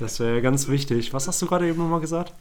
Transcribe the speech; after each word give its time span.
Das 0.00 0.18
wäre 0.18 0.40
ganz 0.42 0.68
wichtig. 0.68 1.12
Was 1.12 1.28
hast 1.28 1.40
du 1.42 1.46
gerade 1.46 1.68
eben 1.68 1.78
nochmal 1.78 2.00
gesagt? 2.00 2.32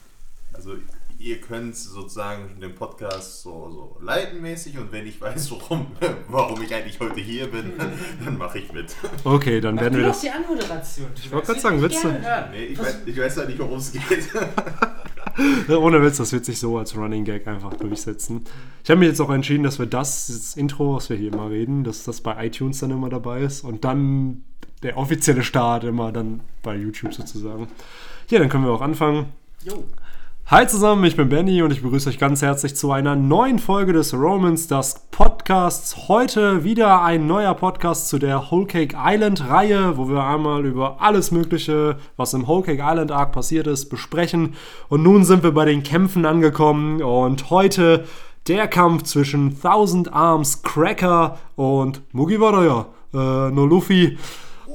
Also 0.53 0.73
ihr 1.19 1.41
könnt 1.41 1.75
sozusagen 1.75 2.59
den 2.61 2.73
Podcast 2.73 3.41
so, 3.41 3.69
so 3.69 3.97
leitenmäßig 4.01 4.77
und 4.77 4.91
wenn 4.93 5.05
ich 5.05 5.19
weiß, 5.19 5.51
warum, 5.51 5.87
warum 6.29 6.61
ich 6.61 6.73
eigentlich 6.73 6.97
heute 7.01 7.19
hier 7.19 7.47
bin, 7.51 7.73
dann 8.23 8.37
mache 8.37 8.59
ich 8.59 8.71
mit. 8.71 8.95
Okay, 9.25 9.59
dann 9.59 9.75
Mach 9.75 9.81
werden 9.83 9.97
wir 9.97 10.03
doch 10.05 10.11
das. 10.13 10.21
die 10.21 10.29
Anmoderation. 10.29 11.07
Ich 11.15 11.29
wollte 11.31 11.47
gerade 11.47 11.59
sagen, 11.59 11.81
willst 11.81 12.01
du- 12.03 12.07
Nee, 12.51 12.65
ich, 12.67 12.79
weiß, 12.79 12.99
ich 13.05 13.17
weiß 13.19 13.35
ja 13.35 13.45
nicht, 13.45 13.59
worum 13.59 13.77
es 13.77 13.91
geht. 13.91 14.03
Ohne 15.69 16.01
Witz, 16.01 16.17
das 16.17 16.31
wird 16.31 16.45
sich 16.45 16.59
so 16.59 16.77
als 16.77 16.95
Running 16.95 17.23
Gag 17.25 17.47
einfach 17.47 17.73
durchsetzen. 17.73 18.45
Ich 18.83 18.89
habe 18.89 18.99
mich 18.99 19.09
jetzt 19.09 19.19
auch 19.21 19.29
entschieden, 19.29 19.63
dass 19.63 19.79
wir 19.79 19.85
das, 19.85 20.27
das 20.27 20.55
Intro, 20.55 20.95
was 20.95 21.09
wir 21.09 21.17
hier 21.17 21.31
immer 21.33 21.49
reden, 21.49 21.83
dass 21.83 22.03
das 22.03 22.21
bei 22.21 22.45
iTunes 22.45 22.79
dann 22.79 22.91
immer 22.91 23.09
dabei 23.09 23.41
ist 23.41 23.63
und 23.63 23.83
dann 23.85 24.43
der 24.83 24.97
offizielle 24.97 25.43
Start 25.43 25.83
immer 25.83 26.11
dann 26.11 26.41
bei 26.63 26.75
YouTube 26.75 27.13
sozusagen. 27.13 27.67
Ja, 28.29 28.39
dann 28.39 28.49
können 28.49 28.65
wir 28.65 28.71
auch 28.71 28.81
anfangen. 28.81 29.27
Jo. 29.63 29.83
Hi 30.47 30.65
zusammen, 30.65 31.03
ich 31.03 31.15
bin 31.15 31.29
Benny 31.29 31.61
und 31.61 31.71
ich 31.71 31.83
begrüße 31.83 32.09
euch 32.09 32.17
ganz 32.17 32.41
herzlich 32.41 32.75
zu 32.75 32.91
einer 32.91 33.15
neuen 33.15 33.59
Folge 33.59 33.93
des 33.93 34.15
Romans 34.15 34.67
Dusk 34.67 35.11
Podcasts. 35.11 36.07
Heute 36.07 36.63
wieder 36.63 37.03
ein 37.03 37.27
neuer 37.27 37.53
Podcast 37.53 38.09
zu 38.09 38.17
der 38.17 38.49
Whole 38.49 38.65
Cake 38.65 38.97
Island 38.97 39.47
Reihe, 39.47 39.95
wo 39.97 40.09
wir 40.09 40.23
einmal 40.23 40.65
über 40.65 41.01
alles 41.01 41.29
Mögliche, 41.29 41.97
was 42.17 42.33
im 42.33 42.47
Whole 42.47 42.63
Cake 42.63 42.81
Island 42.83 43.11
Arc 43.11 43.31
passiert 43.31 43.67
ist, 43.67 43.89
besprechen. 43.89 44.55
Und 44.87 45.03
nun 45.03 45.23
sind 45.23 45.43
wir 45.43 45.51
bei 45.51 45.65
den 45.65 45.83
Kämpfen 45.83 46.25
angekommen 46.25 47.03
und 47.03 47.51
heute 47.51 48.05
der 48.47 48.67
Kampf 48.67 49.03
zwischen 49.03 49.61
Thousand 49.61 50.11
Arms 50.11 50.63
Cracker 50.63 51.37
und 51.57 52.01
Mugiwara, 52.11 52.87
äh, 53.13 53.17
no 53.51 53.67
Luffy. 53.67 54.17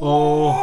Oh. 0.00 0.54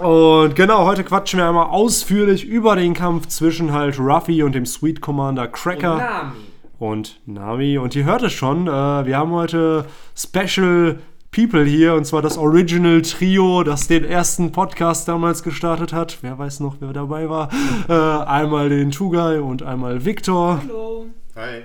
Und 0.00 0.54
genau, 0.54 0.84
heute 0.84 1.04
quatschen 1.04 1.38
wir 1.38 1.48
einmal 1.48 1.66
ausführlich 1.66 2.44
über 2.44 2.76
den 2.76 2.94
Kampf 2.94 3.28
zwischen 3.28 3.72
halt 3.72 3.98
Ruffy 3.98 4.42
und 4.42 4.54
dem 4.54 4.66
Sweet 4.66 5.00
Commander 5.00 5.48
Cracker 5.48 5.96
Nami. 5.96 6.36
und 6.78 7.20
Nami. 7.26 7.78
Und 7.78 7.96
ihr 7.96 8.04
hört 8.04 8.22
es 8.22 8.32
schon, 8.32 8.66
äh, 8.66 8.70
wir 8.70 9.16
haben 9.16 9.32
heute 9.32 9.86
Special 10.14 10.98
People 11.30 11.64
hier, 11.64 11.94
und 11.94 12.04
zwar 12.04 12.20
das 12.20 12.36
Original 12.36 13.00
Trio, 13.00 13.62
das 13.62 13.88
den 13.88 14.04
ersten 14.04 14.52
Podcast 14.52 15.08
damals 15.08 15.42
gestartet 15.42 15.94
hat. 15.94 16.18
Wer 16.20 16.38
weiß 16.38 16.60
noch, 16.60 16.76
wer 16.80 16.92
dabei 16.92 17.30
war? 17.30 17.48
Äh, 17.88 17.92
einmal 17.92 18.68
den 18.68 18.90
Tugai 18.90 19.40
und 19.40 19.62
einmal 19.62 20.04
Victor. 20.04 20.60
Hallo. 20.62 21.06
Hi. 21.34 21.62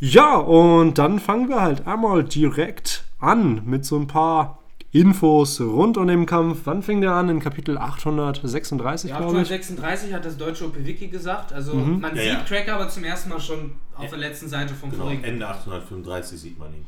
Ja, 0.00 0.34
und 0.34 0.98
dann 0.98 1.20
fangen 1.20 1.48
wir 1.48 1.62
halt 1.62 1.86
einmal 1.86 2.24
direkt 2.24 3.04
an 3.20 3.62
mit 3.64 3.84
so 3.84 3.96
ein 3.96 4.08
paar 4.08 4.61
Infos 4.92 5.58
rund 5.60 5.96
um 5.96 6.06
den 6.06 6.26
Kampf. 6.26 6.60
Wann 6.64 6.82
fing 6.82 7.00
der 7.00 7.12
an? 7.14 7.30
In 7.30 7.40
Kapitel 7.40 7.78
836, 7.78 9.10
Ja, 9.10 9.18
glaube 9.18 9.32
ich. 9.40 9.50
836 9.50 10.12
hat 10.12 10.24
das 10.26 10.36
deutsche 10.36 10.66
OP-Wiki 10.66 11.08
gesagt. 11.08 11.52
Also 11.52 11.74
Mhm. 11.74 12.00
man 12.00 12.14
Ja, 12.14 12.22
sieht 12.22 12.32
ja. 12.32 12.40
Cracker 12.40 12.74
aber 12.74 12.88
zum 12.90 13.04
ersten 13.04 13.30
Mal 13.30 13.40
schon 13.40 13.72
auf 13.96 14.10
der 14.10 14.18
letzten 14.18 14.48
Seite 14.48 14.74
vom 14.74 14.90
Genau, 14.90 15.04
vorigen. 15.04 15.24
Ende 15.24 15.48
835 15.48 16.38
sieht 16.38 16.58
man 16.58 16.74
ihn. 16.74 16.84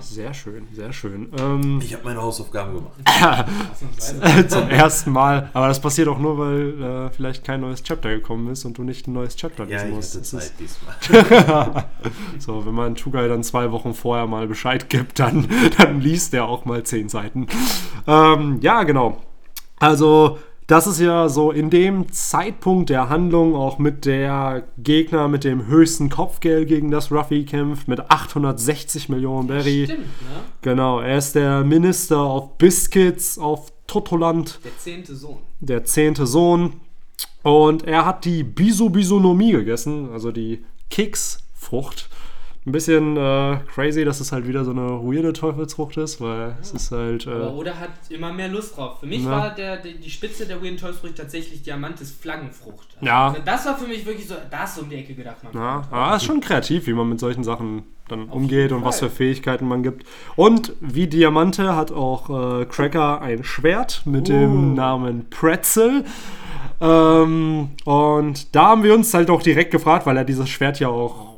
Sehr 0.00 0.34
schön, 0.34 0.66
sehr 0.72 0.92
schön. 0.92 1.30
Ähm, 1.38 1.80
Ich 1.82 1.94
habe 1.94 2.04
meine 2.04 2.20
Hausaufgaben 2.20 2.74
gemacht. 2.74 2.92
Zum 4.48 4.68
ersten 4.68 5.12
Mal. 5.12 5.48
Aber 5.52 5.68
das 5.68 5.80
passiert 5.80 6.08
auch 6.08 6.18
nur, 6.18 6.36
weil 6.38 6.82
äh, 6.82 7.10
vielleicht 7.10 7.44
kein 7.44 7.60
neues 7.60 7.82
Chapter 7.82 8.10
gekommen 8.10 8.48
ist 8.48 8.64
und 8.64 8.76
du 8.78 8.82
nicht 8.82 9.06
ein 9.06 9.12
neues 9.12 9.36
Chapter 9.36 9.64
Ja, 9.64 9.76
lesen 9.78 9.88
ich 9.90 9.94
musst. 9.94 10.10
hatte 10.14 10.20
Das 10.20 10.30
Zeit 10.30 10.42
ist, 10.42 10.60
diesmal. 10.60 11.84
so, 12.38 12.66
wenn 12.66 12.74
man 12.74 12.94
Tugai 12.96 13.28
dann 13.28 13.42
zwei 13.44 13.70
Wochen 13.70 13.94
vorher 13.94 14.26
mal 14.26 14.46
Bescheid 14.48 14.90
gibt, 14.90 15.18
dann, 15.20 15.46
dann 15.78 16.00
liest 16.00 16.34
er 16.34 16.46
auch 16.46 16.64
mal 16.64 16.82
zehn 16.82 17.08
Seiten. 17.08 17.46
Ähm, 18.06 18.58
ja, 18.62 18.82
genau. 18.82 19.22
Also, 19.78 20.38
das 20.70 20.86
ist 20.86 21.00
ja 21.00 21.28
so 21.28 21.50
in 21.50 21.68
dem 21.68 22.12
Zeitpunkt 22.12 22.90
der 22.90 23.08
Handlung 23.08 23.56
auch 23.56 23.78
mit 23.78 24.04
der 24.04 24.68
Gegner 24.78 25.26
mit 25.26 25.42
dem 25.42 25.66
höchsten 25.66 26.10
Kopfgeld, 26.10 26.68
gegen 26.68 26.92
das 26.92 27.10
Ruffy 27.10 27.44
kämpft, 27.44 27.88
mit 27.88 28.08
860 28.08 29.08
Millionen 29.08 29.48
Berry. 29.48 29.86
Stimmt, 29.86 30.00
ne? 30.00 30.40
Genau, 30.62 31.00
er 31.00 31.18
ist 31.18 31.34
der 31.34 31.64
Minister 31.64 32.34
of 32.34 32.56
Biscuits 32.58 33.36
auf 33.38 33.72
Totoland, 33.88 34.60
Der 34.62 34.78
zehnte 34.78 35.16
Sohn. 35.16 35.38
der 35.58 35.84
zehnte 35.84 36.26
Sohn. 36.26 36.74
Und 37.42 37.84
er 37.84 38.04
hat 38.04 38.24
die 38.24 38.44
Bisu-Bisonomie 38.44 39.52
gegessen, 39.52 40.10
also 40.12 40.30
die 40.30 40.64
Keksfrucht. 40.88 42.08
Ein 42.66 42.72
bisschen 42.72 43.16
äh, 43.16 43.56
crazy, 43.74 44.04
dass 44.04 44.20
es 44.20 44.32
halt 44.32 44.46
wieder 44.46 44.66
so 44.66 44.70
eine 44.72 44.82
weirde 45.02 45.32
Teufelsfrucht 45.32 45.96
ist, 45.96 46.20
weil 46.20 46.56
es 46.60 46.72
ist 46.72 46.92
halt. 46.92 47.26
Aber 47.26 47.46
Äh, 47.46 47.52
Oda 47.54 47.74
hat 47.74 47.88
immer 48.10 48.32
mehr 48.34 48.48
Lust 48.48 48.76
drauf. 48.76 49.00
Für 49.00 49.06
mich 49.06 49.24
Ja. 49.24 49.30
war 49.30 49.54
der, 49.54 49.78
die 49.78 49.94
die 49.94 50.10
Spitze 50.10 50.44
der 50.46 50.62
Weird 50.62 50.78
Teufelsfrucht 50.78 51.16
tatsächlich 51.16 51.62
Diamantes 51.62 52.10
Flaggenfrucht. 52.10 52.88
Also 52.96 53.06
Ja. 53.06 53.34
Das 53.46 53.64
war 53.64 53.78
für 53.78 53.86
mich 53.88 54.04
wirklich 54.04 54.28
so, 54.28 54.34
da 54.50 54.64
ist 54.64 54.74
so 54.74 54.82
um 54.82 54.90
die 54.90 54.96
Ecke 54.96 55.14
gedacht. 55.14 55.36
Man 55.42 55.54
ja, 55.54 55.84
aber 55.90 56.16
es 56.16 56.22
ist 56.22 56.26
schon 56.26 56.40
kreativ, 56.40 56.86
wie 56.86 56.92
man 56.92 57.08
mit 57.08 57.18
solchen 57.18 57.44
Sachen 57.44 57.84
dann 58.08 58.24
umgeht 58.28 58.50
jeden 58.64 58.74
und 58.74 58.84
was 58.84 58.98
für 59.00 59.08
Fähigkeiten 59.08 59.66
man 59.66 59.82
gibt. 59.82 60.06
Und 60.36 60.74
wie 60.80 61.06
Diamante 61.06 61.74
hat 61.76 61.92
auch 61.92 62.60
äh, 62.60 62.66
Cracker 62.66 63.22
ein 63.22 63.42
Schwert 63.42 64.02
mit 64.04 64.28
dem 64.28 64.72
Oh. 64.72 64.74
Namen 64.74 65.30
Pretzel. 65.30 66.04
Ähm, 66.80 67.70
und 67.84 68.54
da 68.54 68.68
haben 68.68 68.82
wir 68.82 68.94
uns 68.94 69.14
halt 69.14 69.30
auch 69.30 69.42
direkt 69.42 69.70
gefragt, 69.70 70.06
weil 70.06 70.16
er 70.16 70.24
dieses 70.24 70.48
Schwert 70.48 70.78
ja 70.80 70.88
auch 70.88 71.29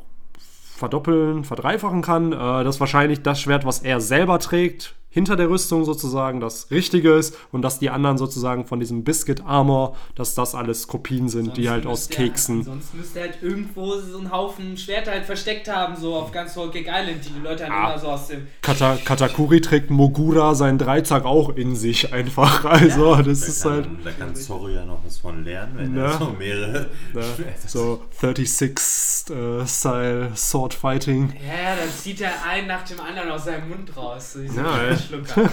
verdoppeln, 0.75 1.43
verdreifachen 1.43 2.01
kann. 2.01 2.33
Äh, 2.33 2.63
das 2.63 2.75
ist 2.75 2.79
wahrscheinlich 2.79 3.21
das 3.21 3.39
Schwert, 3.41 3.65
was 3.65 3.79
er 3.79 4.01
selber 4.01 4.39
trägt, 4.39 4.95
hinter 5.13 5.35
der 5.37 5.49
Rüstung 5.49 5.85
sozusagen, 5.85 6.39
das 6.41 6.69
Richtige 6.71 7.13
ist. 7.13 7.37
Und 7.51 7.61
dass 7.61 7.79
die 7.79 7.89
anderen 7.89 8.17
sozusagen 8.17 8.65
von 8.65 8.79
diesem 8.79 9.03
Biscuit 9.03 9.41
Armor, 9.45 9.95
dass 10.15 10.35
das 10.35 10.55
alles 10.55 10.87
Kopien 10.87 11.29
sind, 11.29 11.55
die 11.55 11.63
Sonst 11.63 11.71
halt 11.71 11.85
aus 11.85 11.99
müsste 12.09 12.13
er- 12.23 12.27
Keksen. 12.27 12.63
Sonst 12.63 12.93
müsste 12.95 13.19
er 13.19 13.25
halt 13.29 13.37
irgendwo 13.43 13.93
so 13.99 14.17
einen 14.17 14.31
Haufen 14.31 14.75
Schwerter 14.75 15.11
halt 15.11 15.25
versteckt 15.25 15.69
haben, 15.69 15.95
so 15.95 16.15
auf 16.15 16.31
ganz 16.31 16.55
Cake 16.55 16.79
Island, 16.89 17.23
die 17.25 17.29
die 17.29 17.39
Leute 17.43 17.63
dann 17.63 17.71
Ah. 17.71 17.91
immer 17.91 17.99
so 17.99 18.07
aus 18.07 18.27
dem. 18.27 18.47
Kata 18.61 18.97
Katakuri 19.05 19.61
trägt 19.61 19.89
Mogura 19.91 20.55
seinen 20.55 20.77
Dreizack 20.77 21.25
auch 21.25 21.55
in 21.55 21.75
sich 21.75 22.11
einfach. 22.11 22.65
Also, 22.73 23.15
das 23.17 23.41
Da 23.41 23.47
ist 23.47 23.63
kann, 23.63 23.71
halt. 23.71 23.87
da 24.03 24.11
kann 24.11 24.35
Zoro 24.35 24.67
ja 24.69 24.83
noch 24.85 24.99
was 25.05 25.17
von 25.19 25.43
lernen, 25.43 25.73
wenn 25.77 25.95
Ja. 25.95 26.05
er 26.11 26.17
so 26.17 26.35
mehrere 26.37 26.89
Ne, 27.13 27.23
so 27.67 28.01
36 28.19 29.35
äh, 29.35 29.65
Style 29.67 30.31
Sword 30.35 30.73
Fighting. 30.73 31.33
Ja, 31.45 31.75
dann 31.75 31.89
zieht 31.95 32.21
er 32.21 32.31
einen 32.49 32.67
nach 32.67 32.83
dem 32.83 32.99
anderen 32.99 33.29
aus 33.31 33.45
seinem 33.45 33.69
Mund 33.69 33.95
raus. 33.95 34.33
So 34.33 34.39
Ja. 34.41 34.97
Schlucker. 35.07 35.49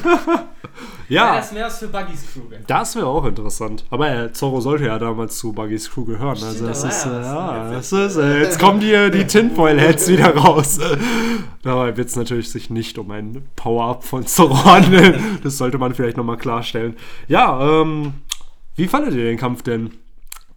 Ja, 1.09 1.35
Das 1.37 1.53
wäre 1.53 1.67
was 1.67 1.81
für 1.81 1.89
Buggys 1.89 2.25
Crew. 2.33 2.43
das 2.69 2.95
wäre 2.95 3.07
auch 3.09 3.25
interessant. 3.25 3.85
Aber 3.91 4.09
äh, 4.09 4.33
Zorro 4.33 4.61
sollte 4.61 4.85
ja 4.87 4.97
damals 4.99 5.37
zu 5.39 5.53
Buggys 5.53 5.91
Crew 5.91 6.05
gehören. 6.05 6.39
Also 6.41 6.65
das 6.69 6.83
da 6.83 6.89
ist, 6.89 7.07
äh, 7.07 7.11
ja 7.23 7.71
das 7.73 7.93
ist, 7.93 8.17
äh, 8.17 8.39
jetzt 8.43 8.61
kommen 8.61 8.79
die, 8.79 9.11
die 9.11 9.27
Tinfoil-Heads 9.27 10.09
wieder 10.09 10.37
raus. 10.37 10.79
Dabei 11.63 11.97
wird 11.97 12.09
es 12.09 12.15
natürlich 12.17 12.51
sich 12.51 12.71
nicht 12.71 12.97
um 12.97 13.11
ein 13.11 13.49
Power-Up 13.57 14.05
von 14.05 14.25
Zorro 14.25 14.65
handeln. 14.65 15.41
Das 15.43 15.59
sollte 15.59 15.79
man 15.79 15.95
vielleicht 15.95 16.17
nochmal 16.17 16.37
klarstellen. 16.37 16.97
Ja, 17.27 17.61
ähm, 17.83 18.15
wie 18.77 18.87
fandet 18.87 19.15
ihr 19.15 19.25
den 19.25 19.37
Kampf 19.39 19.63
denn? 19.63 19.91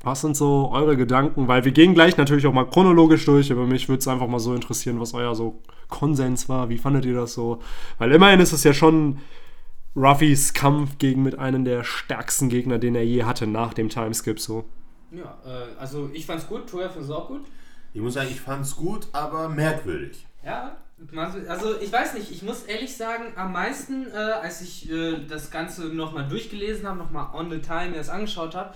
Was 0.04 0.20
sind 0.20 0.36
so 0.36 0.70
eure 0.72 0.98
Gedanken? 0.98 1.48
Weil 1.48 1.64
wir 1.64 1.72
gehen 1.72 1.94
gleich 1.94 2.18
natürlich 2.18 2.46
auch 2.46 2.54
mal 2.54 2.66
chronologisch 2.70 3.24
durch, 3.26 3.52
aber 3.52 3.66
mich 3.66 3.88
würde 3.88 4.00
es 4.00 4.08
einfach 4.08 4.28
mal 4.28 4.40
so 4.40 4.54
interessieren, 4.54 5.00
was 5.00 5.14
euer 5.14 5.34
so 5.34 5.62
Konsens 5.88 6.50
war. 6.50 6.68
Wie 6.68 6.78
fandet 6.78 7.06
ihr 7.06 7.16
das 7.16 7.34
so? 7.34 7.62
Weil 8.00 8.12
immerhin 8.12 8.42
ist 8.42 8.52
es 8.52 8.66
ja 8.66 8.74
schon 8.74 9.20
Ruffys 9.96 10.54
Kampf 10.54 10.98
gegen 10.98 11.24
mit 11.24 11.40
einem 11.40 11.64
der 11.64 11.86
stärksten 11.86 12.50
Gegner, 12.50 12.80
den 12.80 12.96
er 12.96 13.06
je 13.06 13.24
hatte 13.24 13.48
nach 13.48 13.74
dem 13.74 13.88
Timeskip 13.88 14.42
so. 14.42 14.66
Ja, 15.12 15.38
äh, 15.46 15.80
also 15.80 16.10
ich 16.14 16.26
fand's 16.26 16.48
gut, 16.48 16.70
Toya 16.70 16.90
fand's 16.90 17.10
auch 17.10 17.28
gut. 17.28 17.46
Ich 17.94 18.02
muss 18.02 18.16
sagen, 18.16 18.28
ich 18.30 18.42
fand's 18.42 18.76
gut, 18.76 19.08
aber 19.14 19.48
merkwürdig. 19.48 20.26
Ja, 20.44 20.78
also 21.48 21.80
ich 21.80 21.92
weiß 21.92 22.16
nicht, 22.16 22.32
ich 22.32 22.44
muss 22.44 22.64
ehrlich 22.64 22.96
sagen, 22.96 23.34
am 23.36 23.54
meisten, 23.54 24.08
äh, 24.08 24.16
als 24.16 24.62
ich 24.62 24.90
äh, 24.90 25.26
das 25.28 25.52
Ganze 25.52 25.86
nochmal 25.86 26.28
durchgelesen 26.28 26.88
habe, 26.88 26.98
nochmal 26.98 27.28
on 27.34 27.50
the 27.50 27.60
time 27.60 27.92
mir 27.92 27.98
das 27.98 28.10
angeschaut 28.10 28.56
habe, 28.56 28.74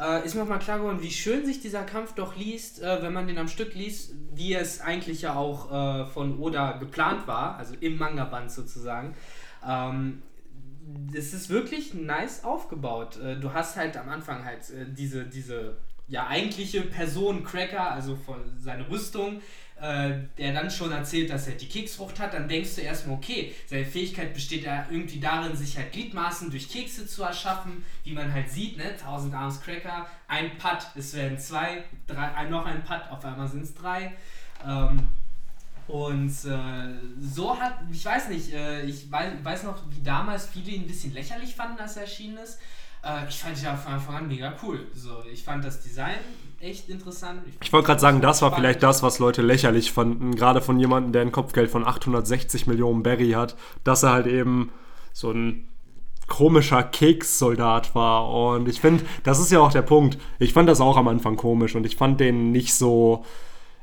äh, 0.00 0.24
ist 0.24 0.34
mir 0.34 0.40
nochmal 0.40 0.58
klar 0.58 0.78
geworden, 0.78 1.02
wie 1.02 1.10
schön 1.10 1.44
sich 1.44 1.60
dieser 1.60 1.82
Kampf 1.82 2.14
doch 2.14 2.36
liest, 2.36 2.82
äh, 2.82 3.02
wenn 3.02 3.12
man 3.12 3.26
den 3.26 3.38
am 3.38 3.48
Stück 3.48 3.74
liest, 3.74 4.14
wie 4.34 4.54
es 4.54 4.80
eigentlich 4.80 5.22
ja 5.22 5.34
auch 5.34 5.70
äh, 5.70 6.06
von 6.06 6.38
Oda 6.38 6.72
geplant 6.72 7.26
war, 7.26 7.56
also 7.56 7.74
im 7.80 7.98
Manga-Band 7.98 8.50
sozusagen. 8.50 9.14
Ähm, 9.66 10.22
es 11.14 11.34
ist 11.34 11.50
wirklich 11.50 11.94
nice 11.94 12.44
aufgebaut. 12.44 13.18
Äh, 13.18 13.36
Du 13.36 13.52
hast 13.52 13.76
halt 13.76 13.96
am 13.96 14.08
Anfang 14.08 14.44
halt 14.44 14.70
äh, 14.70 14.86
diese, 14.88 15.24
diese 15.24 15.76
ja 16.08 16.26
eigentliche 16.26 16.82
Person 16.82 17.44
Cracker, 17.44 17.90
also 17.92 18.16
von 18.16 18.38
seine 18.58 18.88
Rüstung, 18.90 19.40
äh, 19.80 20.12
der 20.36 20.52
dann 20.52 20.70
schon 20.70 20.92
erzählt, 20.92 21.30
dass 21.30 21.48
er 21.48 21.54
die 21.54 21.68
Keksfrucht 21.68 22.20
hat, 22.20 22.34
dann 22.34 22.48
denkst 22.48 22.74
du 22.74 22.82
erstmal, 22.82 23.16
okay, 23.16 23.54
seine 23.66 23.86
Fähigkeit 23.86 24.34
besteht 24.34 24.64
ja 24.64 24.86
irgendwie 24.90 25.20
darin, 25.20 25.56
sich 25.56 25.76
halt 25.78 25.92
Gliedmaßen 25.92 26.50
durch 26.50 26.68
Kekse 26.68 27.06
zu 27.06 27.22
erschaffen, 27.22 27.82
wie 28.04 28.12
man 28.12 28.32
halt 28.32 28.50
sieht, 28.50 28.76
ne? 28.76 28.84
1000 28.84 29.34
Arms 29.34 29.60
Cracker, 29.62 30.06
ein 30.28 30.58
Putt, 30.58 30.86
es 30.96 31.14
werden 31.14 31.38
zwei, 31.38 31.84
drei, 32.06 32.44
noch 32.50 32.66
ein 32.66 32.84
Putt, 32.84 33.00
auf 33.10 33.24
einmal 33.24 33.48
sind 33.48 33.62
es 33.62 33.74
drei. 33.74 34.12
Ähm, 34.66 35.08
und 35.88 36.30
äh, 36.44 36.94
so 37.18 37.58
hat, 37.58 37.78
ich 37.90 38.04
weiß 38.04 38.28
nicht, 38.28 38.52
äh, 38.52 38.82
ich 38.82 39.10
weiß, 39.10 39.32
weiß 39.42 39.62
noch, 39.64 39.82
wie 39.90 40.02
damals 40.02 40.46
viele 40.46 40.72
ihn 40.72 40.82
ein 40.82 40.86
bisschen 40.86 41.14
lächerlich 41.14 41.54
fanden, 41.54 41.80
als 41.80 41.96
er 41.96 42.02
erschienen 42.02 42.36
ist. 42.36 42.58
Äh, 43.02 43.26
ich 43.28 43.36
fand 43.36 43.60
ja 43.62 43.74
von 43.76 43.94
Anfang 43.94 44.16
an 44.16 44.28
mega 44.28 44.54
cool. 44.62 44.86
So, 44.94 45.24
ich 45.24 45.42
fand 45.42 45.64
das 45.64 45.82
Design 45.82 46.18
echt 46.60 46.88
interessant. 46.88 47.40
Ich 47.62 47.72
wollte 47.72 47.86
gerade 47.86 48.00
sagen, 48.00 48.20
das 48.20 48.42
war 48.42 48.54
vielleicht 48.54 48.82
das, 48.82 49.02
was 49.02 49.18
Leute 49.18 49.42
lächerlich 49.42 49.92
fanden, 49.92 50.34
gerade 50.34 50.60
von 50.60 50.78
jemandem, 50.78 51.12
der 51.12 51.22
ein 51.22 51.32
Kopfgeld 51.32 51.70
von 51.70 51.86
860 51.86 52.66
Millionen 52.66 53.02
Barry 53.02 53.30
hat, 53.30 53.56
dass 53.82 54.02
er 54.02 54.12
halt 54.12 54.26
eben 54.26 54.70
so 55.12 55.30
ein 55.30 55.66
komischer 56.26 56.82
Kekssoldat 56.82 57.94
war. 57.94 58.30
Und 58.30 58.68
ich 58.68 58.80
finde, 58.80 59.04
das 59.24 59.40
ist 59.40 59.50
ja 59.50 59.60
auch 59.60 59.72
der 59.72 59.82
Punkt. 59.82 60.18
Ich 60.38 60.52
fand 60.52 60.68
das 60.68 60.80
auch 60.80 60.96
am 60.96 61.08
Anfang 61.08 61.36
komisch 61.36 61.74
und 61.74 61.84
ich 61.84 61.96
fand 61.96 62.20
den 62.20 62.52
nicht 62.52 62.74
so 62.74 63.24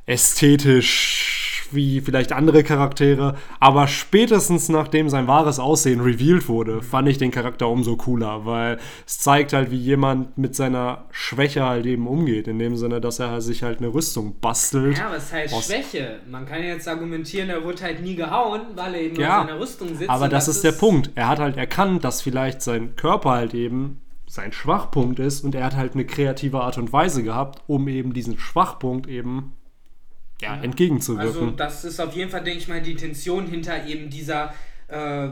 ästhetisch 0.06 1.47
wie 1.74 2.02
vielleicht 2.02 2.34
andere 2.34 2.64
Charaktere, 2.64 3.36
aber 3.60 3.88
spätestens 3.88 4.69
nachdem 4.69 5.10
sein 5.10 5.28
wahres 5.28 5.60
Aussehen 5.60 6.02
revealed 6.02 6.48
wurde, 6.48 6.81
fand 6.81 7.08
ich 7.10 7.18
den 7.18 7.31
Charakter 7.31 7.68
umso 7.68 7.96
cooler, 7.96 8.46
weil 8.46 8.78
es 9.06 9.19
zeigt 9.19 9.54
halt, 9.54 9.72
wie 9.72 9.78
jemand 9.78 10.38
mit 10.38 10.56
seiner 10.56 11.06
Schwäche 11.12 11.66
halt 11.66 11.86
eben 11.86 12.08
umgeht, 12.08 12.48
in 12.48 12.60
dem 12.60 12.75
Sinne, 12.78 13.02
dass 13.02 13.19
er 13.19 13.42
sich 13.42 13.64
halt 13.64 13.80
eine 13.80 13.94
Rüstung 13.94 14.40
bastelt. 14.40 14.98
Ja, 14.98 15.12
was 15.12 15.31
heißt 15.31 15.66
Schwäche? 15.66 16.19
Man 16.30 16.46
kann 16.46 16.64
jetzt 16.64 16.88
argumentieren, 16.88 17.50
er 17.50 17.64
wurde 17.64 17.81
halt 17.84 18.02
nie 18.02 18.16
gehauen, 18.16 18.62
weil 18.75 18.96
er 18.96 19.02
eben 19.02 19.16
ja, 19.20 19.42
in 19.42 19.48
seiner 19.48 19.60
Rüstung 19.60 19.90
sitzt. 19.96 20.10
Aber 20.10 20.30
das, 20.30 20.46
das 20.46 20.56
ist 20.58 20.63
der 20.63 20.72
Punkt. 20.74 21.12
Er 21.16 21.28
hat 21.28 21.40
halt 21.40 21.58
erkannt, 21.58 22.04
dass 22.04 22.22
vielleicht 22.22 22.62
sein 22.62 22.96
Körper 22.96 23.31
halt 23.31 23.54
eben 23.54 24.02
sein 24.28 24.52
Schwachpunkt 24.52 25.20
ist 25.20 25.42
und 25.42 25.56
er 25.56 25.63
hat 25.63 25.75
halt 25.75 25.94
eine 25.94 26.06
kreative 26.06 26.62
Art 26.62 26.78
und 26.78 26.92
Weise 26.92 27.24
gehabt, 27.24 27.62
um 27.68 27.88
eben 27.88 28.13
diesen 28.13 28.38
Schwachpunkt 28.38 29.08
eben 29.08 29.54
ja, 30.42 30.56
entgegenzuwirken. 30.62 31.28
Also 31.28 31.51
das 31.51 31.84
ist 31.86 32.00
auf 32.00 32.16
jeden 32.16 32.30
Fall, 32.30 32.44
denke 32.44 32.60
ich 32.60 32.68
mal, 32.68 32.81
die 32.81 32.92
Intention 32.92 33.48
hinter 33.48 33.86
eben 33.86 34.10
dieser 34.10 34.54
äh, 34.88 35.30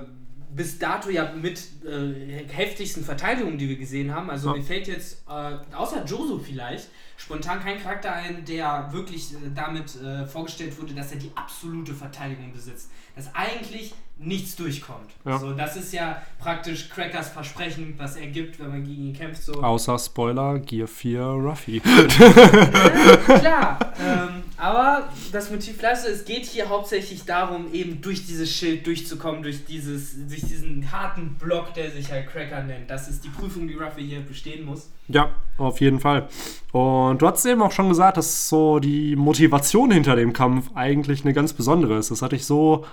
bis 0.55 0.79
dato 0.79 1.09
ja 1.09 1.33
mit 1.33 1.59
äh, 1.85 2.45
heftigsten 2.47 3.03
Verteidigungen, 3.03 3.57
die 3.57 3.67
wir 3.67 3.77
gesehen 3.77 4.13
haben. 4.13 4.29
Also 4.29 4.49
ja. 4.49 4.57
mir 4.57 4.63
fällt 4.63 4.87
jetzt, 4.87 5.23
äh, 5.27 5.75
außer 5.75 6.05
Joso 6.05 6.39
vielleicht, 6.39 6.89
spontan 7.17 7.59
kein 7.59 7.81
Charakter 7.81 8.13
ein, 8.13 8.45
der 8.45 8.89
wirklich 8.91 9.33
äh, 9.33 9.37
damit 9.53 10.01
äh, 10.01 10.25
vorgestellt 10.25 10.79
wurde, 10.79 10.93
dass 10.93 11.11
er 11.11 11.17
die 11.17 11.31
absolute 11.35 11.93
Verteidigung 11.93 12.53
besitzt. 12.53 12.89
Dass 13.15 13.33
eigentlich 13.35 13.93
nichts 14.17 14.55
durchkommt. 14.55 15.11
Ja. 15.25 15.37
So, 15.37 15.51
das 15.51 15.75
ist 15.75 15.93
ja 15.93 16.21
praktisch 16.39 16.89
Crackers 16.89 17.29
Versprechen, 17.29 17.95
was 17.97 18.15
er 18.15 18.27
gibt, 18.27 18.59
wenn 18.59 18.69
man 18.69 18.83
gegen 18.83 19.07
ihn 19.07 19.13
kämpft. 19.13 19.43
So. 19.43 19.61
Außer 19.61 19.99
Spoiler, 19.99 20.59
Gear 20.59 20.87
4 20.87 21.21
Ruffy. 21.21 21.81
ja, 21.83 23.39
klar, 23.39 23.79
ähm, 23.99 24.43
aber 24.57 25.09
das 25.33 25.51
Motiv 25.51 25.81
Leiste, 25.81 26.09
es 26.09 26.23
geht 26.23 26.45
hier 26.45 26.69
hauptsächlich 26.69 27.25
darum, 27.25 27.73
eben 27.73 28.01
durch 28.01 28.25
dieses 28.25 28.49
Schild 28.49 28.87
durchzukommen, 28.87 29.43
durch, 29.43 29.65
dieses, 29.65 30.15
durch 30.29 30.41
diesen 30.41 30.89
harten 30.91 31.35
Block, 31.35 31.73
der 31.73 31.91
sich 31.91 32.09
halt 32.09 32.27
Cracker 32.27 32.63
nennt. 32.63 32.89
Das 32.89 33.09
ist 33.09 33.23
die 33.23 33.29
Prüfung, 33.29 33.67
die 33.67 33.73
Ruffy 33.73 34.07
hier 34.07 34.21
bestehen 34.21 34.65
muss. 34.65 34.89
Ja, 35.09 35.29
auf 35.57 35.81
jeden 35.81 35.99
Fall. 35.99 36.29
Und 36.71 37.21
du 37.21 37.27
hast 37.27 37.45
eben 37.45 37.61
auch 37.61 37.71
schon 37.71 37.89
gesagt, 37.89 38.17
dass 38.17 38.47
so 38.47 38.79
die 38.79 39.15
Motivation 39.17 39.91
hinter 39.91 40.15
dem 40.15 40.31
Kampf 40.31 40.71
eigentlich 40.73 41.25
eine 41.25 41.33
ganz 41.33 41.53
besondere 41.53 41.97
ist. 41.97 42.11
Das 42.11 42.21
hatte 42.21 42.37
ich 42.37 42.45
so 42.45 42.85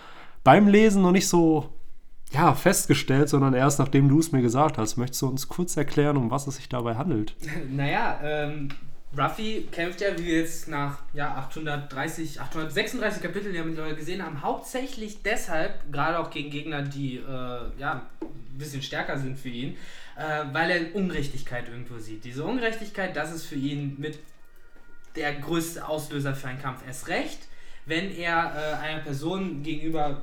beim 0.45 0.69
Lesen 0.69 1.03
noch 1.03 1.13
nicht 1.13 1.29
so 1.29 1.73
ja, 2.33 2.55
festgestellt, 2.55 3.29
sondern 3.29 3.55
erst 3.55 3.79
nachdem 3.79 4.09
du 4.09 4.19
es 4.19 4.33
mir 4.33 4.43
gesagt 4.43 4.79
hast. 4.79 4.97
Möchtest 4.97 5.23
du 5.23 5.29
uns 5.29 5.49
kurz 5.49 5.77
erklären, 5.77 6.17
um 6.17 6.31
was 6.31 6.47
es 6.47 6.57
sich 6.57 6.69
dabei 6.69 6.97
handelt? 6.97 7.35
Naja, 7.71 8.21
ähm, 8.23 8.69
Ruffy 9.17 9.69
kämpft 9.71 10.01
ja, 10.01 10.17
wie 10.19 10.25
wir 10.25 10.39
jetzt 10.39 10.69
nach 10.69 10.99
ja, 11.13 11.35
830, 11.35 12.41
836 12.41 13.23
Kapiteln 13.23 13.55
ja 13.55 13.63
mittlerweile 13.63 13.95
gesehen 13.95 14.25
haben, 14.25 14.41
hauptsächlich 14.41 15.23
deshalb, 15.23 15.93
gerade 15.93 16.19
auch 16.19 16.31
gegen 16.31 16.51
Gegner, 16.51 16.83
die 16.83 17.17
äh, 17.17 17.61
ja, 17.79 18.07
ein 18.23 18.59
bisschen 18.59 18.81
stärker 18.81 19.19
sind 19.19 19.39
für 19.39 19.51
ihn, 19.51 19.77
äh, 20.17 20.45
weil 20.53 20.71
er 20.71 20.95
Ungerechtigkeit 20.95 21.69
irgendwo 21.69 21.99
sieht. 21.99 22.25
Diese 22.25 22.45
Ungerechtigkeit, 22.45 23.15
das 23.15 23.33
ist 23.33 23.45
für 23.45 23.57
ihn 23.57 23.97
mit 23.99 24.19
der 25.15 25.35
größte 25.35 25.87
Auslöser 25.87 26.35
für 26.35 26.49
einen 26.49 26.63
Kampf. 26.63 26.81
Erst 26.87 27.09
recht, 27.09 27.41
wenn 27.85 28.11
er 28.11 28.55
äh, 28.55 28.83
einer 28.83 29.01
Person 29.01 29.63
gegenüber 29.63 30.23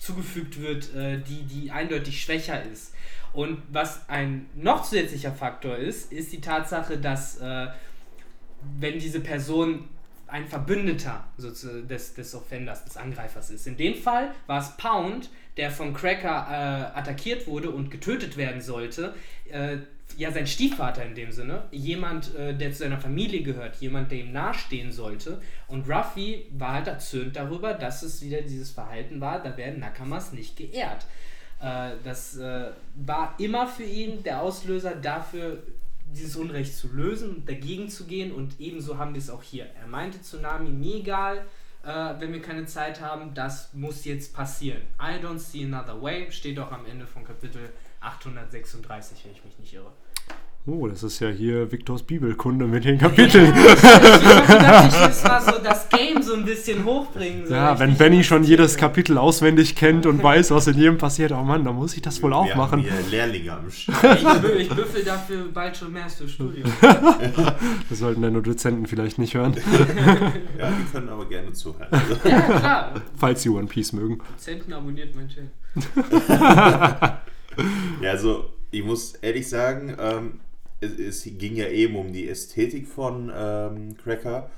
zugefügt 0.00 0.60
wird, 0.60 0.92
äh, 0.94 1.18
die, 1.18 1.42
die 1.42 1.70
eindeutig 1.70 2.20
schwächer 2.22 2.62
ist. 2.64 2.94
Und 3.32 3.62
was 3.70 4.08
ein 4.08 4.46
noch 4.56 4.82
zusätzlicher 4.82 5.32
Faktor 5.32 5.76
ist, 5.76 6.10
ist 6.10 6.32
die 6.32 6.40
Tatsache, 6.40 6.98
dass 6.98 7.38
äh, 7.38 7.68
wenn 8.78 8.98
diese 8.98 9.20
Person 9.20 9.88
ein 10.26 10.46
Verbündeter 10.46 11.24
des, 11.38 12.14
des 12.14 12.34
Offenders, 12.34 12.84
des 12.84 12.96
Angreifers 12.96 13.50
ist. 13.50 13.66
In 13.66 13.76
dem 13.76 13.94
Fall 13.94 14.32
war 14.46 14.60
es 14.60 14.76
Pound, 14.76 15.28
der 15.56 15.70
von 15.70 15.92
Cracker 15.92 16.46
äh, 16.48 16.98
attackiert 16.98 17.46
wurde 17.46 17.70
und 17.70 17.90
getötet 17.90 18.36
werden 18.36 18.60
sollte. 18.60 19.14
Äh, 19.50 19.78
ja, 20.16 20.30
sein 20.30 20.46
Stiefvater 20.46 21.04
in 21.04 21.14
dem 21.14 21.32
Sinne. 21.32 21.64
Jemand, 21.70 22.34
äh, 22.34 22.54
der 22.54 22.72
zu 22.72 22.78
seiner 22.78 22.98
Familie 22.98 23.42
gehört, 23.42 23.76
jemand, 23.76 24.10
der 24.10 24.18
ihm 24.18 24.32
nahestehen 24.32 24.92
sollte. 24.92 25.40
Und 25.68 25.88
Ruffy 25.88 26.46
war 26.52 26.74
halt 26.74 26.86
erzürnt 26.86 27.36
darüber, 27.36 27.74
dass 27.74 28.02
es 28.02 28.22
wieder 28.22 28.42
dieses 28.42 28.70
Verhalten 28.70 29.20
war, 29.20 29.42
da 29.42 29.56
werden 29.56 29.80
Nakamas 29.80 30.32
nicht 30.32 30.56
geehrt. 30.56 31.06
Äh, 31.60 31.92
das 32.04 32.36
äh, 32.36 32.70
war 32.94 33.34
immer 33.38 33.66
für 33.66 33.84
ihn 33.84 34.22
der 34.22 34.42
Auslöser 34.42 34.94
dafür, 34.94 35.62
dieses 36.12 36.36
Unrecht 36.36 36.76
zu 36.76 36.88
lösen 36.88 37.44
dagegen 37.46 37.88
zu 37.88 38.06
gehen. 38.06 38.32
Und 38.32 38.58
ebenso 38.58 38.98
haben 38.98 39.14
wir 39.14 39.20
es 39.20 39.30
auch 39.30 39.42
hier. 39.42 39.66
Er 39.80 39.86
meinte 39.86 40.20
Tsunami, 40.20 40.70
mir 40.70 40.96
egal, 40.96 41.46
äh, 41.84 42.14
wenn 42.18 42.32
wir 42.32 42.42
keine 42.42 42.66
Zeit 42.66 43.00
haben, 43.00 43.32
das 43.34 43.72
muss 43.72 44.04
jetzt 44.04 44.34
passieren. 44.34 44.82
I 45.00 45.24
don't 45.24 45.38
see 45.38 45.64
another 45.64 46.00
way, 46.00 46.30
steht 46.30 46.58
auch 46.58 46.72
am 46.72 46.84
Ende 46.86 47.06
von 47.06 47.24
Kapitel 47.24 47.70
836, 48.00 49.24
wenn 49.24 49.32
ich 49.32 49.44
mich 49.44 49.58
nicht 49.58 49.74
irre. 49.74 49.92
Oh, 50.66 50.86
das 50.86 51.02
ist 51.02 51.20
ja 51.20 51.28
hier 51.30 51.72
Viktors 51.72 52.02
Bibelkunde 52.02 52.66
mit 52.66 52.84
den 52.84 52.98
Kapiteln. 52.98 53.52
Ja, 53.54 53.72
ich 53.72 54.92
dachte, 54.92 55.10
ich 55.10 55.24
mal 55.24 55.40
so 55.40 55.58
das 55.64 55.88
Game 55.88 56.22
so 56.22 56.34
ein 56.34 56.44
bisschen 56.44 56.84
hochbringen. 56.84 57.46
So 57.46 57.54
ja, 57.54 57.78
wenn 57.78 57.96
Benny 57.96 58.22
schon 58.22 58.44
jedes 58.44 58.76
Kapitel 58.76 59.16
auswendig 59.16 59.74
kennt 59.74 60.04
und 60.04 60.22
weiß, 60.22 60.50
was 60.50 60.66
in 60.66 60.76
jedem 60.76 60.98
passiert, 60.98 61.32
oh 61.32 61.42
Mann, 61.42 61.64
da 61.64 61.72
muss 61.72 61.94
ich 61.94 62.02
das 62.02 62.22
wohl 62.22 62.34
auch 62.34 62.46
Wir 62.46 62.56
machen. 62.56 62.84
Haben 62.84 62.90
hier 62.90 63.10
Lehrlinge 63.10 63.52
am 63.52 63.70
Start. 63.70 64.18
Ich, 64.54 64.60
ich 64.60 64.68
büffel 64.68 65.02
dafür 65.02 65.48
bald 65.52 65.78
schon 65.78 65.94
mehr 65.94 66.10
fürs 66.10 66.30
Studium. 66.30 66.70
das 67.88 67.98
sollten 67.98 68.20
deine 68.20 68.42
Dozenten 68.42 68.86
vielleicht 68.86 69.18
nicht 69.18 69.34
hören. 69.34 69.54
ja, 70.58 70.70
die 70.70 70.92
können 70.92 71.08
aber 71.08 71.26
gerne 71.26 71.52
zuhören. 71.54 71.88
Ja, 72.24 72.40
klar. 72.40 72.94
Falls 73.16 73.42
sie 73.42 73.48
One 73.48 73.66
Piece 73.66 73.94
mögen. 73.94 74.18
Dozenten 74.36 74.74
abonniert 74.74 75.16
mein 75.16 75.28
Channel. 75.28 75.50
ja, 78.00 78.10
also 78.10 78.50
ich 78.70 78.84
muss 78.84 79.14
ehrlich 79.14 79.48
sagen, 79.48 79.96
ähm, 79.98 80.40
es, 80.80 80.98
es, 80.98 81.24
ging 81.24 81.56
ja 81.56 81.68
eben 81.68 81.96
um 81.96 82.12
die 82.12 82.28
Ästhetik 82.28 82.86
von 82.86 83.30
ähm, 83.34 83.96
Cracker. 83.96 84.50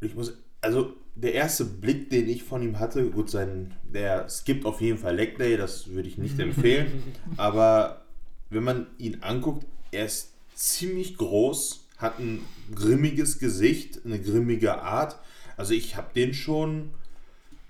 Ich 0.00 0.14
muss, 0.14 0.36
also 0.60 0.94
der 1.14 1.34
erste 1.34 1.64
Blick, 1.64 2.10
den 2.10 2.28
ich 2.28 2.44
von 2.44 2.62
ihm 2.62 2.78
hatte, 2.78 3.10
gut, 3.10 3.30
sein, 3.30 3.74
der 3.82 4.28
skippt 4.28 4.66
auf 4.66 4.80
jeden 4.80 4.98
Fall 4.98 5.16
Leg 5.16 5.38
Day, 5.38 5.56
das 5.56 5.88
würde 5.88 6.08
ich 6.08 6.18
nicht 6.18 6.38
empfehlen. 6.38 7.02
aber 7.36 8.02
wenn 8.50 8.62
man 8.62 8.86
ihn 8.98 9.22
anguckt, 9.22 9.66
er 9.90 10.04
ist 10.04 10.32
ziemlich 10.54 11.16
groß, 11.16 11.86
hat 11.96 12.18
ein 12.18 12.40
grimmiges 12.74 13.38
Gesicht, 13.38 14.04
eine 14.04 14.20
grimmige 14.20 14.82
Art. 14.82 15.18
Also 15.56 15.72
ich 15.72 15.96
habe 15.96 16.08
den 16.14 16.34
schon 16.34 16.90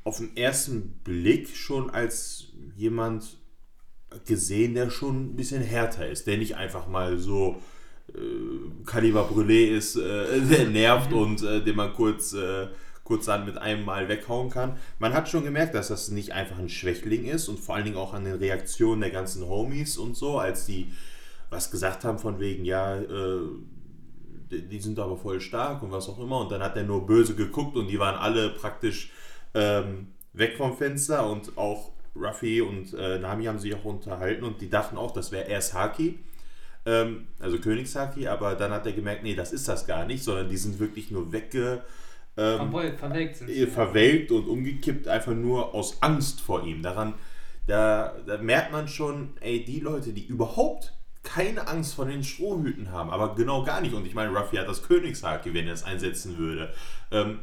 auf 0.02 0.18
den 0.18 0.36
ersten 0.36 0.92
Blick 1.04 1.48
schon 1.48 1.90
als 1.90 2.48
jemand 2.76 3.38
gesehen, 4.24 4.74
der 4.74 4.90
schon 4.90 5.26
ein 5.26 5.36
bisschen 5.36 5.62
härter 5.62 6.08
ist, 6.08 6.26
der 6.26 6.38
nicht 6.38 6.56
einfach 6.56 6.88
mal 6.88 7.18
so 7.18 7.60
äh, 8.14 8.84
Caliber 8.86 9.28
Brûlé 9.28 9.68
ist, 9.76 9.96
äh, 9.96 10.40
der 10.50 10.68
nervt 10.68 11.12
und 11.12 11.42
äh, 11.42 11.62
den 11.62 11.76
man 11.76 11.92
kurz, 11.92 12.32
äh, 12.32 12.68
kurz 13.04 13.26
dann 13.26 13.44
mit 13.44 13.58
einem 13.58 13.84
Mal 13.84 14.08
weghauen 14.08 14.50
kann. 14.50 14.76
Man 14.98 15.12
hat 15.12 15.28
schon 15.28 15.44
gemerkt, 15.44 15.74
dass 15.74 15.88
das 15.88 16.10
nicht 16.10 16.32
einfach 16.32 16.58
ein 16.58 16.68
Schwächling 16.68 17.24
ist 17.24 17.48
und 17.48 17.58
vor 17.58 17.74
allen 17.74 17.84
Dingen 17.84 17.96
auch 17.96 18.14
an 18.14 18.24
den 18.24 18.36
Reaktionen 18.36 19.00
der 19.00 19.10
ganzen 19.10 19.46
Homies 19.46 19.98
und 19.98 20.16
so, 20.16 20.38
als 20.38 20.66
die 20.66 20.92
was 21.50 21.70
gesagt 21.70 22.04
haben 22.04 22.18
von 22.18 22.40
wegen, 22.40 22.64
ja, 22.64 22.96
äh, 22.96 23.40
die 24.50 24.80
sind 24.80 24.98
aber 24.98 25.16
voll 25.16 25.40
stark 25.40 25.82
und 25.82 25.92
was 25.92 26.08
auch 26.08 26.18
immer. 26.18 26.40
Und 26.40 26.52
dann 26.52 26.62
hat 26.62 26.76
er 26.76 26.84
nur 26.84 27.06
böse 27.06 27.34
geguckt 27.34 27.76
und 27.76 27.88
die 27.88 27.98
waren 27.98 28.16
alle 28.16 28.50
praktisch 28.50 29.10
ähm, 29.54 30.08
weg 30.32 30.56
vom 30.56 30.76
Fenster 30.76 31.28
und 31.28 31.56
auch 31.56 31.90
Ruffy 32.18 32.60
und 32.60 32.94
äh, 32.94 33.18
Nami 33.18 33.44
haben 33.44 33.58
sich 33.58 33.74
auch 33.74 33.84
unterhalten 33.84 34.44
und 34.44 34.60
die 34.60 34.70
dachten 34.70 34.96
auch, 34.96 35.12
das 35.12 35.32
wäre 35.32 35.48
erst 35.48 35.74
Haki, 35.74 36.18
ähm, 36.84 37.26
also 37.40 37.58
Königshaki, 37.58 38.28
aber 38.28 38.54
dann 38.54 38.70
hat 38.72 38.86
er 38.86 38.92
gemerkt, 38.92 39.22
nee, 39.22 39.34
das 39.34 39.52
ist 39.52 39.68
das 39.68 39.86
gar 39.86 40.06
nicht, 40.06 40.22
sondern 40.22 40.48
die 40.48 40.56
sind 40.56 40.78
wirklich 40.78 41.10
nur 41.10 41.32
wegge... 41.32 41.82
Ähm, 42.38 42.70
verwelkt, 42.98 43.36
sind 43.36 43.48
sie, 43.48 43.66
verwelkt 43.66 44.30
und 44.30 44.46
umgekippt, 44.46 45.08
einfach 45.08 45.32
nur 45.32 45.74
aus 45.74 46.02
Angst 46.02 46.40
vor 46.40 46.66
ihm. 46.66 46.82
Daran, 46.82 47.14
da, 47.66 48.14
da 48.26 48.38
merkt 48.38 48.72
man 48.72 48.88
schon, 48.88 49.30
ey, 49.40 49.64
die 49.64 49.80
Leute, 49.80 50.12
die 50.12 50.26
überhaupt 50.26 50.92
keine 51.22 51.66
Angst 51.66 51.94
vor 51.94 52.06
den 52.06 52.22
Strohhüten 52.22 52.92
haben, 52.92 53.10
aber 53.10 53.34
genau 53.34 53.64
gar 53.64 53.80
nicht. 53.80 53.94
Und 53.94 54.06
ich 54.06 54.14
meine, 54.14 54.30
Ruffy 54.36 54.56
hat 54.56 54.68
das 54.68 54.82
Königshaki, 54.82 55.52
wenn 55.54 55.66
er 55.66 55.74
es 55.74 55.82
einsetzen 55.82 56.38
würde. 56.38 56.72
Ähm, 57.10 57.40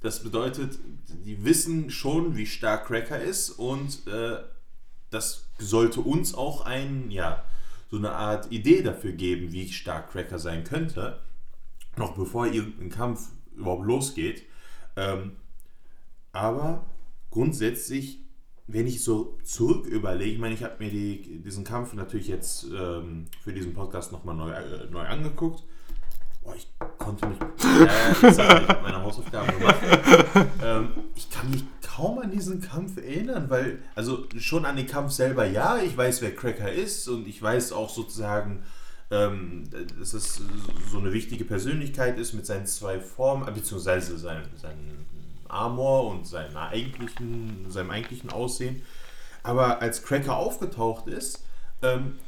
das 0.00 0.22
bedeutet, 0.22 0.78
die 1.24 1.44
wissen 1.44 1.90
schon, 1.90 2.36
wie 2.36 2.46
stark 2.46 2.86
Cracker 2.86 3.20
ist 3.20 3.50
und 3.50 4.06
äh, 4.06 4.38
das 5.10 5.48
sollte 5.58 6.00
uns 6.00 6.34
auch 6.34 6.64
ein, 6.64 7.10
ja, 7.10 7.44
so 7.90 7.96
eine 7.96 8.12
Art 8.12 8.52
Idee 8.52 8.82
dafür 8.82 9.12
geben, 9.12 9.52
wie 9.52 9.68
stark 9.70 10.12
Cracker 10.12 10.38
sein 10.38 10.64
könnte, 10.64 11.20
noch 11.96 12.14
bevor 12.14 12.46
irgendein 12.46 12.90
Kampf 12.90 13.28
überhaupt 13.56 13.86
losgeht. 13.86 14.44
Ähm, 14.96 15.32
aber 16.32 16.86
grundsätzlich, 17.30 18.20
wenn 18.66 18.86
ich 18.86 19.02
so 19.02 19.38
zurück 19.42 19.86
überlege, 19.86 20.32
ich 20.32 20.38
meine, 20.38 20.54
ich 20.54 20.62
habe 20.62 20.76
mir 20.78 20.90
die, 20.90 21.40
diesen 21.42 21.64
Kampf 21.64 21.94
natürlich 21.94 22.28
jetzt 22.28 22.64
ähm, 22.64 23.26
für 23.42 23.52
diesen 23.52 23.72
Podcast 23.72 24.12
nochmal 24.12 24.36
neu, 24.36 24.50
äh, 24.50 24.90
neu 24.90 25.06
angeguckt. 25.06 25.64
Boah, 26.48 26.56
ich 26.56 26.66
konnte 26.98 27.26
mich. 27.26 27.38
Äh, 27.40 28.28
ich 28.30 28.38
habe 28.38 28.82
meine 28.82 29.02
Hausaufgaben 29.02 29.58
gemacht. 29.58 29.76
Ähm, 30.62 30.88
ich 31.14 31.28
kann 31.28 31.50
mich 31.50 31.64
kaum 31.82 32.20
an 32.20 32.30
diesen 32.30 32.62
Kampf 32.62 32.96
erinnern, 32.96 33.50
weil, 33.50 33.80
also 33.94 34.24
schon 34.38 34.64
an 34.64 34.76
den 34.76 34.86
Kampf 34.86 35.12
selber, 35.12 35.46
ja, 35.46 35.76
ich 35.78 35.94
weiß, 35.94 36.22
wer 36.22 36.34
Cracker 36.34 36.72
ist 36.72 37.06
und 37.08 37.28
ich 37.28 37.42
weiß 37.42 37.72
auch 37.72 37.90
sozusagen, 37.90 38.62
ähm, 39.10 39.64
dass 39.98 40.14
es 40.14 40.40
so 40.90 40.98
eine 40.98 41.12
wichtige 41.12 41.44
Persönlichkeit 41.44 42.18
ist 42.18 42.32
mit 42.32 42.46
seinen 42.46 42.66
zwei 42.66 42.98
Formen, 42.98 43.44
beziehungsweise 43.52 44.16
sein, 44.16 44.42
seinen 44.56 45.06
Armor 45.48 46.06
und 46.08 46.26
seiner 46.26 46.68
eigentlichen, 46.68 47.66
seinem 47.68 47.90
eigentlichen 47.90 48.30
Aussehen. 48.30 48.80
Aber 49.42 49.82
als 49.82 50.02
Cracker 50.02 50.36
aufgetaucht 50.36 51.08
ist, 51.08 51.44
ähm, 51.82 52.18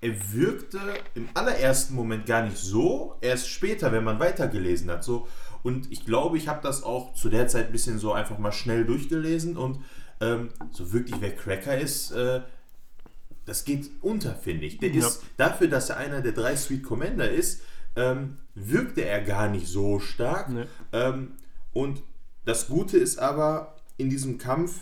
er 0.00 0.32
wirkte 0.32 0.78
im 1.14 1.28
allerersten 1.34 1.94
Moment 1.94 2.26
gar 2.26 2.42
nicht 2.42 2.56
so, 2.56 3.16
erst 3.20 3.48
später, 3.48 3.90
wenn 3.92 4.04
man 4.04 4.20
weitergelesen 4.20 4.90
hat. 4.90 5.02
So. 5.02 5.26
Und 5.62 5.90
ich 5.90 6.04
glaube, 6.04 6.38
ich 6.38 6.46
habe 6.46 6.60
das 6.62 6.82
auch 6.82 7.14
zu 7.14 7.28
der 7.28 7.48
Zeit 7.48 7.66
ein 7.66 7.72
bisschen 7.72 7.98
so 7.98 8.12
einfach 8.12 8.38
mal 8.38 8.52
schnell 8.52 8.84
durchgelesen 8.84 9.56
und 9.56 9.80
ähm, 10.20 10.50
so 10.70 10.92
wirklich 10.92 11.16
wer 11.20 11.34
Cracker 11.34 11.78
ist, 11.78 12.12
äh, 12.12 12.40
das 13.44 13.64
geht 13.64 13.90
unter, 14.02 14.34
finde 14.34 14.66
ich. 14.66 14.78
Der 14.78 14.90
ja. 14.90 14.98
ist 14.98 15.22
dafür, 15.36 15.68
dass 15.68 15.90
er 15.90 15.96
einer 15.96 16.20
der 16.20 16.32
drei 16.32 16.54
Sweet 16.54 16.84
Commander 16.84 17.30
ist, 17.30 17.62
ähm, 17.96 18.36
wirkte 18.54 19.04
er 19.04 19.22
gar 19.22 19.48
nicht 19.48 19.66
so 19.66 19.98
stark. 19.98 20.48
Nee. 20.50 20.64
Ähm, 20.92 21.32
und 21.72 22.02
das 22.44 22.68
Gute 22.68 22.98
ist 22.98 23.18
aber, 23.18 23.76
in 23.96 24.10
diesem 24.10 24.38
Kampf 24.38 24.80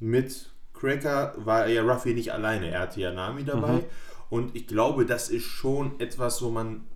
mit 0.00 0.50
Cracker 0.74 1.34
war 1.38 1.66
ja 1.66 1.82
Ruffy 1.82 2.12
nicht 2.14 2.32
alleine. 2.32 2.70
Er 2.70 2.80
hatte 2.80 3.00
ja 3.00 3.12
Nami 3.12 3.44
dabei. 3.44 3.72
Mhm. 3.72 3.84
Und 4.34 4.56
ich 4.56 4.66
glaube, 4.66 5.06
das 5.06 5.28
ist 5.28 5.44
schon 5.44 6.00
etwas, 6.00 6.42
wo 6.42 6.50
man 6.50 6.88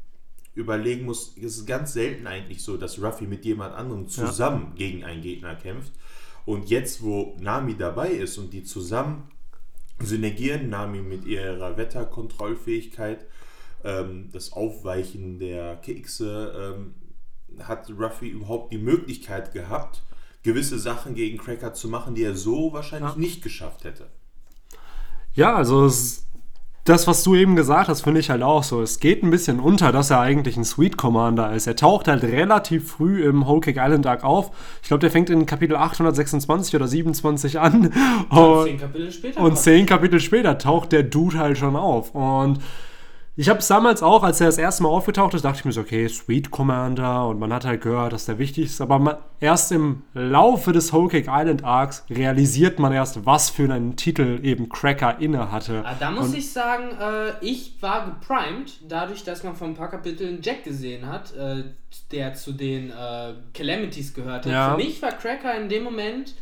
überlegen 0.56 1.04
muss. 1.04 1.36
Es 1.36 1.56
ist 1.58 1.66
ganz 1.68 1.92
selten 1.92 2.26
eigentlich 2.26 2.64
so, 2.64 2.76
dass 2.76 3.00
Ruffy 3.00 3.28
mit 3.28 3.44
jemand 3.44 3.76
anderem 3.76 4.08
zusammen 4.08 4.70
ja. 4.70 4.74
gegen 4.74 5.04
einen 5.04 5.22
Gegner 5.22 5.54
kämpft. 5.54 5.92
Und 6.46 6.68
jetzt, 6.68 7.00
wo 7.00 7.36
Nami 7.38 7.76
dabei 7.76 8.08
ist 8.08 8.38
und 8.38 8.52
die 8.52 8.64
zusammen 8.64 9.30
synergieren, 10.00 10.68
Nami 10.68 10.98
mit 10.98 11.26
ihrer 11.26 11.76
Wetterkontrollfähigkeit, 11.76 13.24
ähm, 13.84 14.30
das 14.32 14.52
Aufweichen 14.52 15.38
der 15.38 15.76
Kekse, 15.76 16.74
ähm, 16.76 16.94
hat 17.62 17.88
Ruffy 17.88 18.30
überhaupt 18.30 18.72
die 18.72 18.78
Möglichkeit 18.78 19.52
gehabt, 19.52 20.02
gewisse 20.42 20.80
Sachen 20.80 21.14
gegen 21.14 21.38
Cracker 21.38 21.72
zu 21.72 21.86
machen, 21.86 22.16
die 22.16 22.24
er 22.24 22.34
so 22.34 22.72
wahrscheinlich 22.72 23.12
ja. 23.12 23.16
nicht 23.16 23.42
geschafft 23.42 23.84
hätte. 23.84 24.10
Ja, 25.34 25.54
also 25.54 25.86
es 25.86 26.27
das, 26.88 27.06
was 27.06 27.22
du 27.22 27.34
eben 27.34 27.54
gesagt 27.54 27.88
hast, 27.88 28.02
finde 28.02 28.20
ich 28.20 28.30
halt 28.30 28.42
auch 28.42 28.62
so. 28.62 28.80
Es 28.80 28.98
geht 29.00 29.22
ein 29.22 29.30
bisschen 29.30 29.60
unter, 29.60 29.92
dass 29.92 30.10
er 30.10 30.20
eigentlich 30.20 30.56
ein 30.56 30.64
Sweet 30.64 30.96
Commander 30.96 31.52
ist. 31.52 31.66
Er 31.66 31.76
taucht 31.76 32.08
halt 32.08 32.22
relativ 32.22 32.90
früh 32.90 33.24
im 33.24 33.46
Whole 33.46 33.60
Cake 33.60 33.78
Island 33.78 34.06
Arc 34.06 34.24
auf. 34.24 34.50
Ich 34.82 34.88
glaube, 34.88 35.00
der 35.00 35.10
fängt 35.10 35.28
in 35.28 35.44
Kapitel 35.44 35.76
826 35.76 36.74
oder 36.74 36.88
27 36.88 37.60
an. 37.60 37.92
Und, 38.30 38.64
zehn 38.64 38.78
Kapitel 38.78 39.12
später. 39.12 39.40
Und 39.40 39.58
zehn 39.58 39.86
Kapitel 39.86 40.20
später 40.20 40.58
taucht 40.58 40.92
der 40.92 41.02
Dude 41.02 41.38
halt 41.38 41.58
schon 41.58 41.76
auf. 41.76 42.14
Und 42.14 42.60
ich 43.38 43.48
habe 43.48 43.60
es 43.60 43.68
damals 43.68 44.02
auch, 44.02 44.24
als 44.24 44.40
er 44.40 44.48
das 44.48 44.58
erste 44.58 44.82
Mal 44.82 44.88
aufgetaucht 44.88 45.32
ist, 45.32 45.44
dachte 45.44 45.60
ich 45.60 45.64
mir 45.64 45.70
so, 45.70 45.82
okay, 45.82 46.08
Sweet 46.08 46.50
Commander 46.50 47.28
und 47.28 47.38
man 47.38 47.52
hat 47.52 47.64
halt 47.64 47.82
gehört, 47.82 48.12
dass 48.12 48.26
der 48.26 48.40
wichtig 48.40 48.64
ist. 48.64 48.80
Aber 48.80 48.98
man, 48.98 49.16
erst 49.38 49.70
im 49.70 50.02
Laufe 50.12 50.72
des 50.72 50.92
Whole 50.92 51.08
Cake 51.08 51.30
Island 51.30 51.62
Arcs 51.62 52.04
realisiert 52.10 52.80
man 52.80 52.92
erst, 52.92 53.24
was 53.26 53.48
für 53.48 53.72
einen 53.72 53.94
Titel 53.94 54.40
eben 54.42 54.68
Cracker 54.68 55.20
inne 55.20 55.52
hatte. 55.52 55.84
Ah, 55.86 55.94
da 56.00 56.10
muss 56.10 56.30
und 56.30 56.36
ich 56.36 56.52
sagen, 56.52 56.90
äh, 57.00 57.34
ich 57.40 57.80
war 57.80 58.06
geprimed, 58.06 58.80
dadurch, 58.88 59.22
dass 59.22 59.44
man 59.44 59.54
vor 59.54 59.68
ein 59.68 59.74
paar 59.74 59.90
Kapiteln 59.90 60.40
Jack 60.42 60.64
gesehen 60.64 61.06
hat, 61.06 61.32
äh, 61.36 61.62
der 62.10 62.34
zu 62.34 62.50
den 62.50 62.90
äh, 62.90 63.34
Calamities 63.54 64.14
gehört 64.14 64.46
hat. 64.46 64.52
Ja. 64.52 64.70
Für 64.72 64.78
mich 64.78 65.00
war 65.00 65.12
Cracker 65.12 65.56
in 65.56 65.68
dem 65.68 65.84
Moment 65.84 66.34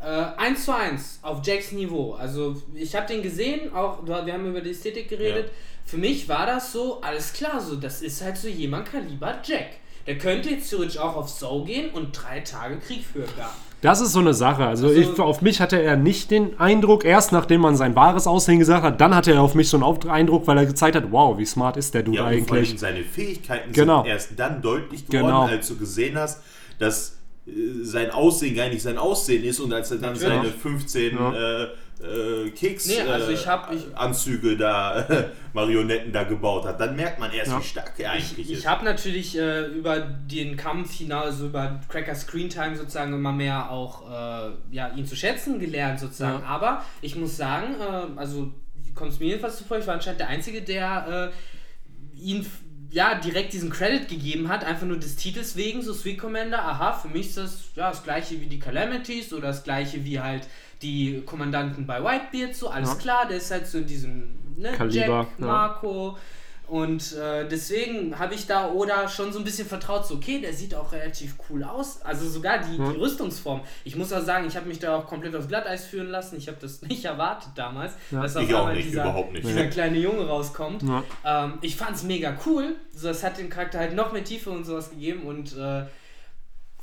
äh, 0.00 0.06
1 0.40 0.64
zu 0.64 0.72
1 0.72 1.18
auf 1.22 1.44
Jacks 1.44 1.72
Niveau. 1.72 2.12
Also 2.12 2.62
ich 2.74 2.94
habe 2.94 3.08
den 3.08 3.24
gesehen, 3.24 3.74
auch 3.74 4.06
wir 4.06 4.32
haben 4.32 4.46
über 4.46 4.60
die 4.60 4.70
Ästhetik 4.70 5.08
geredet. 5.08 5.46
Ja 5.46 5.52
für 5.84 5.98
mich 5.98 6.28
war 6.28 6.46
das 6.46 6.72
so, 6.72 7.00
alles 7.02 7.32
klar, 7.32 7.60
so, 7.60 7.76
das 7.76 8.02
ist 8.02 8.22
halt 8.22 8.36
so 8.36 8.48
jemand 8.48 8.90
Kaliber 8.90 9.36
Jack. 9.44 9.78
Der 10.06 10.18
könnte 10.18 10.50
jetzt 10.50 10.68
theoretisch 10.68 10.98
auch 10.98 11.16
auf 11.16 11.28
So 11.28 11.64
gehen 11.64 11.90
und 11.90 12.12
drei 12.12 12.40
Tage 12.40 12.76
Krieg 12.78 13.04
führen 13.04 13.30
da. 13.36 13.50
Das 13.80 14.00
ist 14.00 14.12
so 14.12 14.20
eine 14.20 14.32
Sache. 14.32 14.64
Also, 14.64 14.88
also 14.88 14.98
ich, 14.98 15.18
auf 15.18 15.42
mich 15.42 15.60
hatte 15.60 15.80
er 15.80 15.96
nicht 15.96 16.30
den 16.30 16.58
Eindruck, 16.58 17.04
erst 17.04 17.32
nachdem 17.32 17.60
man 17.60 17.76
sein 17.76 17.94
wahres 17.94 18.26
Aussehen 18.26 18.58
gesagt 18.58 18.82
hat, 18.82 19.00
dann 19.00 19.14
hatte 19.14 19.32
er 19.32 19.42
auf 19.42 19.54
mich 19.54 19.68
so 19.68 19.76
einen 19.76 20.10
Eindruck, 20.10 20.46
weil 20.46 20.56
er 20.56 20.66
gezeigt 20.66 20.96
hat, 20.96 21.10
wow, 21.10 21.36
wie 21.36 21.44
smart 21.44 21.76
ist 21.76 21.92
der 21.92 22.02
Dude 22.02 22.16
ja, 22.16 22.24
eigentlich. 22.24 22.72
Und 22.72 22.80
seine 22.80 23.04
Fähigkeiten 23.04 23.72
genau. 23.72 24.02
sind 24.02 24.10
erst 24.10 24.30
dann 24.36 24.62
deutlich 24.62 25.06
geworden, 25.06 25.26
genau. 25.26 25.46
als 25.46 25.68
du 25.68 25.76
gesehen 25.76 26.16
hast, 26.16 26.42
dass 26.78 27.18
äh, 27.46 27.50
sein 27.82 28.10
Aussehen 28.10 28.56
gar 28.56 28.68
nicht 28.68 28.80
sein 28.80 28.96
Aussehen 28.96 29.44
ist 29.44 29.60
und 29.60 29.70
als 29.72 29.90
er 29.90 29.98
dann 29.98 30.14
Natürlich. 30.14 30.34
seine 30.34 30.48
15 30.50 31.16
ja. 31.16 31.62
äh, 31.62 31.68
äh, 32.00 32.50
Keks-Anzüge 32.50 33.04
nee, 33.04 33.10
also 33.10 34.48
äh, 34.48 34.56
da, 34.56 35.06
Marionetten 35.52 36.12
da 36.12 36.24
gebaut 36.24 36.64
hat, 36.64 36.80
dann 36.80 36.96
merkt 36.96 37.18
man 37.18 37.32
erst, 37.32 37.52
ja. 37.52 37.58
wie 37.58 37.64
stark 37.64 37.92
er 37.98 38.12
eigentlich 38.12 38.38
ich, 38.38 38.50
ist. 38.50 38.58
Ich 38.60 38.66
habe 38.66 38.84
natürlich 38.84 39.38
äh, 39.38 39.66
über 39.66 40.00
den 40.00 40.56
Kampf 40.56 40.92
hinaus, 40.92 41.26
also 41.26 41.46
über 41.46 41.80
Cracker 41.88 42.14
Screen 42.14 42.48
Time 42.48 42.76
sozusagen 42.76 43.12
immer 43.12 43.32
mehr 43.32 43.70
auch 43.70 44.10
äh, 44.10 44.50
ja, 44.70 44.92
ihn 44.94 45.06
zu 45.06 45.16
schätzen 45.16 45.58
gelernt 45.58 46.00
sozusagen. 46.00 46.42
Ja. 46.42 46.48
Aber 46.48 46.84
ich 47.00 47.16
muss 47.16 47.36
sagen, 47.36 47.76
äh, 47.80 48.18
also 48.18 48.52
kommt 48.94 49.12
es 49.12 49.20
mir 49.20 49.26
jedenfalls 49.26 49.58
zuvor, 49.58 49.78
ich 49.78 49.86
war 49.86 49.94
anscheinend 49.94 50.20
der 50.20 50.28
Einzige, 50.28 50.62
der 50.62 51.32
äh, 51.32 52.20
ihn 52.20 52.46
ja, 52.90 53.16
direkt 53.16 53.52
diesen 53.52 53.70
Credit 53.70 54.08
gegeben 54.08 54.48
hat, 54.48 54.64
einfach 54.64 54.86
nur 54.86 54.98
des 54.98 55.16
Titels 55.16 55.56
wegen, 55.56 55.82
so 55.82 55.92
Sweet 55.92 56.18
Commander, 56.18 56.64
aha, 56.64 56.92
für 56.92 57.08
mich 57.08 57.28
ist 57.28 57.38
das 57.38 57.58
ja, 57.74 57.88
das 57.88 58.04
gleiche 58.04 58.40
wie 58.40 58.46
die 58.46 58.60
Calamities 58.60 59.32
oder 59.32 59.48
das 59.48 59.64
gleiche 59.64 60.04
wie 60.04 60.20
halt 60.20 60.46
die 60.84 61.22
Kommandanten 61.22 61.86
bei 61.86 62.04
Whitebeard, 62.04 62.54
so 62.54 62.68
alles 62.68 62.90
ja. 62.90 62.94
klar, 62.96 63.26
der 63.26 63.38
ist 63.38 63.50
halt 63.50 63.66
so 63.66 63.78
in 63.78 63.86
diesem 63.86 64.38
ne, 64.56 64.72
Kaliber, 64.72 65.20
Jack, 65.20 65.38
Marco. 65.38 66.10
Ja. 66.10 66.18
Und 66.66 67.12
äh, 67.12 67.46
deswegen 67.46 68.18
habe 68.18 68.34
ich 68.34 68.46
da 68.46 68.70
Oda 68.70 69.06
schon 69.06 69.34
so 69.34 69.38
ein 69.38 69.44
bisschen 69.44 69.68
vertraut, 69.68 70.06
so 70.06 70.14
okay, 70.14 70.40
der 70.40 70.54
sieht 70.54 70.74
auch 70.74 70.92
relativ 70.92 71.34
cool 71.48 71.62
aus. 71.62 72.00
Also 72.00 72.26
sogar 72.26 72.58
die, 72.58 72.78
ja. 72.78 72.90
die 72.90 72.98
Rüstungsform. 72.98 73.60
Ich 73.84 73.96
muss 73.96 74.14
auch 74.14 74.22
sagen, 74.22 74.46
ich 74.46 74.56
habe 74.56 74.66
mich 74.66 74.78
da 74.78 74.96
auch 74.96 75.06
komplett 75.06 75.36
aufs 75.36 75.48
Glatteis 75.48 75.84
führen 75.84 76.08
lassen. 76.08 76.38
Ich 76.38 76.48
habe 76.48 76.56
das 76.58 76.80
nicht 76.88 77.04
erwartet 77.04 77.50
damals, 77.54 77.92
ja. 78.10 78.22
dass 78.22 78.36
auf 78.36 78.48
einmal 78.48 78.76
dieser, 78.76 79.24
dieser 79.34 79.66
kleine 79.66 79.98
Junge 79.98 80.26
rauskommt. 80.26 80.82
Ja. 80.82 81.04
Ähm, 81.24 81.58
ich 81.60 81.76
fand 81.76 81.96
es 81.96 82.02
mega 82.02 82.34
cool. 82.46 82.76
So, 82.92 83.08
das 83.08 83.22
hat 83.22 83.36
dem 83.36 83.50
Charakter 83.50 83.78
halt 83.78 83.94
noch 83.94 84.12
mehr 84.12 84.24
Tiefe 84.24 84.48
und 84.48 84.64
sowas 84.64 84.88
gegeben 84.88 85.24
und 85.24 85.54
äh, 85.58 85.84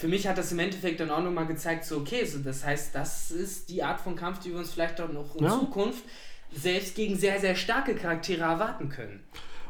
für 0.01 0.07
mich 0.07 0.27
hat 0.27 0.39
das 0.39 0.51
im 0.51 0.57
Endeffekt 0.57 0.99
dann 0.99 1.11
auch 1.11 1.21
nochmal 1.21 1.45
gezeigt, 1.45 1.85
so 1.85 1.97
okay, 1.97 2.25
so 2.25 2.39
das 2.39 2.65
heißt, 2.65 2.95
das 2.95 3.29
ist 3.29 3.69
die 3.69 3.83
Art 3.83 4.01
von 4.01 4.15
Kampf, 4.15 4.39
die 4.39 4.49
wir 4.49 4.57
uns 4.57 4.71
vielleicht 4.71 4.99
auch 4.99 5.11
noch 5.11 5.35
in 5.35 5.43
ja. 5.43 5.51
Zukunft 5.51 6.03
selbst 6.51 6.95
gegen 6.95 7.15
sehr, 7.15 7.39
sehr 7.39 7.55
starke 7.55 7.93
Charaktere 7.93 8.41
erwarten 8.41 8.89
können. 8.89 9.21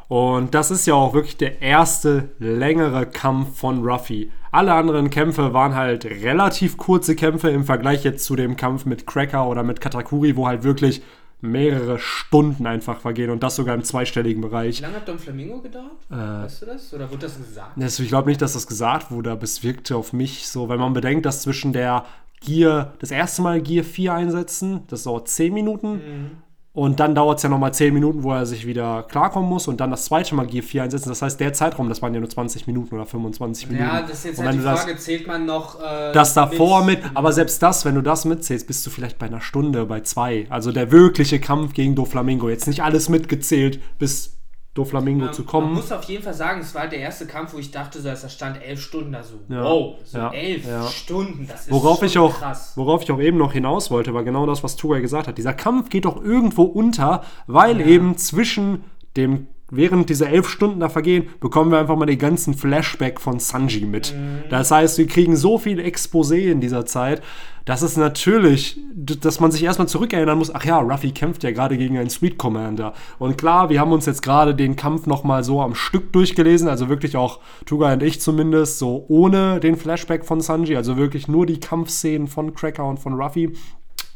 Und 0.08 0.56
das 0.56 0.72
ist 0.72 0.88
ja 0.88 0.94
auch 0.94 1.14
wirklich 1.14 1.36
der 1.36 1.62
erste 1.62 2.30
längere 2.40 3.06
Kampf 3.06 3.60
von 3.60 3.86
Ruffy. 3.86 4.32
Alle 4.52 4.74
anderen 4.74 5.10
Kämpfe 5.10 5.54
waren 5.54 5.76
halt 5.76 6.06
relativ 6.06 6.78
kurze 6.78 7.16
Kämpfe 7.16 7.50
im 7.50 7.66
Vergleich 7.66 8.06
jetzt 8.06 8.24
zu 8.24 8.38
dem 8.38 8.56
Kampf 8.56 8.86
mit 8.86 9.06
Cracker 9.06 9.48
oder 9.48 9.64
mit 9.64 9.82
Katakuri, 9.82 10.38
wo 10.38 10.48
halt 10.48 10.64
wirklich 10.64 11.02
mehrere 11.42 12.00
Stunden 12.00 12.66
einfach 12.66 13.00
vergehen 13.00 13.30
und 13.30 13.44
das 13.44 13.56
sogar 13.56 13.76
im 13.76 13.84
zweistelligen 13.84 14.42
Bereich. 14.42 14.80
Wie 14.80 14.84
lange 14.84 14.96
hat 14.96 15.08
Don 15.08 15.20
Flamingo 15.20 15.62
gedauert? 15.62 15.92
Äh, 16.10 16.16
weißt 16.16 16.62
du 16.62 16.66
das? 16.68 16.94
Oder 16.94 17.10
wurde 17.10 17.22
das 17.22 17.38
gesagt? 17.38 17.78
ich 17.78 18.08
glaube 18.08 18.30
nicht, 18.30 18.42
dass 18.42 18.54
das 18.54 18.68
gesagt 18.68 19.12
wurde, 19.12 19.32
aber 19.32 19.44
es 19.44 19.64
wirkte 19.64 19.96
auf 19.96 20.14
mich 20.14 20.48
so, 20.48 20.70
weil 20.70 20.78
man 20.78 20.94
bedenkt, 20.94 21.26
dass 21.26 21.42
zwischen 21.42 21.74
der 21.74 22.06
Gear, 22.42 22.94
das 23.00 23.12
erste 23.12 23.42
Mal 23.42 23.62
Gear 23.62 23.84
4 23.84 24.14
einsetzen, 24.14 24.82
das 24.88 25.04
dauert 25.04 25.28
10 25.28 25.54
Minuten. 25.54 25.92
Mhm. 25.94 26.32
Und 26.74 27.02
dann 27.02 27.14
dauert 27.16 27.38
es 27.38 27.44
ja 27.44 27.50
nochmal 27.50 27.74
10 27.74 27.94
Minuten, 27.94 28.24
wo 28.24 28.32
er 28.32 28.46
sich 28.46 28.66
wieder 28.66 29.04
klarkommen 29.04 29.50
muss 29.50 29.68
und 29.68 29.82
dann 29.82 29.92
das 29.92 30.06
zweite 30.06 30.36
Mal 30.36 30.48
Gear 30.48 30.64
4 30.64 30.84
einsetzen. 30.84 31.10
Das 31.10 31.22
heißt, 31.22 31.38
der 31.38 31.52
Zeitraum, 31.52 31.90
das 31.90 32.02
waren 32.02 32.14
ja 32.14 32.22
nur 32.22 32.30
20 32.30 32.66
Minuten 32.66 32.96
oder 32.96 33.06
25 33.06 33.68
Minuten. 33.68 33.86
Ja, 33.86 34.02
das 34.02 34.12
ist 34.12 34.24
jetzt 34.24 34.40
halt 34.42 34.54
die 34.54 34.60
Frage, 34.60 34.94
das, 34.94 35.04
zählt 35.04 35.28
man 35.28 35.46
noch. 35.46 35.82
Äh, 35.82 36.14
das 36.14 36.34
davor 36.34 36.86
mit, 36.86 37.04
mit, 37.04 37.12
aber 37.14 37.34
selbst 37.34 37.62
das, 37.62 37.84
wenn 37.84 37.96
du 37.96 38.02
das 38.02 38.24
mitzählst, 38.24 38.68
bist 38.68 38.86
du 38.86 38.90
vielleicht 38.90 39.20
bei 39.20 39.26
einer 39.26 39.42
Stunde, 39.42 39.86
bei 39.86 40.00
zwei. 40.00 40.48
Also 40.50 40.72
der 40.72 40.92
wirkliche 40.92 41.42
Kampf 41.42 41.74
gegen 41.74 41.96
Doflamingo. 41.96 42.48
Jetzt 42.48 42.68
nicht 42.68 42.84
alles 42.84 43.10
mitgezählt 43.10 43.82
bis 44.00 44.38
Doflamingo 44.74 45.26
Ähm, 45.26 45.34
zu 45.34 45.42
Man 45.42 45.48
kommen. 45.50 45.74
muss 45.74 45.92
auf 45.92 46.04
jeden 46.06 46.24
Fall 46.24 46.34
sagen, 46.34 46.62
es 46.62 46.74
war 46.74 46.88
der 46.88 47.00
erste 47.00 47.28
Kampf, 47.28 47.54
wo 47.54 47.58
ich 47.58 47.72
dachte, 47.72 48.00
so, 48.02 48.08
als 48.08 48.22
da 48.22 48.30
stand 48.30 48.62
elf 48.64 48.82
Stunden 48.82 49.12
da 49.12 49.22
so. 49.22 49.36
Ja. 49.50 49.64
Wow, 49.66 49.96
so 50.06 50.18
Ja. 50.18 50.32
elf 50.32 50.66
Ja. 50.66 50.88
Stunden, 50.88 51.46
das 51.48 51.62
ist 51.68 51.72
Worauf 51.72 52.02
ich, 52.04 52.18
auch, 52.18 52.40
krass. 52.40 52.72
worauf 52.78 53.04
ich 53.04 53.12
auch 53.12 53.20
eben 53.20 53.38
noch 53.38 53.52
hinaus 53.52 53.92
wollte, 53.92 54.14
war 54.14 54.24
genau 54.24 54.46
das, 54.46 54.64
was 54.64 54.78
Tugai 54.78 55.02
gesagt 55.02 55.28
hat. 55.28 55.38
Dieser 55.38 55.54
Kampf 55.54 55.90
geht 55.90 56.06
doch 56.06 56.24
irgendwo 56.24 56.64
unter, 56.64 57.24
weil 57.48 57.82
eben 57.82 58.16
zwischen 58.18 58.86
dem, 59.18 59.48
während 59.72 60.10
diese 60.10 60.28
elf 60.28 60.48
Stunden 60.48 60.80
da 60.80 60.90
vergehen, 60.90 61.30
bekommen 61.40 61.72
wir 61.72 61.80
einfach 61.80 61.96
mal 61.96 62.06
den 62.06 62.20
ganzen 62.20 62.54
Flashback 62.54 63.20
von 63.20 63.40
Sanji 63.40 63.86
mit. 63.86 64.14
Das 64.50 64.70
heißt, 64.70 64.98
wir 64.98 65.08
kriegen 65.08 65.36
so 65.36 65.58
viel 65.58 65.80
Exposé 65.80 66.52
in 66.52 66.62
dieser 66.62 66.86
Zeit, 66.86 67.22
dass 67.66 67.84
es 67.84 67.96
natürlich, 67.96 68.80
dass 68.96 69.40
man 69.40 69.52
sich 69.52 69.64
erstmal 69.64 69.88
zurückerinnern 69.88 70.38
muss, 70.38 70.54
ach 70.54 70.66
ja, 70.66 70.80
Ruffy 70.80 71.12
kämpft 71.12 71.44
ja 71.44 71.52
gerade 71.52 71.78
gegen 71.78 71.98
einen 71.98 72.10
Sweet 72.10 72.38
Commander. 72.38 72.94
Und 73.20 73.38
klar, 73.38 73.70
wir 73.70 73.80
haben 73.80 73.92
uns 73.92 74.08
jetzt 74.08 74.24
gerade 74.24 74.56
den 74.56 74.76
Kampf 74.76 75.06
nochmal 75.06 75.44
so 75.44 75.62
am 75.62 75.76
Stück 75.76 76.12
durchgelesen, 76.12 76.68
also 76.68 76.90
wirklich 76.90 77.16
auch 77.18 77.40
Tugai 77.66 77.94
und 77.94 78.04
ich 78.04 78.20
zumindest, 78.20 78.80
so 78.80 79.06
ohne 79.08 79.60
den 79.60 79.78
Flashback 79.78 80.26
von 80.26 80.42
Sanji, 80.42 80.76
also 80.76 80.98
wirklich 80.98 81.28
nur 81.28 81.46
die 81.46 81.60
Kampfszenen 81.60 82.28
von 82.28 82.54
Cracker 82.56 82.86
und 82.86 83.00
von 83.00 83.14
Ruffy. 83.14 83.54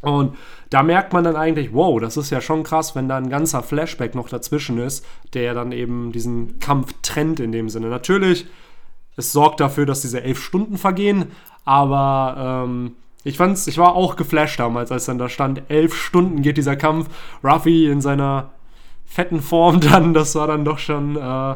Und 0.05 0.37
da 0.69 0.83
merkt 0.83 1.13
man 1.13 1.23
dann 1.23 1.35
eigentlich, 1.35 1.73
wow, 1.73 1.99
das 1.99 2.17
ist 2.17 2.29
ja 2.29 2.41
schon 2.41 2.63
krass, 2.63 2.95
wenn 2.95 3.09
da 3.09 3.17
ein 3.17 3.29
ganzer 3.29 3.63
Flashback 3.63 4.15
noch 4.15 4.29
dazwischen 4.29 4.77
ist, 4.77 5.05
der 5.33 5.53
dann 5.53 5.71
eben 5.71 6.11
diesen 6.11 6.59
Kampf 6.59 6.93
trennt 7.01 7.39
in 7.39 7.51
dem 7.51 7.69
Sinne. 7.69 7.87
Natürlich, 7.87 8.45
es 9.15 9.31
sorgt 9.31 9.59
dafür, 9.59 9.85
dass 9.85 10.01
diese 10.01 10.21
elf 10.21 10.41
Stunden 10.41 10.77
vergehen, 10.77 11.31
aber 11.63 12.65
ähm, 12.67 12.95
ich 13.23 13.37
fand's, 13.37 13.65
ich 13.65 13.79
war 13.79 13.95
auch 13.95 14.15
geflasht 14.15 14.59
damals, 14.59 14.91
als 14.91 15.05
dann 15.05 15.17
da 15.17 15.29
stand, 15.29 15.63
elf 15.69 15.95
Stunden 15.95 16.43
geht 16.43 16.57
dieser 16.57 16.75
Kampf. 16.75 17.09
Ruffy 17.43 17.89
in 17.89 17.99
seiner 17.99 18.51
fetten 19.05 19.41
Form 19.41 19.79
dann, 19.81 20.13
das 20.13 20.35
war 20.35 20.47
dann 20.47 20.65
doch 20.65 20.77
schon 20.77 21.15
äh, 21.15 21.55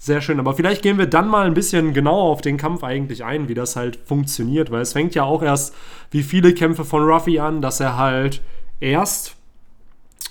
sehr 0.00 0.22
schön. 0.22 0.40
Aber 0.40 0.54
vielleicht 0.54 0.80
gehen 0.80 0.96
wir 0.96 1.06
dann 1.06 1.28
mal 1.28 1.46
ein 1.46 1.54
bisschen 1.54 1.92
genauer 1.92 2.24
auf 2.24 2.40
den 2.40 2.56
Kampf 2.56 2.82
eigentlich 2.82 3.22
ein, 3.22 3.48
wie 3.48 3.54
das 3.54 3.76
halt 3.76 3.96
funktioniert, 3.96 4.70
weil 4.70 4.80
es 4.80 4.94
fängt 4.94 5.14
ja 5.14 5.24
auch 5.24 5.42
erst 5.42 5.74
wie 6.10 6.22
viele 6.22 6.54
Kämpfe 6.54 6.84
von 6.86 7.04
Ruffy 7.04 7.38
an, 7.38 7.60
dass 7.60 7.80
er 7.80 7.98
halt 7.98 8.40
erst 8.80 9.36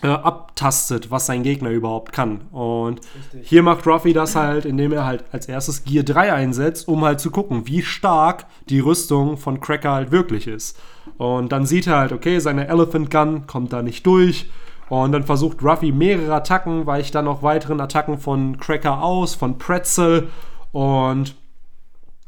äh, 0.02 0.08
abtastet, 0.08 1.12
was 1.12 1.28
sein 1.28 1.44
Gegner 1.44 1.70
überhaupt 1.70 2.14
kann. 2.14 2.42
Und 2.52 3.02
Richtig. 3.16 3.48
hier 3.48 3.62
macht 3.62 3.86
Ruffy 3.86 4.12
das 4.12 4.36
halt, 4.36 4.66
indem 4.66 4.92
er 4.92 5.06
halt 5.06 5.26
als 5.32 5.48
erstes 5.48 5.84
Gear 5.84 6.04
3 6.04 6.34
einsetzt, 6.34 6.88
um 6.88 7.06
halt 7.06 7.20
zu 7.20 7.30
gucken, 7.30 7.68
wie 7.68 7.84
stark 7.84 8.48
die 8.70 8.80
Rüstung 8.80 9.38
von 9.38 9.62
Cracker 9.62 9.92
halt 9.92 10.12
wirklich 10.12 10.48
ist. 10.48 10.80
Und 11.18 11.52
dann 11.52 11.68
sieht 11.68 11.86
er 11.86 11.98
halt, 11.98 12.12
okay, 12.12 12.40
seine 12.40 12.68
Elephant 12.68 13.12
Gun 13.12 13.46
kommt 13.46 13.72
da 13.72 13.84
nicht 13.84 14.04
durch. 14.08 14.50
Und 14.90 15.12
dann 15.12 15.24
versucht 15.24 15.62
Ruffy 15.64 15.92
mehrere 15.92 16.34
Attacken, 16.34 16.86
weicht 16.86 17.14
dann 17.16 17.26
noch 17.26 17.44
weiteren 17.44 17.80
Attacken 17.80 18.18
von 18.18 18.58
Cracker 18.58 19.04
aus, 19.04 19.36
von 19.36 19.58
Pretzel. 19.60 20.30
Und 20.72 21.36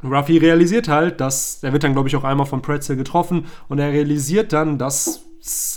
Ruffy 0.03 0.37
realisiert 0.37 0.87
halt, 0.87 1.19
dass, 1.21 1.63
er 1.63 1.73
wird 1.73 1.83
dann, 1.83 1.93
glaube 1.93 2.07
ich, 2.07 2.15
auch 2.15 2.23
einmal 2.23 2.45
von 2.45 2.61
Pretzel 2.61 2.95
getroffen 2.95 3.45
und 3.67 3.79
er 3.79 3.91
realisiert 3.91 4.53
dann, 4.53 4.77
dass 4.77 5.23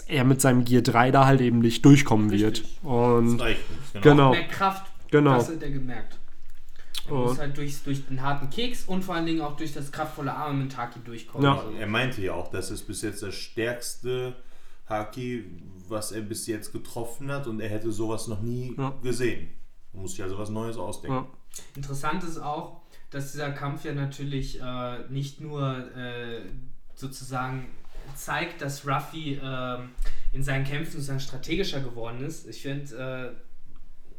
er 0.06 0.24
mit 0.24 0.40
seinem 0.40 0.64
Gear 0.64 0.82
3 0.82 1.10
da 1.10 1.26
halt 1.26 1.40
eben 1.40 1.60
nicht 1.60 1.84
durchkommen 1.84 2.30
wird. 2.30 2.60
Richtig. 2.60 2.78
Und 2.84 3.38
Das 3.38 3.46
reicht 3.46 3.70
nicht, 3.70 4.02
Genau. 4.02 4.30
Mehr 4.30 4.48
Kraft, 4.48 4.86
Genau. 5.10 5.34
das 5.36 5.48
hat 5.48 5.62
er 5.62 5.70
gemerkt. 5.70 6.18
Er 7.06 7.14
muss 7.14 7.38
halt 7.38 7.56
durch, 7.56 7.82
durch 7.82 8.06
den 8.06 8.22
harten 8.22 8.48
Keks 8.48 8.84
und 8.86 9.04
vor 9.04 9.14
allen 9.14 9.26
Dingen 9.26 9.42
auch 9.42 9.56
durch 9.56 9.74
das 9.74 9.92
kraftvolle 9.92 10.34
Armamentaki 10.34 11.00
durchkommen. 11.04 11.46
Ja. 11.46 11.58
Also, 11.58 11.70
Er 11.78 11.86
meinte 11.86 12.22
ja 12.22 12.32
auch, 12.32 12.48
dass 12.50 12.70
es 12.70 12.82
bis 12.82 13.02
jetzt 13.02 13.22
das 13.22 13.34
stärkste 13.34 14.34
Haki, 14.86 15.44
was 15.94 16.12
er 16.12 16.20
bis 16.20 16.46
jetzt 16.46 16.72
getroffen 16.72 17.30
hat 17.30 17.46
und 17.46 17.60
er 17.60 17.68
hätte 17.70 17.90
sowas 17.92 18.26
noch 18.28 18.42
nie 18.42 18.74
Ja. 18.76 18.90
gesehen. 19.02 19.48
Man 19.92 20.02
muss 20.02 20.10
sich 20.12 20.22
also 20.22 20.36
was 20.36 20.50
Neues 20.50 20.76
ausdenken. 20.76 21.16
Ja. 21.16 21.58
Interessant 21.76 22.22
ist 22.24 22.38
auch, 22.38 22.82
dass 23.10 23.32
dieser 23.32 23.52
Kampf 23.52 23.84
ja 23.84 23.94
natürlich 23.94 24.60
äh, 24.60 24.98
nicht 25.08 25.40
nur 25.40 25.62
äh, 25.96 26.42
sozusagen 26.96 27.68
zeigt, 28.16 28.60
dass 28.60 28.86
Ruffy 28.86 29.40
ähm, 29.42 29.90
in 30.32 30.42
seinen 30.42 30.64
Kämpfen 30.64 30.92
sozusagen 30.92 31.20
strategischer 31.20 31.80
geworden 31.80 32.24
ist. 32.24 32.46
Ich 32.48 32.60
finde, 32.62 33.36
äh, 33.38 33.53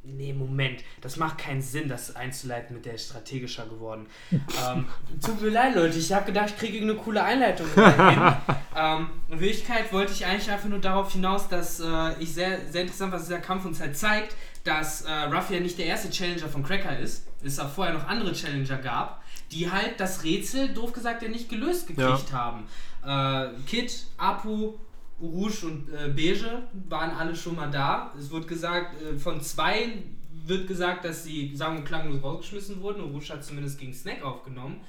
nee, 0.05 0.33
Moment, 0.33 0.83
das 1.01 1.17
macht 1.17 1.37
keinen 1.37 1.61
Sinn, 1.61 1.87
das 1.87 2.15
einzuleiten 2.15 2.75
mit 2.75 2.85
der 2.85 2.95
ist 2.95 3.09
strategischer 3.09 3.65
geworden. 3.65 4.07
ähm, 4.31 4.85
tut 5.23 5.41
mir 5.41 5.49
leid, 5.49 5.75
Leute, 5.75 5.97
ich 5.97 6.11
habe 6.13 6.25
gedacht, 6.25 6.49
ich 6.49 6.57
kriege 6.57 6.81
eine 6.81 6.95
coole 6.95 7.23
Einleitung. 7.23 7.67
ähm, 7.77 9.09
in 9.29 9.39
Wirklichkeit 9.39 9.91
wollte 9.91 10.13
ich 10.13 10.25
eigentlich 10.25 10.49
einfach 10.49 10.69
nur 10.69 10.79
darauf 10.79 11.11
hinaus, 11.11 11.47
dass 11.47 11.79
äh, 11.79 12.13
ich 12.19 12.33
sehr, 12.33 12.59
sehr 12.69 12.81
interessant, 12.81 13.11
was 13.11 13.23
dieser 13.23 13.39
Kampf 13.39 13.65
uns 13.65 13.79
halt 13.79 13.97
zeigt, 13.97 14.35
dass 14.63 15.01
äh, 15.01 15.11
Ruffy 15.11 15.55
ja 15.55 15.59
nicht 15.59 15.77
der 15.77 15.85
erste 15.85 16.09
Challenger 16.09 16.47
von 16.47 16.63
Cracker 16.63 16.97
ist, 16.97 17.27
es 17.43 17.59
auch 17.59 17.69
vorher 17.69 17.93
noch 17.93 18.07
andere 18.07 18.33
Challenger 18.33 18.77
gab, 18.77 19.23
die 19.51 19.71
halt 19.71 19.99
das 19.99 20.23
Rätsel, 20.23 20.69
doof 20.69 20.93
gesagt, 20.93 21.21
ja 21.21 21.29
nicht 21.29 21.49
gelöst 21.49 21.87
gekriegt 21.87 22.31
haben. 22.31 22.67
Äh, 23.05 23.49
Kid, 23.67 24.05
Apu, 24.17 24.73
Rouge 25.21 25.65
und 25.65 25.89
äh, 25.89 26.09
Beige 26.09 26.63
waren 26.89 27.11
alle 27.11 27.35
schon 27.35 27.55
mal 27.55 27.71
da. 27.71 28.13
Es 28.19 28.29
wird 28.31 28.47
gesagt, 28.47 29.01
äh, 29.01 29.17
von 29.17 29.41
zwei 29.41 30.03
wird 30.45 30.67
gesagt, 30.67 31.05
dass 31.05 31.23
sie 31.23 31.55
sang- 31.55 31.77
und 31.77 31.85
klanglos 31.85 32.21
rausgeschmissen 32.21 32.81
wurden. 32.81 33.01
Rouge 33.01 33.29
hat 33.29 33.43
zumindest 33.43 33.79
gegen 33.79 33.93
Snack 33.93 34.23
aufgenommen. 34.23 34.81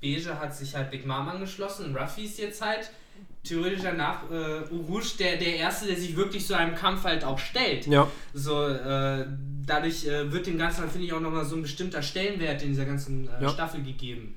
Beige 0.00 0.38
hat 0.38 0.54
sich 0.54 0.74
halt 0.74 0.90
Big 0.90 1.06
Mom 1.06 1.28
angeschlossen 1.28 1.96
Ruffy 1.96 2.24
ist 2.24 2.38
jetzt 2.38 2.60
halt 2.64 2.90
theoretisch 3.44 3.82
danach 3.82 4.30
äh, 4.30 4.34
Rouge 4.70 5.16
der, 5.18 5.36
der 5.36 5.56
Erste, 5.56 5.86
der 5.86 5.96
sich 5.96 6.16
wirklich 6.16 6.46
so 6.46 6.54
einem 6.54 6.74
Kampf 6.74 7.04
halt 7.04 7.24
auch 7.24 7.38
stellt. 7.38 7.86
Ja. 7.86 8.08
So, 8.32 8.68
äh, 8.68 9.26
dadurch 9.66 10.06
äh, 10.06 10.30
wird 10.32 10.46
dem 10.46 10.58
Ganzen, 10.58 10.88
finde 10.88 11.06
ich, 11.06 11.12
auch 11.12 11.20
nochmal 11.20 11.44
so 11.44 11.56
ein 11.56 11.62
bestimmter 11.62 12.02
Stellenwert 12.02 12.62
in 12.62 12.68
dieser 12.68 12.84
ganzen 12.84 13.28
äh, 13.28 13.42
Ja. 13.42 13.48
Staffel 13.48 13.82
gegeben. 13.82 14.36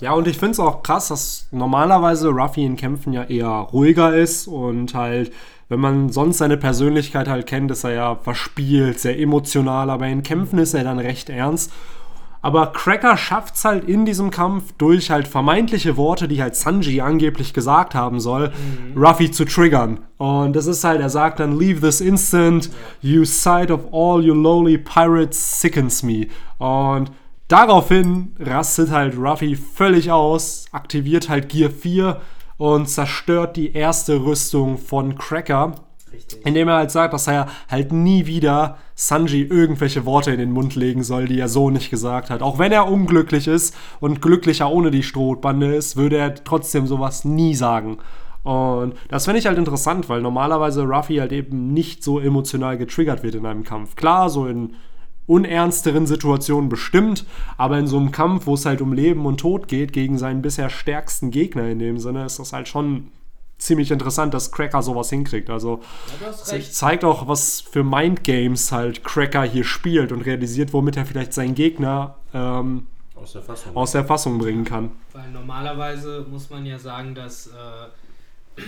Ja, 0.00 0.12
und 0.12 0.28
ich 0.28 0.36
finde 0.36 0.52
es 0.52 0.60
auch 0.60 0.82
krass, 0.82 1.08
dass 1.08 1.48
normalerweise 1.52 2.28
Ruffy 2.28 2.64
in 2.64 2.76
Kämpfen 2.76 3.14
ja 3.14 3.24
eher 3.24 3.48
ruhiger 3.48 4.14
ist 4.14 4.46
und 4.46 4.92
halt, 4.94 5.32
wenn 5.70 5.80
man 5.80 6.10
sonst 6.10 6.38
seine 6.38 6.58
Persönlichkeit 6.58 7.28
halt 7.28 7.46
kennt, 7.46 7.70
ist 7.70 7.84
er 7.84 7.92
ja 7.92 8.14
verspielt, 8.16 9.00
sehr 9.00 9.18
emotional, 9.18 9.88
aber 9.88 10.06
in 10.06 10.22
Kämpfen 10.22 10.58
ist 10.58 10.74
er 10.74 10.84
dann 10.84 10.98
recht 10.98 11.30
ernst. 11.30 11.72
Aber 12.42 12.66
Cracker 12.68 13.16
schafft 13.16 13.56
es 13.56 13.64
halt 13.64 13.88
in 13.88 14.04
diesem 14.04 14.30
Kampf 14.30 14.72
durch 14.78 15.10
halt 15.10 15.26
vermeintliche 15.26 15.96
Worte, 15.96 16.28
die 16.28 16.42
halt 16.42 16.54
Sanji 16.54 17.00
angeblich 17.00 17.54
gesagt 17.54 17.94
haben 17.94 18.20
soll, 18.20 18.52
Ruffy 18.94 19.30
zu 19.30 19.46
triggern. 19.46 20.00
Und 20.18 20.54
das 20.54 20.66
ist 20.66 20.84
halt, 20.84 21.00
er 21.00 21.10
sagt 21.10 21.40
dann, 21.40 21.58
leave 21.58 21.80
this 21.80 22.00
instant, 22.00 22.70
you 23.00 23.24
sight 23.24 23.70
of 23.70 23.92
all 23.92 24.22
you 24.22 24.34
lowly 24.34 24.78
pirates 24.78 25.60
sickens 25.60 26.02
me. 26.04 26.28
Und 26.58 27.10
daraufhin 27.48 28.34
rastet 28.38 28.90
halt 28.90 29.16
Ruffy 29.16 29.56
völlig 29.56 30.10
aus, 30.10 30.66
aktiviert 30.72 31.28
halt 31.28 31.48
Gear 31.48 31.70
4 31.70 32.20
und 32.58 32.88
zerstört 32.88 33.56
die 33.56 33.72
erste 33.72 34.24
Rüstung 34.24 34.78
von 34.78 35.16
Cracker. 35.16 35.74
Richtig. 36.12 36.46
Indem 36.46 36.68
er 36.68 36.76
halt 36.76 36.90
sagt, 36.90 37.12
dass 37.12 37.26
er 37.26 37.48
halt 37.68 37.92
nie 37.92 38.26
wieder 38.26 38.78
Sanji 38.94 39.42
irgendwelche 39.42 40.06
Worte 40.06 40.30
in 40.30 40.38
den 40.38 40.52
Mund 40.52 40.74
legen 40.74 41.02
soll, 41.02 41.26
die 41.26 41.38
er 41.38 41.48
so 41.48 41.68
nicht 41.68 41.90
gesagt 41.90 42.30
hat. 42.30 42.42
Auch 42.42 42.58
wenn 42.58 42.72
er 42.72 42.90
unglücklich 42.90 43.48
ist 43.48 43.76
und 44.00 44.22
glücklicher 44.22 44.70
ohne 44.70 44.90
die 44.90 45.02
Strohbande 45.02 45.74
ist, 45.74 45.96
würde 45.96 46.16
er 46.16 46.34
trotzdem 46.34 46.86
sowas 46.86 47.24
nie 47.24 47.54
sagen. 47.54 47.98
Und 48.44 48.94
das 49.08 49.24
finde 49.24 49.40
ich 49.40 49.46
halt 49.46 49.58
interessant, 49.58 50.08
weil 50.08 50.22
normalerweise 50.22 50.84
Ruffy 50.84 51.16
halt 51.16 51.32
eben 51.32 51.74
nicht 51.74 52.04
so 52.04 52.20
emotional 52.20 52.78
getriggert 52.78 53.24
wird 53.24 53.34
in 53.34 53.44
einem 53.44 53.64
Kampf. 53.64 53.96
Klar, 53.96 54.30
so 54.30 54.46
in 54.46 54.76
unernsteren 55.26 56.06
Situationen 56.06 56.68
bestimmt, 56.68 57.24
aber 57.56 57.78
in 57.78 57.86
so 57.86 57.96
einem 57.96 58.12
Kampf, 58.12 58.46
wo 58.46 58.54
es 58.54 58.64
halt 58.64 58.80
um 58.80 58.92
Leben 58.92 59.26
und 59.26 59.38
Tod 59.40 59.68
geht, 59.68 59.92
gegen 59.92 60.18
seinen 60.18 60.42
bisher 60.42 60.70
stärksten 60.70 61.30
Gegner 61.30 61.68
in 61.68 61.78
dem 61.78 61.98
Sinne, 61.98 62.24
ist 62.24 62.38
das 62.38 62.52
halt 62.52 62.68
schon 62.68 63.08
ziemlich 63.58 63.90
interessant, 63.90 64.34
dass 64.34 64.52
Cracker 64.52 64.82
sowas 64.82 65.08
hinkriegt. 65.10 65.48
Also 65.50 65.80
Ja, 66.20 66.60
zeigt 66.60 67.04
auch, 67.04 67.26
was 67.26 67.60
für 67.62 67.82
Mindgames 67.82 68.70
halt 68.70 69.02
Cracker 69.02 69.44
hier 69.44 69.64
spielt 69.64 70.12
und 70.12 70.20
realisiert, 70.22 70.72
womit 70.72 70.96
er 70.96 71.06
vielleicht 71.06 71.32
seinen 71.32 71.54
Gegner 71.54 72.16
ähm, 72.34 72.86
Aus 73.14 73.32
der 73.32 73.42
Fassung. 73.42 73.74
aus 73.76 73.92
der 73.92 74.04
Fassung 74.04 74.38
bringen 74.38 74.64
kann. 74.64 74.90
Weil 75.12 75.30
normalerweise 75.30 76.26
muss 76.30 76.50
man 76.50 76.66
ja 76.66 76.78
sagen, 76.78 77.14
dass. 77.14 77.46
Äh, 77.48 78.60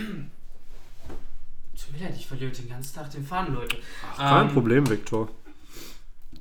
Tut 1.81 1.99
mir 1.99 2.05
leid, 2.07 2.15
ich 2.17 2.27
verliere 2.27 2.51
den 2.51 2.69
ganzen 2.69 2.93
Tag 2.95 3.09
den 3.11 3.23
Faden, 3.25 3.55
Leute. 3.55 3.77
Kein 4.17 4.47
Ähm, 4.47 4.53
Problem, 4.53 4.89
Viktor. 4.89 5.29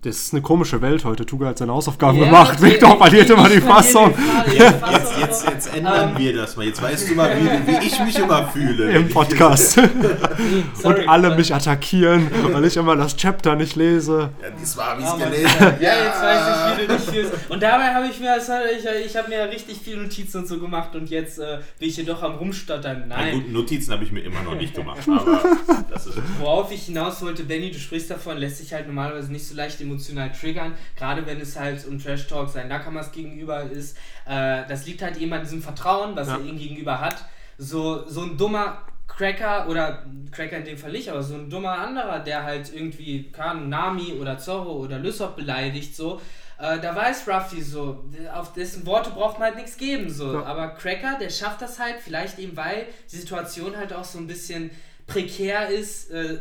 Das 0.02 0.16
ist 0.16 0.32
eine 0.32 0.42
komische 0.42 0.80
Welt 0.80 1.04
heute. 1.04 1.26
Tuga 1.26 1.48
hat 1.48 1.58
seine 1.58 1.72
Hausaufgaben 1.72 2.18
ja, 2.18 2.26
gemacht. 2.26 2.58
ich- 2.62 2.78
verliert 2.78 3.30
immer 3.30 3.48
die 3.48 3.60
Fassung. 3.60 4.14
Jetzt, 4.46 4.78
Fassung 4.78 5.20
jetzt, 5.20 5.44
noch. 5.44 5.52
jetzt 5.52 5.74
ändern 5.74 6.16
wir 6.16 6.36
das 6.36 6.56
mal. 6.56 6.66
Jetzt 6.66 6.80
weißt 6.80 7.10
du 7.10 7.14
mal, 7.16 7.36
wie, 7.36 7.66
wie 7.72 7.84
ich 7.84 7.98
mich 8.04 8.16
immer 8.16 8.46
fühle. 8.46 8.92
Im 8.92 9.08
Podcast. 9.08 9.72
Sorry, 10.74 11.00
und 11.00 11.08
alle 11.08 11.34
mich 11.34 11.52
attackieren, 11.52 12.30
weil 12.52 12.64
ich 12.64 12.76
immer 12.76 12.94
das 12.94 13.16
Chapter 13.16 13.56
nicht 13.56 13.74
lese. 13.74 14.30
Ja, 14.40 14.50
diesmal 14.50 14.86
habe 14.86 15.00
ich 15.00 15.06
es 15.08 15.12
Aber- 15.12 15.24
gelesen. 15.24 15.48
Ja, 15.80 15.90
jetzt 16.04 16.22
weiß 16.22 16.40
ich, 16.48 16.78
wie 16.78 16.86
du 16.86 16.96
dich 16.96 17.04
fühlst. 17.04 17.32
Und 17.48 17.60
dabei 17.62 17.92
habe 17.94 18.06
ich 18.06 18.20
mir, 18.20 18.36
ich, 18.36 19.06
ich 19.06 19.16
habe 19.16 19.28
mir 19.28 19.50
richtig 19.50 19.78
viele 19.82 20.02
Notizen 20.02 20.38
und 20.38 20.46
so 20.46 20.58
gemacht 20.60 20.94
und 20.94 21.08
jetzt 21.10 21.38
äh, 21.38 21.58
bin 21.78 21.88
ich 21.88 21.94
hier 21.96 22.04
doch 22.04 22.22
am 22.22 22.34
Rumstottern. 22.36 23.04
Nein. 23.08 23.32
gut, 23.34 23.52
Notizen 23.52 23.92
habe 23.92 24.04
ich 24.04 24.12
mir 24.12 24.20
immer 24.20 24.42
noch 24.42 24.54
nicht 24.54 24.74
gemacht, 24.74 25.00
aber 25.08 25.42
das 25.90 26.06
ist 26.06 26.18
Worauf 26.38 26.70
ich 26.70 26.82
hinaus 26.84 27.20
wollte, 27.22 27.42
Benny, 27.44 27.70
du 27.70 27.78
sprichst 27.78 28.10
davon, 28.10 28.36
lässt 28.36 28.58
sich 28.58 28.72
halt 28.72 28.86
normalerweise 28.86 29.32
nicht 29.32 29.46
so 29.46 29.54
leicht 29.56 29.80
emotional 29.88 30.30
triggern, 30.32 30.74
gerade 30.96 31.24
wenn 31.26 31.40
es 31.40 31.58
halt 31.58 31.86
um 31.86 31.98
Trash 31.98 32.26
Talk 32.28 32.48
seinen 32.50 32.68
Nakamas 32.68 33.12
gegenüber 33.12 33.62
ist. 33.62 33.96
Äh, 34.26 34.62
das 34.68 34.86
liegt 34.86 35.02
halt 35.02 35.16
eben 35.16 35.32
an 35.32 35.42
diesem 35.42 35.62
Vertrauen, 35.62 36.14
was 36.16 36.28
Ja. 36.28 36.34
er 36.36 36.44
ihm 36.44 36.58
gegenüber 36.58 37.00
hat. 37.00 37.24
So, 37.58 38.06
so 38.08 38.22
ein 38.22 38.36
dummer 38.36 38.82
Cracker 39.08 39.68
oder 39.68 40.04
Cracker 40.30 40.58
in 40.58 40.64
dem 40.64 40.78
Fall 40.78 40.92
nicht, 40.92 41.08
aber 41.08 41.22
so 41.22 41.34
ein 41.34 41.50
dummer 41.50 41.72
anderer, 41.78 42.20
der 42.20 42.44
halt 42.44 42.72
irgendwie 42.72 43.32
Ahnung, 43.36 43.68
Nami 43.68 44.12
oder 44.20 44.38
Zorro 44.38 44.72
oder 44.76 44.98
Lysop 44.98 45.34
beleidigt, 45.34 45.96
so, 45.96 46.20
äh, 46.58 46.78
da 46.78 46.94
weiß 46.94 47.26
Ruffy 47.26 47.60
so, 47.62 48.04
auf 48.32 48.52
dessen 48.52 48.84
Worte 48.86 49.10
braucht 49.10 49.38
man 49.38 49.48
halt 49.48 49.56
nichts 49.56 49.76
geben, 49.76 50.10
so. 50.10 50.34
Ja. 50.34 50.44
Aber 50.44 50.68
Cracker, 50.68 51.16
der 51.20 51.30
schafft 51.30 51.62
das 51.62 51.78
halt, 51.80 51.96
vielleicht 52.00 52.38
eben, 52.38 52.56
weil 52.56 52.86
die 53.10 53.16
Situation 53.16 53.76
halt 53.76 53.92
auch 53.92 54.04
so 54.04 54.18
ein 54.18 54.26
bisschen 54.26 54.70
prekär 55.08 55.68
ist. 55.68 56.10
Äh, 56.12 56.38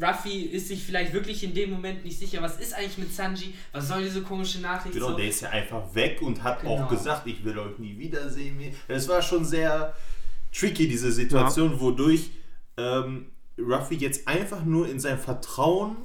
Ruffy 0.00 0.42
ist 0.44 0.68
sich 0.68 0.82
vielleicht 0.84 1.12
wirklich 1.12 1.44
in 1.44 1.54
dem 1.54 1.70
Moment 1.70 2.02
nicht 2.04 2.18
sicher, 2.18 2.40
was 2.42 2.58
ist 2.58 2.72
eigentlich 2.74 2.96
mit 2.98 3.14
Sanji, 3.14 3.52
was 3.72 3.88
soll 3.88 4.02
diese 4.02 4.22
komische 4.22 4.58
Nachricht 4.60 4.94
Genau, 4.94 5.10
so. 5.10 5.16
der 5.16 5.28
ist 5.28 5.42
ja 5.42 5.50
einfach 5.50 5.94
weg 5.94 6.20
und 6.22 6.42
hat 6.42 6.60
Genau. 6.62 6.84
auch 6.84 6.88
gesagt, 6.88 7.26
ich 7.26 7.44
will 7.44 7.58
euch 7.58 7.78
nie 7.78 7.98
wiedersehen. 7.98 8.58
Es 8.88 9.06
war 9.08 9.20
schon 9.20 9.44
sehr 9.44 9.94
tricky, 10.50 10.88
diese 10.88 11.12
Situation, 11.12 11.78
wodurch 11.78 12.30
ähm, 12.78 13.26
Ruffy 13.58 13.96
jetzt 13.96 14.26
einfach 14.26 14.64
nur 14.64 14.88
in 14.88 14.98
sein 14.98 15.18
Vertrauen 15.18 15.96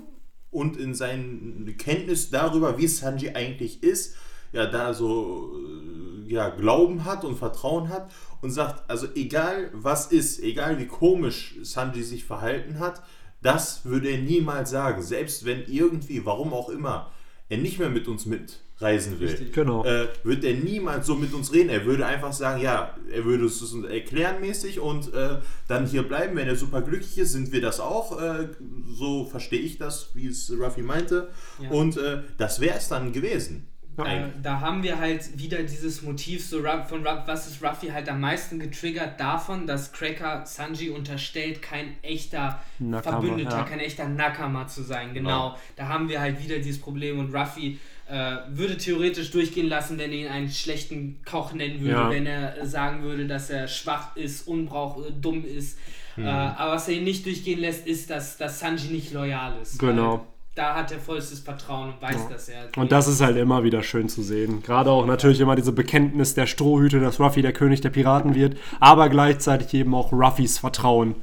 und 0.52 0.76
in 0.78 0.94
seine 0.94 1.74
Kenntnis 1.78 2.30
darüber, 2.30 2.78
wie 2.78 2.88
Sanji 2.88 3.30
eigentlich 3.36 3.84
ist, 3.84 4.16
ja, 4.52 4.66
da 4.66 4.94
so 4.94 5.54
äh, 5.56 6.32
ja, 6.32 6.50
Glauben 6.50 7.06
hat 7.06 7.24
und 7.24 7.38
Vertrauen 7.38 7.90
hat 7.90 8.12
und 8.42 8.52
sagt, 8.52 8.90
also 8.90 9.08
egal 9.16 9.70
was 9.74 10.08
ist, 10.08 10.42
egal 10.42 10.78
wie 10.80 10.88
komisch 10.88 11.56
Sanji 11.62 12.04
sich 12.04 12.26
verhalten 12.26 12.80
hat, 12.80 13.02
das 13.42 13.86
würde 13.86 14.10
er 14.10 14.18
niemals 14.18 14.70
sagen. 14.70 15.02
Selbst 15.02 15.46
wenn 15.46 15.64
irgendwie, 15.68 16.26
warum 16.26 16.54
auch 16.54 16.70
immer, 16.70 17.12
er 17.50 17.58
nicht 17.58 17.80
mehr 17.80 17.90
mit 17.90 18.08
uns 18.08 18.26
mitreisen 18.26 19.20
will, 19.20 19.30
Richtig. 19.30 19.54
Genau. 19.54 19.86
äh, 19.86 20.08
wird 20.24 20.44
er 20.44 20.56
niemals 20.56 21.08
so 21.08 21.16
mit 21.16 21.34
uns 21.34 21.54
reden. 21.54 21.70
Er 21.70 21.86
würde 21.86 22.06
einfach 22.06 22.34
sagen, 22.34 22.62
ja, 22.62 22.96
er 23.10 23.24
würde 23.24 23.46
es 23.46 23.62
uns 23.62 23.86
erklären 23.86 24.42
mäßig 24.42 24.80
und 24.80 25.14
äh, 25.14 25.38
dann 25.68 25.86
hier 25.86 26.04
bleiben. 26.04 26.36
Wenn 26.36 26.48
er 26.48 26.56
super 26.56 26.82
glücklich 26.82 27.18
ist, 27.18 27.32
sind 27.32 27.52
wir 27.52 27.62
das 27.62 27.80
auch. 27.80 28.20
Äh, 28.22 28.50
so 28.88 29.26
verstehe 29.26 29.62
ich 29.62 29.78
das, 29.78 30.10
wie 30.14 30.28
es 30.28 30.52
Ruffy 30.52 30.82
meinte. 30.82 31.30
Ja. 31.62 31.70
Und 31.70 31.98
äh, 31.98 32.24
das 32.38 32.60
wäre 32.60 32.78
es 32.78 32.90
dann 32.90 33.14
gewesen. 33.14 33.68
Äh, 34.06 34.30
da 34.44 34.60
haben 34.60 34.84
wir 34.84 35.00
halt 35.00 35.40
wieder 35.40 35.64
dieses 35.64 36.04
Motiv 36.04 36.46
so 36.46 36.62
von 36.88 37.04
was 37.04 37.48
ist 37.48 37.64
Ruffy 37.64 37.88
halt 37.88 38.08
am 38.10 38.22
meisten 38.22 38.60
getriggert 38.60 39.20
davon, 39.20 39.66
dass 39.66 39.92
Cracker 39.92 40.46
Sanji 40.46 40.92
unterstellt, 40.92 41.62
kein 41.62 41.96
echter 42.04 42.62
Nakama, 42.80 43.02
Verbündeter, 43.22 43.58
ja. 43.58 43.64
kein 43.64 43.80
echter 43.80 44.08
Nakama 44.08 44.68
zu 44.68 44.84
sein. 44.84 45.14
Genau. 45.14 45.28
Genau. 45.50 45.58
Da 45.76 45.88
haben 45.88 46.10
wir 46.10 46.22
halt 46.22 46.44
wieder 46.44 46.60
dieses 46.60 46.80
Problem 46.80 47.20
und 47.20 47.34
Ruffy 47.34 47.80
äh, 48.10 48.38
würde 48.50 48.78
theoretisch 48.78 49.32
durchgehen 49.32 49.68
lassen, 49.68 49.98
wenn 49.98 50.12
er 50.12 50.18
ihn 50.18 50.28
einen 50.28 50.50
schlechten 50.50 51.22
Koch 51.26 51.54
nennen 51.54 51.82
würde, 51.82 51.92
Ja. 51.92 52.10
wenn 52.10 52.26
er 52.26 52.66
sagen 52.66 53.02
würde, 53.04 53.28
dass 53.28 53.50
er 53.50 53.68
schwach 53.68 54.16
ist, 54.16 54.48
unbrauch, 54.48 55.06
äh, 55.06 55.12
dumm 55.12 55.44
ist. 55.44 55.78
Äh, 56.18 56.24
aber 56.24 56.74
was 56.74 56.88
er 56.88 56.96
ihn 56.96 57.04
nicht 57.04 57.26
durchgehen 57.26 57.60
lässt, 57.60 57.86
ist, 57.86 58.10
dass, 58.10 58.38
dass 58.38 58.60
Sanji 58.60 58.88
nicht 58.88 59.12
loyal 59.14 59.54
ist. 59.62 59.78
Genau. 59.78 60.26
Da 60.58 60.76
hat 60.76 60.91
er 60.91 61.00
vollstes 61.00 61.39
Vertrauen 61.39 61.89
und 61.93 62.02
weiß, 62.02 62.15
Ja. 62.24 62.30
dass 62.30 62.50
er. 62.50 62.67
Und 62.78 62.91
das 62.91 63.08
ist 63.08 63.22
halt 63.22 63.38
immer 63.38 63.63
wieder 63.63 63.84
schön 63.84 64.10
zu 64.10 64.24
sehen. 64.24 64.63
Gerade 64.63 64.89
auch 64.89 65.06
natürlich 65.06 65.39
immer 65.39 65.56
diese 65.56 65.72
Bekenntnis 65.72 66.34
der 66.34 66.48
Strohhüte, 66.48 67.00
dass 67.00 67.20
Ruffy 67.20 67.41
der 67.43 67.54
König 67.54 67.82
der 67.82 67.91
Piraten 67.91 68.34
wird, 68.34 68.58
aber 68.80 69.08
gleichzeitig 69.10 69.74
eben 69.76 69.93
auch 69.93 70.12
Ruffys 70.12 70.58
Vertrauen 70.58 71.15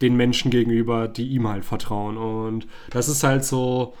den 0.00 0.16
Menschen 0.16 0.52
gegenüber, 0.52 1.08
die 1.08 1.26
ihm 1.28 1.48
halt 1.48 1.64
vertrauen. 1.64 2.16
Und 2.16 2.68
das 2.90 3.08
ist 3.08 3.24
halt 3.24 3.44
so, 3.44 3.94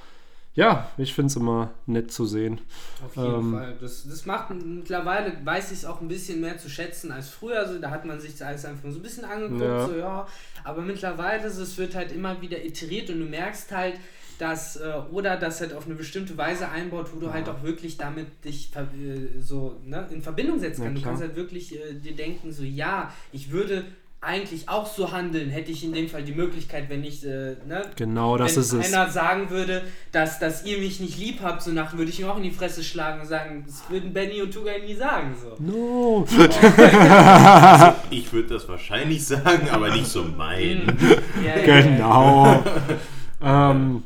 ja, 0.54 0.88
ich 0.96 1.12
finde 1.12 1.26
es 1.26 1.36
immer 1.36 1.70
nett 1.86 2.12
zu 2.12 2.24
sehen. 2.24 2.60
Auf 3.04 3.16
jeden 3.16 3.34
Ähm, 3.34 3.52
Fall. 3.54 3.74
Das, 3.80 4.06
das 4.08 4.26
macht 4.26 4.50
mittlerweile, 4.64 5.32
weiß 5.44 5.72
ich 5.72 5.78
es 5.78 5.84
auch 5.84 6.00
ein 6.00 6.06
bisschen 6.08 6.40
mehr 6.40 6.56
zu 6.56 6.68
schätzen 6.70 7.10
als 7.10 7.28
früher. 7.30 7.58
Also, 7.58 7.80
da 7.80 7.90
hat 7.90 8.04
man 8.04 8.20
sich 8.20 8.32
das 8.32 8.42
alles 8.42 8.64
einfach 8.64 8.90
so 8.90 8.98
ein 8.98 9.02
bisschen 9.02 9.24
angeguckt, 9.24 9.60
Ja. 9.60 9.86
so 9.86 9.96
ja. 9.96 10.26
Aber 10.62 10.82
mittlerweile, 10.82 11.50
so, 11.50 11.62
es 11.64 11.76
wird 11.78 11.96
halt 11.96 12.12
immer 12.12 12.40
wieder 12.40 12.64
iteriert 12.64 13.10
und 13.10 13.18
du 13.18 13.24
merkst 13.26 13.72
halt, 13.72 13.94
dass, 14.38 14.76
äh, 14.76 14.92
oder 15.12 15.36
das 15.36 15.60
halt 15.60 15.72
auf 15.74 15.86
eine 15.86 15.94
bestimmte 15.94 16.36
Weise 16.38 16.68
einbaut, 16.68 17.08
wo 17.14 17.18
du 17.20 17.32
halt 17.32 17.48
auch 17.48 17.62
wirklich 17.62 17.96
damit 17.96 18.26
dich 18.44 18.70
ver- 18.72 18.82
äh, 18.82 19.40
so 19.40 19.76
ne, 19.84 20.06
in 20.10 20.22
Verbindung 20.22 20.58
setzen 20.60 20.82
Ja, 20.82 20.86
kannst. 20.88 20.98
du 20.98 21.02
klar. 21.02 21.12
kannst 21.14 21.26
halt 21.28 21.36
wirklich 21.36 21.74
äh, 21.74 21.94
dir 21.94 22.14
denken, 22.16 22.52
so 22.52 22.62
ja, 22.62 23.12
ich 23.32 23.50
würde 23.50 23.84
eigentlich 24.20 24.68
auch 24.68 24.84
so 24.92 25.12
handeln, 25.12 25.48
hätte 25.48 25.70
ich 25.70 25.84
in 25.84 25.92
dem 25.92 26.08
Fall 26.08 26.24
die 26.24 26.32
Möglichkeit, 26.32 26.88
wenn 26.88 27.04
ich, 27.04 27.24
äh, 27.24 27.54
ne, 27.68 27.82
Genau, 27.94 28.36
das 28.36 28.56
wenn 28.56 28.62
ist 28.62 28.72
es. 28.72 28.92
einer 28.92 29.08
sagen 29.12 29.48
würde, 29.50 29.82
dass, 30.10 30.40
dass 30.40 30.64
ihr 30.64 30.78
mich 30.78 30.98
nicht 30.98 31.18
lieb 31.20 31.38
habt, 31.40 31.62
so 31.62 31.70
nach 31.70 31.96
würde 31.96 32.10
ich 32.10 32.18
ihm 32.18 32.26
auch 32.26 32.36
in 32.36 32.42
die 32.42 32.50
Fresse 32.50 32.82
schlagen 32.82 33.20
und 33.20 33.28
sagen, 33.28 33.62
das 33.64 33.88
würden 33.88 34.12
Benny 34.12 34.42
und 34.42 34.52
Tugai 34.52 34.78
nie 34.78 34.94
sagen. 34.96 35.36
So. 35.40 35.54
No. 35.62 36.26
Ich 38.10 38.32
würde 38.32 38.54
das 38.54 38.68
wahrscheinlich 38.68 39.24
sagen, 39.24 39.68
aber 39.70 39.90
nicht 39.90 40.06
so 40.06 40.24
meinen. 40.24 40.96
Ja, 41.44 41.56
ja, 41.56 41.78
ja. 41.78 41.80
Genau. 41.82 42.64
ähm, 43.42 44.02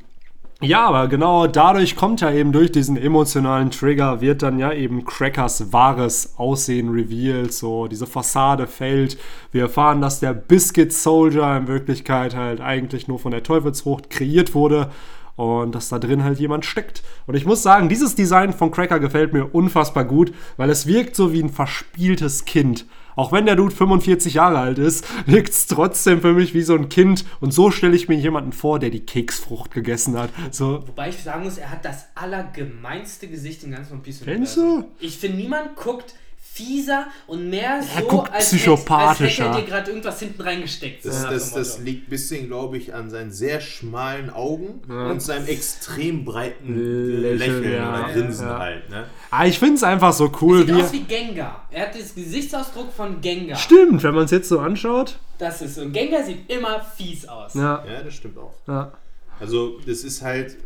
ja, 0.63 0.87
aber 0.87 1.09
genau 1.09 1.47
dadurch 1.47 1.97
kommt 1.97 2.21
ja 2.21 2.33
eben 2.33 2.53
durch 2.53 2.73
diesen 2.73 2.97
emotionalen 2.97 3.71
Trigger, 3.71 4.21
wird 4.21 4.43
dann 4.43 4.59
ja 4.59 4.73
eben 4.73 5.05
Crackers 5.05 5.73
wahres 5.73 6.35
Aussehen 6.37 6.91
revealed, 6.91 7.53
so 7.53 7.87
diese 7.87 8.07
Fassade 8.07 8.67
fällt. 8.67 9.19
Wir 9.51 9.63
erfahren, 9.63 10.01
dass 10.01 10.21
der 10.21 10.33
Biscuit 10.33 10.93
Soldier 10.93 11.57
in 11.57 11.69
Wirklichkeit 11.69 12.35
halt 12.37 12.61
eigentlich 12.61 13.09
nur 13.09 13.19
von 13.19 13.33
der 13.33 13.43
Teufelsfrucht 13.43 14.11
kreiert 14.11 14.55
wurde 14.55 14.91
und 15.37 15.75
dass 15.75 15.89
da 15.89 15.99
drin 15.99 16.25
halt 16.25 16.39
jemand 16.39 16.65
steckt. 16.65 17.03
Und 17.27 17.35
ich 17.35 17.47
muss 17.47 17.63
sagen, 17.63 17.89
dieses 17.89 18.15
Design 18.15 18.53
von 18.53 18.71
Cracker 18.71 19.01
gefällt 19.01 19.33
mir 19.33 19.55
unfassbar 19.55 20.05
gut, 20.05 20.33
weil 20.57 20.71
es 20.71 20.87
wirkt 20.87 21.17
so 21.17 21.33
wie 21.33 21.43
ein 21.43 21.51
verspieltes 21.51 22.45
Kind. 22.45 22.87
Auch 23.17 23.33
wenn 23.33 23.47
der 23.47 23.57
Dude 23.57 23.75
45 23.75 24.35
Jahre 24.35 24.59
alt 24.59 24.79
ist, 24.79 25.07
wirkt 25.27 25.51
es 25.51 25.67
trotzdem 25.67 26.21
für 26.21 26.33
mich 26.33 26.55
wie 26.55 26.63
so 26.63 26.75
ein 26.75 26.89
Kind. 26.89 27.25
Und 27.41 27.53
so 27.53 27.71
stelle 27.71 27.97
ich 27.97 28.09
mir 28.09 28.17
jemanden 28.17 28.53
vor, 28.53 28.79
der 28.79 28.91
die 28.91 29.05
Keksfrucht 29.05 29.71
gegessen 29.71 30.19
hat. 30.19 30.31
So, 30.51 30.85
Wobei 30.87 31.11
ich 31.11 31.19
sagen 31.19 31.45
muss, 31.45 31.59
er 31.59 31.71
hat 31.71 31.85
das 31.85 32.07
allergemeinste 32.15 33.29
Gesicht 33.29 33.65
im 33.65 33.73
ganzen 33.73 33.93
One 33.95 34.03
Piece 34.03 34.21
Findest 34.21 34.59
Universum. 34.59 34.91
Ich 35.01 35.19
finde, 35.19 35.39
niemand 35.39 35.77
guckt 35.77 36.15
fieser 36.63 37.07
und 37.27 37.49
mehr 37.51 37.83
so, 37.83 38.05
guckt 38.07 38.33
als, 38.33 38.47
hätte- 38.47 38.57
psychopathischer. 38.57 39.25
als 39.47 39.57
hätte 39.57 39.59
er 39.59 39.65
dir 39.65 39.67
gerade 39.71 39.91
irgendwas 39.91 40.19
hinten 40.21 40.43
reingesteckt. 40.43 41.05
Das, 41.05 41.23
das, 41.23 41.53
das 41.53 41.79
liegt 41.81 42.07
ein 42.07 42.11
bisschen, 42.11 42.47
glaube 42.47 42.79
ich, 42.79 42.95
an 42.95 43.11
seinen 43.11 43.31
sehr 43.33 43.61
schmalen 43.61 44.31
Augen 44.31 44.81
und 44.89 45.21
seinem 45.21 45.47
extrem 45.47 46.25
breiten 46.25 46.75
Lächeln, 47.23 47.39
Lächeln, 47.39 47.73
ja. 47.73 47.89
oder 48.05 48.13
Grinsen 48.13 48.47
Ja. 48.47 48.59
halt. 48.59 48.91
Ne? 48.91 49.07
ah, 49.31 49.47
ich 49.47 49.59
finde 49.59 49.75
es 49.75 49.83
einfach 49.83 50.13
so 50.13 50.31
cool, 50.41 50.59
Sieht 50.67 50.69
wie. 50.77 50.83
aus 50.83 50.93
wie 50.93 51.01
Gengar. 51.01 51.67
Er 51.71 51.87
hat 51.87 51.95
den 51.95 52.03
Gesichtsausdruck 52.15 52.93
von 52.93 53.21
Gengar. 53.21 53.59
Stimmt, 53.59 54.03
wenn 54.03 54.15
man 54.15 54.25
es 54.25 54.31
jetzt 54.31 54.49
so 54.49 54.59
anschaut. 54.61 55.19
Das 55.39 55.61
ist 55.63 55.75
so. 55.75 55.89
Gengar 55.91 56.23
sieht 56.25 56.49
immer 56.51 56.81
fies 56.97 57.27
aus. 57.27 57.55
Ja, 57.55 57.85
Ja, 57.87 58.03
das 58.05 58.15
stimmt 58.15 58.39
auch. 58.39 58.55
ja. 58.69 58.93
Also, 59.41 59.79
das 59.87 60.05
ist 60.05 60.23
halt, 60.23 60.57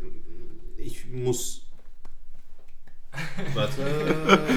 ich 0.77 1.07
muss. 1.11 1.63
Warte, 3.55 3.83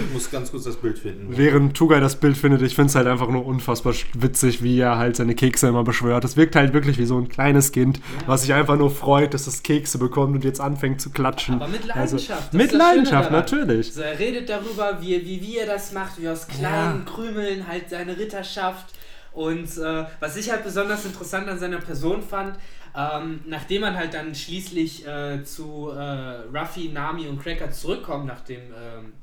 ich 0.07 0.13
muss 0.13 0.29
ganz 0.31 0.51
kurz 0.51 0.63
das 0.63 0.75
Bild 0.77 0.97
finden. 0.99 1.27
Während 1.37 1.75
Tugai 1.75 1.99
das 1.99 2.15
Bild 2.17 2.37
findet, 2.37 2.61
ich 2.61 2.75
finde 2.75 2.89
es 2.89 2.95
halt 2.95 3.07
einfach 3.07 3.29
nur 3.29 3.45
unfassbar 3.45 3.93
witzig, 4.13 4.61
wie 4.63 4.79
er 4.79 4.97
halt 4.97 5.15
seine 5.15 5.35
Kekse 5.35 5.67
immer 5.67 5.83
beschwört. 5.83 6.23
Es 6.25 6.37
wirkt 6.37 6.55
halt 6.55 6.73
wirklich 6.73 6.97
wie 6.97 7.05
so 7.05 7.17
ein 7.17 7.29
kleines 7.29 7.71
Kind, 7.71 7.99
was 8.25 8.41
sich 8.41 8.53
einfach 8.53 8.77
nur 8.77 8.91
freut, 8.91 9.33
dass 9.33 9.47
es 9.47 9.63
Kekse 9.63 9.97
bekommt 9.97 10.35
und 10.35 10.43
jetzt 10.43 10.61
anfängt 10.61 11.01
zu 11.01 11.09
klatschen. 11.11 11.55
Aber 11.55 11.67
mit 11.67 11.81
Also, 11.95 12.15
Leidenschaft. 12.17 12.47
das 12.47 12.53
mit 12.53 12.71
das 12.71 12.77
Leidenschaft, 12.77 13.31
natürlich. 13.31 13.93
So, 13.93 14.01
er 14.01 14.17
redet 14.19 14.49
darüber, 14.49 14.97
wie, 15.01 15.25
wie, 15.25 15.41
wie 15.41 15.57
er 15.57 15.65
das 15.67 15.91
macht, 15.91 16.19
wie 16.21 16.27
aus 16.29 16.47
kleinen 16.47 17.05
Krümeln 17.05 17.67
halt 17.67 17.89
seine 17.89 18.17
Ritterschaft. 18.17 18.93
Und 19.31 19.77
äh, 19.77 20.05
was 20.19 20.35
ich 20.37 20.51
halt 20.51 20.63
besonders 20.63 21.05
interessant 21.05 21.47
an 21.47 21.59
seiner 21.59 21.77
Person 21.77 22.21
fand, 22.23 22.55
ähm, 22.95 23.41
nachdem 23.45 23.81
man 23.81 23.95
halt 23.95 24.13
dann 24.13 24.33
schließlich 24.35 25.05
äh, 25.07 25.43
zu 25.43 25.89
äh, 25.91 25.99
Ruffy, 26.53 26.89
Nami 26.89 27.27
und 27.27 27.41
Cracker 27.41 27.71
zurückkommt, 27.71 28.25
nach 28.25 28.41
dem 28.41 28.61
ähm, 28.61 29.13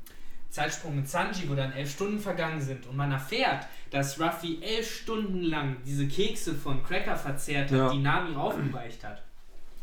Zeitsprung 0.49 0.95
mit 0.95 1.07
Sanji, 1.09 1.49
wo 1.49 1.55
dann 1.55 1.73
elf 1.73 1.91
Stunden 1.91 2.19
vergangen 2.19 2.61
sind 2.61 2.87
und 2.87 2.95
man 2.95 3.11
erfährt, 3.11 3.67
dass 3.91 4.19
Ruffy 4.19 4.59
elf 4.61 5.01
Stunden 5.01 5.43
lang 5.43 5.77
diese 5.85 6.07
Kekse 6.07 6.55
von 6.55 6.83
Cracker 6.83 7.15
verzehrt 7.15 7.71
hat, 7.71 7.77
Ja. 7.77 7.89
die 7.91 7.99
Nami 7.99 8.35
aufgeweicht 8.35 9.03
hat 9.03 9.21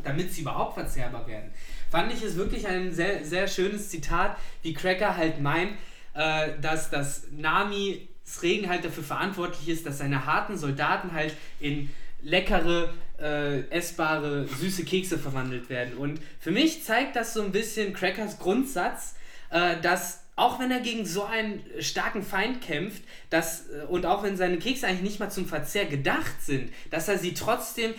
damit 0.02 0.30
sie 0.32 0.42
überhaupt 0.42 0.74
verzehrbar 0.74 1.26
werden. 1.26 1.50
Fand 1.90 2.12
ich 2.12 2.22
es 2.22 2.36
wirklich 2.36 2.66
ein 2.68 2.92
sehr, 2.92 3.24
sehr 3.24 3.48
schönes 3.48 3.88
Zitat, 3.88 4.36
wie 4.62 4.74
Cracker 4.74 5.16
halt 5.16 5.40
meint, 5.40 5.72
äh, 6.12 6.50
dass 6.60 6.90
das 6.90 7.28
Namis 7.30 8.00
Regen 8.42 8.68
halt 8.68 8.84
dafür 8.84 9.02
verantwortlich 9.02 9.68
ist, 9.68 9.86
dass 9.86 9.98
seine 9.98 10.26
harten 10.26 10.58
Soldaten 10.58 11.12
halt 11.12 11.34
in 11.58 11.88
leckere, 12.22 12.92
äh, 13.18 13.60
essbare, 13.70 14.46
süße 14.46 14.84
Kekse 14.84 15.18
verwandelt 15.18 15.68
werden. 15.68 15.96
Und 15.96 16.20
für 16.40 16.50
mich 16.50 16.84
zeigt 16.84 17.16
das 17.16 17.34
so 17.34 17.42
ein 17.42 17.52
bisschen 17.52 17.92
Crackers 17.92 18.38
Grundsatz, 18.38 19.14
äh, 19.50 19.80
dass 19.80 20.20
auch 20.36 20.58
wenn 20.58 20.70
er 20.70 20.80
gegen 20.80 21.06
so 21.06 21.24
einen 21.24 21.62
starken 21.78 22.22
Feind 22.24 22.60
kämpft, 22.60 23.02
dass, 23.30 23.68
äh, 23.70 23.84
und 23.88 24.04
auch 24.04 24.22
wenn 24.24 24.36
seine 24.36 24.58
Kekse 24.58 24.86
eigentlich 24.86 25.02
nicht 25.02 25.20
mal 25.20 25.30
zum 25.30 25.46
Verzehr 25.46 25.84
gedacht 25.84 26.42
sind, 26.42 26.72
dass 26.90 27.08
er 27.08 27.18
sie 27.18 27.34
trotzdem 27.34 27.94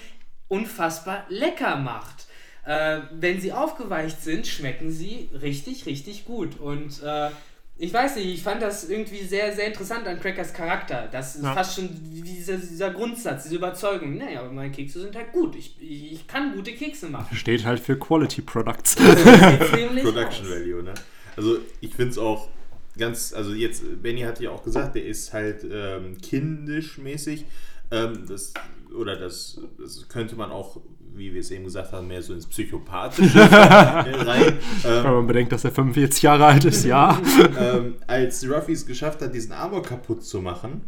unfassbar 0.48 1.26
lecker 1.30 1.78
macht. 1.78 2.28
äh, 2.66 3.02
wenn 3.12 3.40
sie 3.40 3.54
aufgeweicht 3.54 4.22
sind, 4.22 4.48
schmecken 4.48 4.92
sie 4.92 5.30
richtig, 5.40 5.86
richtig 5.86 6.26
gut. 6.26 6.60
Und 6.60 7.02
äh, 7.04 7.30
ich 7.78 7.94
weiß 7.94 8.16
nicht, 8.16 8.28
ich 8.28 8.42
fand 8.42 8.62
das 8.62 8.90
irgendwie 8.90 9.24
sehr, 9.24 9.54
sehr 9.54 9.68
interessant 9.68 10.08
an 10.08 10.20
Crackers 10.20 10.54
Charakter. 10.54 11.10
Das 11.12 11.36
ist 11.36 11.44
Ja. 11.44 11.54
fast 11.54 11.76
schon 11.76 11.90
wie 12.12 12.22
dieser, 12.22 12.56
dieser 12.58 12.92
Grundsatz, 12.92 13.44
diese 13.44 13.56
Überzeugung. 13.56 14.18
Naja, 14.18 14.40
aber 14.42 14.52
meine 14.52 14.72
Kekse 14.72 15.02
sind 15.02 15.16
halt 15.16 15.32
gut. 15.34 15.56
Ich, 15.56 15.76
ich, 15.82 16.14
ich 16.14 16.28
kann 16.28 16.54
gute 16.56 16.72
Kekse 16.74 17.08
machen. 17.10 17.36
Steht 17.36 17.66
halt 17.66 17.80
für 17.82 17.98
Quality 18.00 18.42
Products. 18.44 18.96
Production 20.02 20.46
aus. 20.46 20.52
Value, 20.52 20.84
ne? 20.84 20.94
Also 21.36 21.58
ich 21.82 21.94
finde 21.94 22.12
es 22.12 22.18
auch 22.18 22.48
ganz, 22.98 23.34
also 23.34 23.54
jetzt, 23.54 23.84
Benny 24.02 24.22
hat 24.22 24.40
ja 24.40 24.52
auch 24.52 24.64
gesagt, 24.64 24.96
der 24.96 25.06
ist 25.06 25.34
halt 25.34 25.66
ähm, 25.70 26.18
kindisch 26.22 26.98
mäßig. 26.98 27.44
Ähm, 27.92 28.26
das, 28.28 28.54
oder 28.96 29.16
das, 29.16 29.60
das 29.78 30.08
könnte 30.08 30.36
man 30.36 30.52
auch, 30.52 30.82
wie 31.14 31.34
wir 31.34 31.40
es 31.42 31.52
eben 31.52 31.64
gesagt 31.64 31.92
haben, 31.92 32.08
mehr 32.08 32.22
so 32.22 32.34
ins 32.34 32.48
Psychopathische 32.48 33.40
rein. 33.52 34.58
Wenn 34.84 34.92
Ähm, 34.92 35.04
man 35.04 35.28
bedenkt, 35.28 35.52
dass 35.52 35.64
er 35.64 35.72
45 35.72 36.24
Jahre 36.24 36.46
alt 36.46 36.66
ist, 36.66 36.84
ja. 36.86 37.20
ähm, 37.60 37.96
als 38.08 38.48
Ruffy 38.50 38.74
es 38.74 38.86
geschafft 38.86 39.22
hat, 39.22 39.34
diesen 39.34 39.52
Armor 39.52 39.84
kaputt 39.84 40.24
zu 40.24 40.42
machen, 40.42 40.82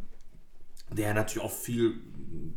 der 0.91 1.13
natürlich 1.13 1.43
auch 1.43 1.52
viel 1.52 1.96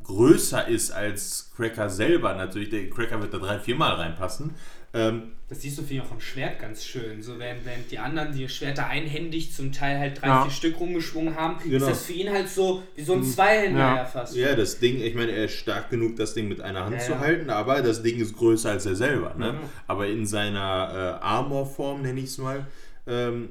größer 0.04 0.66
ist 0.68 0.90
als 0.90 1.52
Cracker 1.56 1.88
selber. 1.88 2.34
Natürlich, 2.34 2.70
der 2.70 2.90
Cracker 2.90 3.20
wird 3.20 3.34
da 3.34 3.38
drei, 3.38 3.58
viermal 3.58 3.94
reinpassen. 3.94 4.54
Ähm, 4.92 5.32
Das 5.48 5.60
siehst 5.62 5.78
du 5.78 5.82
finde 5.82 6.02
ich 6.02 6.08
auch 6.08 6.12
am 6.12 6.20
Schwert 6.20 6.58
ganz 6.60 6.84
schön. 6.84 7.22
So 7.22 7.38
während, 7.38 7.64
während 7.64 7.90
die 7.90 7.98
anderen 7.98 8.32
die 8.32 8.48
Schwerter 8.48 8.86
einhändig 8.88 9.52
zum 9.52 9.70
Teil 9.72 9.98
halt 9.98 10.20
drei, 10.20 10.26
Ja. 10.28 10.42
vier 10.42 10.50
Stück 10.52 10.80
rumgeschwungen 10.80 11.36
haben, 11.36 11.56
Genau. 11.62 11.76
ist 11.86 11.90
das 11.90 12.04
für 12.06 12.12
ihn 12.12 12.30
halt 12.30 12.48
so 12.48 12.82
wie 12.96 13.02
so 13.02 13.14
ein 13.14 13.22
Zweihänder 13.24 13.78
Ja. 13.78 13.96
ja. 13.98 14.04
fast. 14.04 14.34
ja, 14.36 14.54
das 14.56 14.78
Ding, 14.80 15.00
ich 15.00 15.14
meine, 15.14 15.30
er 15.32 15.44
ist 15.44 15.54
stark 15.54 15.90
genug, 15.90 16.16
das 16.16 16.34
Ding 16.34 16.48
mit 16.48 16.60
einer 16.60 16.84
Hand 16.84 16.94
Ja, 16.96 17.00
zu 17.00 17.12
ja. 17.12 17.18
halten, 17.20 17.50
aber 17.50 17.82
das 17.82 18.02
Ding 18.02 18.18
ist 18.20 18.36
größer 18.36 18.70
als 18.70 18.86
er 18.86 18.96
selber. 18.96 19.34
Ne? 19.38 19.52
Mhm. 19.52 19.58
Aber 19.86 20.06
in 20.08 20.26
seiner 20.26 21.18
äh, 21.20 21.24
Armor-Form, 21.24 22.02
nenne 22.02 22.18
ich 22.20 22.26
es 22.26 22.38
mal, 22.38 22.66
ähm, 23.06 23.50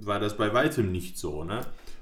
war 0.00 0.20
das 0.20 0.36
bei 0.36 0.52
weitem 0.52 0.92
nicht 0.92 1.18
so. 1.18 1.42
Ne? 1.44 1.60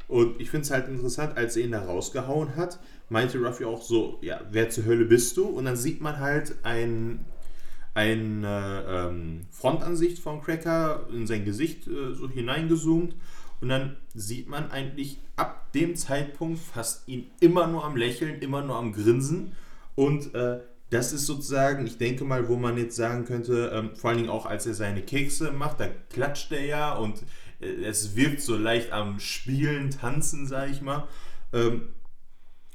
Und 0.09 0.39
ich 0.41 0.51
finde 0.51 0.65
es 0.65 0.71
halt 0.71 0.89
interessant, 0.89 1.37
als 1.39 1.57
er 1.57 1.65
ihn 1.65 1.73
da 1.73 1.85
rausgehauen 1.85 2.57
hat, 2.57 2.79
meinte 3.09 3.39
Ruffy 3.39 3.65
auch 3.65 3.83
so, 3.83 4.19
ja, 4.23 4.41
wer 4.51 4.69
zur 4.69 4.85
Hölle 4.85 5.05
bist 5.07 5.37
du? 5.39 5.45
Und 5.47 5.65
dann 5.67 5.77
sieht 5.77 6.01
man 6.01 6.19
halt 6.19 6.55
ein, 6.63 7.25
eine 7.95 8.85
ähm, 8.89 9.43
Frontansicht 9.51 10.19
von 10.19 10.43
Cracker 10.43 11.07
in 11.13 11.27
sein 11.27 11.45
Gesicht 11.45 11.87
äh, 11.87 12.13
so 12.15 12.29
hineingezoomt. 12.29 13.15
Und 13.61 13.69
dann 13.69 13.97
sieht 14.15 14.49
man 14.49 14.71
eigentlich 14.71 15.19
ab 15.37 15.73
dem 15.73 15.97
Zeitpunkt 15.97 16.59
fast 16.59 17.09
ihn 17.09 17.31
immer 17.41 17.67
nur 17.67 17.85
am 17.85 17.97
Lächeln, 17.97 18.41
immer 18.41 18.63
nur 18.63 18.77
am 18.77 18.93
Grinsen. 18.93 19.53
Und 19.95 20.35
äh, 20.35 20.61
das 20.91 21.13
ist 21.13 21.27
sozusagen, 21.27 21.87
ich 21.87 21.99
denke 21.99 22.25
mal, 22.25 22.49
wo 22.49 22.57
man 22.57 22.77
jetzt 22.77 22.97
sagen 22.97 23.25
könnte, 23.25 23.73
ähm, 23.75 23.97
vor 23.97 24.11
allen 24.11 24.19
Dingen 24.19 24.31
auch 24.31 24.47
als 24.47 24.67
er 24.67 24.75
seine 24.75 25.03
Kekse 25.03 25.53
macht, 25.53 25.81
da 25.81 25.89
klatscht 26.11 26.53
er 26.53 26.65
ja 26.65 26.95
und 26.95 27.23
äh, 27.61 27.85
es 27.85 28.17
wirkt 28.17 28.41
so 28.41 28.57
leicht 28.57 28.93
am 28.93 29.19
Spielen, 29.19 29.91
Tanzen, 29.91 30.47
sag 30.47 30.71
ich 30.71 30.83
mal. 30.83 31.09
Ähm, 31.53 31.89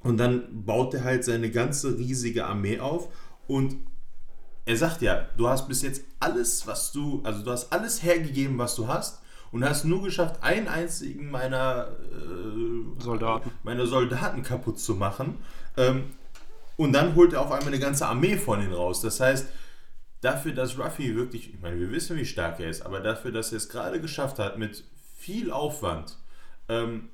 und 0.01 0.17
dann 0.17 0.65
baut 0.65 0.93
er 0.93 1.03
halt 1.03 1.23
seine 1.25 1.51
ganze 1.51 1.97
riesige 1.97 2.45
Armee 2.45 2.79
auf 2.79 3.09
und 3.47 3.75
er 4.69 4.77
sagt 4.77 5.01
ja, 5.01 5.27
du 5.35 5.47
hast 5.47 5.67
bis 5.67 5.81
jetzt 5.81 6.03
alles, 6.19 6.67
was 6.67 6.91
du, 6.91 7.21
also 7.23 7.41
du 7.41 7.49
hast 7.49 7.73
alles 7.73 8.03
hergegeben, 8.03 8.59
was 8.59 8.75
du 8.75 8.87
hast 8.87 9.19
und 9.51 9.67
hast 9.67 9.83
nur 9.83 10.03
geschafft, 10.03 10.43
einen 10.43 10.67
einzigen 10.67 11.31
meiner 11.31 11.87
äh, 11.87 13.01
Soldaten. 13.01 13.49
meiner 13.63 13.87
Soldaten 13.87 14.43
kaputt 14.43 14.79
zu 14.79 14.93
machen. 14.93 15.39
Ähm, 15.75 16.11
und 16.77 16.93
dann 16.93 17.15
holt 17.15 17.33
er 17.33 17.41
auf 17.41 17.51
einmal 17.51 17.69
eine 17.69 17.79
ganze 17.79 18.05
Armee 18.05 18.37
von 18.37 18.61
ihnen 18.61 18.73
raus. 18.73 19.01
Das 19.01 19.19
heißt, 19.19 19.47
dafür, 20.21 20.53
dass 20.53 20.77
Ruffy 20.77 21.15
wirklich, 21.15 21.51
ich 21.51 21.59
meine, 21.59 21.79
wir 21.79 21.91
wissen, 21.91 22.15
wie 22.15 22.25
stark 22.25 22.59
er 22.59 22.69
ist, 22.69 22.85
aber 22.85 22.99
dafür, 22.99 23.31
dass 23.31 23.51
er 23.51 23.57
es 23.57 23.69
gerade 23.69 23.99
geschafft 23.99 24.37
hat, 24.37 24.59
mit 24.59 24.83
viel 25.17 25.49
Aufwand 25.51 26.15
ähm, 26.67 27.09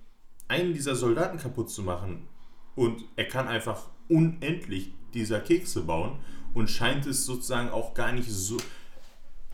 einen 0.49 0.73
dieser 0.73 0.95
Soldaten 0.95 1.37
kaputt 1.37 1.69
zu 1.69 1.83
machen 1.83 2.27
und 2.75 3.05
er 3.15 3.29
kann 3.29 3.47
einfach 3.47 3.87
unendlich 4.09 4.91
dieser 5.13 5.39
Kekse 5.39 5.83
bauen 5.83 6.19
und 6.55 6.71
scheint 6.71 7.05
es 7.05 7.25
sozusagen 7.25 7.69
auch 7.69 7.93
gar 7.93 8.11
nicht 8.13 8.31
so, 8.31 8.57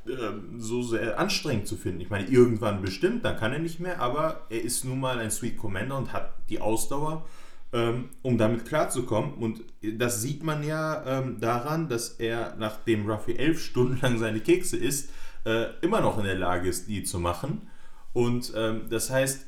ähm, 0.07 0.61
so 0.61 0.81
sehr 0.83 1.19
anstrengend 1.19 1.67
zu 1.67 1.75
finden. 1.75 1.99
Ich 1.99 2.09
meine, 2.09 2.29
irgendwann 2.29 2.81
bestimmt, 2.81 3.25
dann 3.25 3.37
kann 3.37 3.51
er 3.51 3.59
nicht 3.59 3.81
mehr, 3.81 3.99
aber 3.99 4.45
er 4.49 4.61
ist 4.61 4.85
nun 4.85 5.01
mal 5.01 5.19
ein 5.19 5.31
Sweet 5.31 5.57
Commander 5.57 5.97
und 5.97 6.13
hat 6.13 6.33
die 6.49 6.61
Ausdauer, 6.61 7.25
ähm, 7.73 8.09
um 8.21 8.37
damit 8.37 8.65
klarzukommen. 8.65 9.33
Und 9.33 9.61
das 9.81 10.21
sieht 10.21 10.43
man 10.43 10.63
ja 10.63 11.03
ähm, 11.05 11.39
daran, 11.41 11.89
dass 11.89 12.11
er, 12.11 12.55
nachdem 12.57 13.09
Ruffy 13.09 13.35
elf 13.35 13.61
Stunden 13.61 13.99
lang 14.01 14.19
seine 14.19 14.39
Kekse 14.39 14.77
isst, 14.77 15.09
äh, 15.43 15.65
immer 15.81 16.01
noch 16.01 16.19
in 16.19 16.25
der 16.25 16.37
Lage 16.37 16.69
ist, 16.69 16.87
die 16.87 17.03
zu 17.03 17.19
machen. 17.19 17.67
Und 18.13 18.53
ähm, 18.55 18.83
das 18.89 19.09
heißt, 19.09 19.47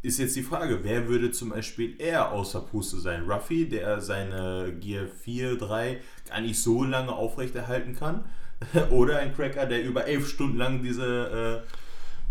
ist 0.00 0.18
jetzt 0.18 0.36
die 0.36 0.42
Frage, 0.42 0.84
wer 0.84 1.08
würde 1.08 1.32
zum 1.32 1.48
Beispiel 1.48 2.00
eher 2.00 2.30
außer 2.30 2.60
Puste 2.60 2.98
sein? 2.98 3.28
Ruffy, 3.28 3.68
der 3.68 4.00
seine 4.00 4.72
Gear 4.78 5.06
4, 5.06 5.56
3 5.56 6.00
nicht 6.40 6.62
so 6.62 6.84
lange 6.84 7.12
aufrechterhalten 7.12 7.96
kann? 7.96 8.24
Oder 8.90 9.18
ein 9.20 9.34
Cracker, 9.34 9.66
der 9.66 9.84
über 9.84 10.06
elf 10.06 10.28
Stunden 10.28 10.58
lang 10.58 10.82
diese, 10.82 11.64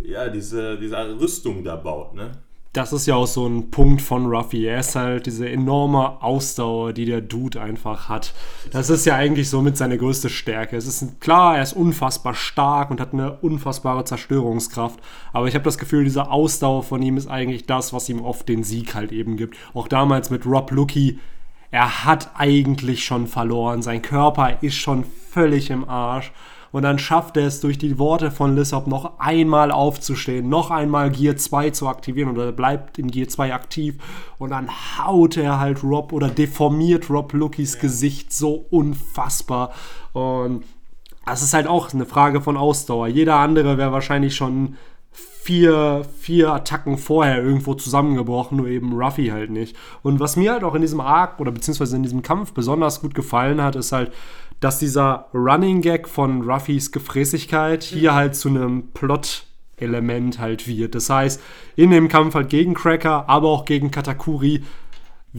äh, 0.01 0.09
ja, 0.11 0.29
diese, 0.29 0.77
diese 0.77 0.97
Rüstung 1.19 1.63
da 1.63 1.75
baut, 1.75 2.13
ne? 2.13 2.31
Das 2.77 2.93
ist 2.93 3.07
ja 3.07 3.15
auch 3.15 3.25
so 3.25 3.47
ein 3.47 3.71
Punkt 3.71 4.03
von 4.03 4.27
Ruffy. 4.27 4.67
Er 4.67 4.81
ist 4.81 4.95
halt 4.95 5.25
diese 5.25 5.49
enorme 5.49 6.21
Ausdauer, 6.21 6.93
die 6.93 7.05
der 7.05 7.21
Dude 7.21 7.59
einfach 7.59 8.07
hat. 8.07 8.35
Das 8.71 8.91
ist 8.91 9.05
ja 9.07 9.15
eigentlich 9.15 9.49
somit 9.49 9.77
seine 9.77 9.97
größte 9.97 10.29
Stärke. 10.29 10.77
Es 10.77 10.85
ist 10.85 11.19
klar, 11.19 11.57
er 11.57 11.63
ist 11.63 11.73
unfassbar 11.73 12.35
stark 12.35 12.91
und 12.91 13.01
hat 13.01 13.13
eine 13.13 13.37
unfassbare 13.39 14.03
Zerstörungskraft. 14.03 14.99
Aber 15.33 15.47
ich 15.47 15.55
habe 15.55 15.65
das 15.65 15.79
Gefühl, 15.79 16.03
diese 16.03 16.29
Ausdauer 16.29 16.83
von 16.83 17.01
ihm 17.01 17.17
ist 17.17 17.27
eigentlich 17.27 17.65
das, 17.65 17.93
was 17.93 18.09
ihm 18.09 18.21
oft 18.21 18.47
den 18.47 18.63
Sieg 18.63 18.93
halt 18.93 19.11
eben 19.11 19.37
gibt. 19.37 19.57
Auch 19.73 19.87
damals 19.87 20.29
mit 20.29 20.45
Rob 20.45 20.69
Lucky. 20.69 21.17
Er 21.71 22.05
hat 22.05 22.31
eigentlich 22.35 23.03
schon 23.05 23.27
verloren. 23.27 23.81
Sein 23.81 24.01
Körper 24.01 24.61
ist 24.61 24.75
schon 24.75 25.03
völlig 25.03 25.69
im 25.69 25.87
Arsch. 25.87 26.31
Und 26.71 26.83
dann 26.83 26.99
schafft 26.99 27.37
er 27.37 27.47
es 27.47 27.61
durch 27.61 27.77
die 27.77 27.97
Worte 27.97 28.29
von 28.29 28.55
Lissop 28.55 28.87
noch 28.87 29.19
einmal 29.19 29.71
aufzustehen, 29.71 30.49
noch 30.49 30.69
einmal 30.69 31.09
Gear 31.09 31.37
2 31.37 31.71
zu 31.71 31.87
aktivieren 31.87 32.29
oder 32.31 32.45
er 32.45 32.51
bleibt 32.51 32.99
in 32.99 33.09
Gear 33.09 33.29
2 33.29 33.53
aktiv 33.53 33.95
und 34.37 34.51
dann 34.51 34.69
haut 34.97 35.37
er 35.37 35.59
halt 35.59 35.81
Rob 35.83 36.11
oder 36.11 36.27
deformiert 36.27 37.09
Rob 37.09 37.33
Luckys 37.33 37.79
Gesicht 37.79 38.33
so 38.33 38.65
unfassbar. 38.69 39.71
Und 40.11 40.65
das 41.25 41.41
ist 41.41 41.53
halt 41.53 41.67
auch 41.67 41.93
eine 41.93 42.05
Frage 42.05 42.41
von 42.41 42.57
Ausdauer. 42.57 43.07
Jeder 43.07 43.37
andere 43.37 43.77
wäre 43.77 43.91
wahrscheinlich 43.91 44.35
schon 44.35 44.75
vier, 45.47 46.05
vier 46.19 46.51
Attacken 46.51 46.97
vorher 46.97 47.41
irgendwo 47.41 47.73
zusammengebrochen, 47.73 48.57
nur 48.57 48.67
eben 48.67 48.91
Ruffy 48.91 49.27
halt 49.27 49.49
nicht. 49.49 49.77
Und 50.03 50.19
was 50.19 50.35
mir 50.35 50.51
halt 50.51 50.65
auch 50.65 50.75
in 50.75 50.81
diesem 50.81 50.99
Arc 50.99 51.39
oder 51.39 51.53
beziehungsweise 51.53 51.95
in 51.95 52.03
diesem 52.03 52.21
Kampf 52.21 52.51
besonders 52.51 52.99
gut 52.99 53.15
gefallen 53.15 53.61
hat, 53.61 53.77
ist 53.77 53.93
halt, 53.93 54.11
dass 54.59 54.77
dieser 54.77 55.29
Running 55.33 55.79
Gag 55.81 56.09
von 56.09 56.41
Ruffys 56.41 56.91
Gefräßigkeit 56.91 57.81
hier 57.81 58.13
halt 58.13 58.35
zu 58.35 58.49
einem 58.49 58.89
Plot 58.93 59.45
Element 59.77 60.37
halt 60.37 60.67
wird. 60.67 60.95
Das 60.95 61.09
heißt, 61.09 61.41
in 61.77 61.91
dem 61.91 62.09
Kampf 62.09 62.35
halt 62.35 62.49
gegen 62.49 62.73
Cracker, 62.73 63.29
aber 63.29 63.47
auch 63.47 63.63
gegen 63.63 63.89
Katakuri 63.89 64.63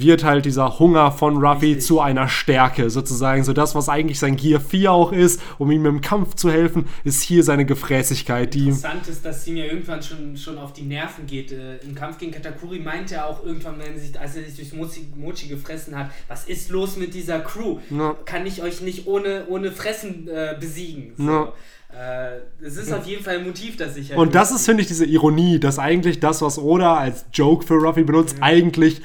wird 0.01 0.25
halt 0.25 0.45
dieser 0.45 0.79
Hunger 0.79 1.13
von 1.13 1.37
Ruffy 1.37 1.67
Richtig. 1.67 1.85
zu 1.85 2.01
einer 2.01 2.29
Stärke 2.29 2.91
sozusagen. 2.91 3.45
So 3.45 3.53
das, 3.53 3.75
was 3.75 3.89
eigentlich 3.89 4.19
sein 4.19 4.37
Gear 4.37 4.61
4 4.61 4.93
auch 4.93 5.13
ist, 5.13 5.41
um 5.59 5.71
ihm 5.71 5.87
im 5.87 6.01
Kampf 6.01 6.35
zu 6.35 6.51
helfen, 6.51 6.87
ist 7.05 7.23
hier 7.23 7.43
seine 7.45 7.65
Gefräßigkeit, 7.65 8.55
die 8.55 8.69
Interessant 8.69 9.09
ist, 9.09 9.25
dass 9.25 9.45
sie 9.45 9.53
mir 9.53 9.67
irgendwann 9.67 10.03
schon, 10.03 10.37
schon 10.37 10.59
auf 10.59 10.73
die 10.73 10.83
Nerven 10.83 11.27
geht. 11.27 11.53
Äh, 11.53 11.77
Im 11.79 11.95
Kampf 11.95 12.19
gegen 12.19 12.33
Katakuri 12.33 12.79
meinte 12.79 13.17
er 13.17 13.27
auch 13.27 13.45
irgendwann, 13.45 13.79
wenn 13.79 13.99
sich, 13.99 14.19
als 14.19 14.37
er 14.37 14.45
sich 14.45 14.57
durch 14.57 14.73
Mochi, 14.73 15.09
Mochi 15.17 15.49
gefressen 15.49 15.97
hat, 15.97 16.11
was 16.29 16.47
ist 16.47 16.71
los 16.71 16.97
mit 16.97 17.15
dieser 17.15 17.41
Crew? 17.41 17.79
Ja. 17.91 18.15
Kann 18.25 18.47
ich 18.47 18.63
euch 18.63 18.81
nicht 18.81 19.07
ohne, 19.07 19.47
ohne 19.49 19.73
Fressen 19.73 20.29
äh, 20.29 20.57
besiegen? 20.59 21.13
So. 21.17 21.31
Ja. 21.31 21.53
Äh, 21.91 22.41
es 22.61 22.77
ist 22.77 22.93
auf 22.93 23.07
jeden 23.07 23.25
Fall 23.25 23.39
ein 23.39 23.45
Motiv, 23.45 23.79
das 23.79 23.97
ich 23.97 24.11
halt 24.11 24.19
Und 24.19 24.35
das 24.35 24.51
ist, 24.51 24.67
finde 24.67 24.83
ich, 24.83 24.89
diese 24.89 25.07
Ironie, 25.07 25.59
dass 25.59 25.79
eigentlich 25.79 26.21
das, 26.21 26.43
was 26.43 26.59
Oda 26.59 26.99
als 26.99 27.25
Joke 27.33 27.65
für 27.65 27.75
Ruffy 27.75 28.05
benutzt, 28.05 28.37
eigentlich 28.41 29.01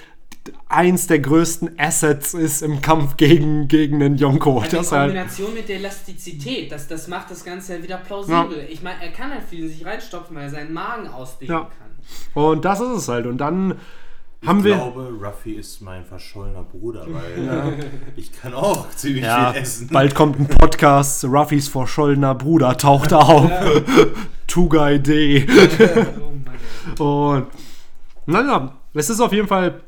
eins 0.67 1.07
der 1.07 1.19
größten 1.19 1.79
Assets 1.79 2.33
ist 2.33 2.61
im 2.61 2.81
Kampf 2.81 3.15
gegen, 3.17 3.67
gegen 3.67 3.99
den 3.99 4.15
Yonko. 4.17 4.59
Also 4.59 4.77
Das 4.77 4.91
in 4.91 4.97
halt, 4.97 5.11
Kombination 5.11 5.53
mit 5.53 5.69
der 5.69 5.77
Elastizität, 5.77 6.71
das, 6.71 6.87
das 6.87 7.07
macht 7.07 7.31
das 7.31 7.45
Ganze 7.45 7.77
ja 7.77 7.83
wieder 7.83 7.97
plausibel. 7.97 8.67
Ich 8.69 8.81
meine, 8.83 9.01
er 9.01 9.11
kann 9.11 9.31
halt 9.31 9.43
viel 9.49 9.67
sich 9.69 9.85
reinstopfen, 9.85 10.35
weil 10.35 10.43
er 10.43 10.49
seinen 10.49 10.73
Magen 10.73 11.07
ausdehnen 11.07 11.53
Ja. 11.55 11.59
kann. 11.61 12.43
und 12.43 12.65
das 12.65 12.79
ist 12.81 12.89
es 12.89 13.07
halt. 13.07 13.25
Und 13.25 13.37
dann 13.37 13.75
haben 14.45 14.59
ich 14.59 14.65
wir. 14.65 14.75
glaube, 14.75 15.09
Ruffy 15.21 15.53
ist 15.53 15.79
mein 15.81 16.03
verschollener 16.03 16.63
Bruder, 16.63 17.05
weil 17.07 17.73
ich 18.17 18.33
kann 18.33 18.53
auch 18.53 18.89
ziemlich 18.91 19.23
Ja, 19.23 19.53
viel 19.53 19.61
essen. 19.61 19.87
bald 19.87 20.13
kommt 20.13 20.37
ein 20.39 20.47
Podcast, 20.47 21.23
Ruffys 21.23 21.69
verschollener 21.69 22.35
Bruder 22.35 22.77
taucht 22.77 23.13
auf. 23.13 23.49
Tuga 24.47 24.89
Idee. 24.89 25.47
oh. 26.99 27.41
Und 28.25 28.33
naja, 28.33 28.73
es 28.93 29.09
ist 29.09 29.21
auf 29.21 29.31
jeden 29.31 29.47
Fall 29.47 29.81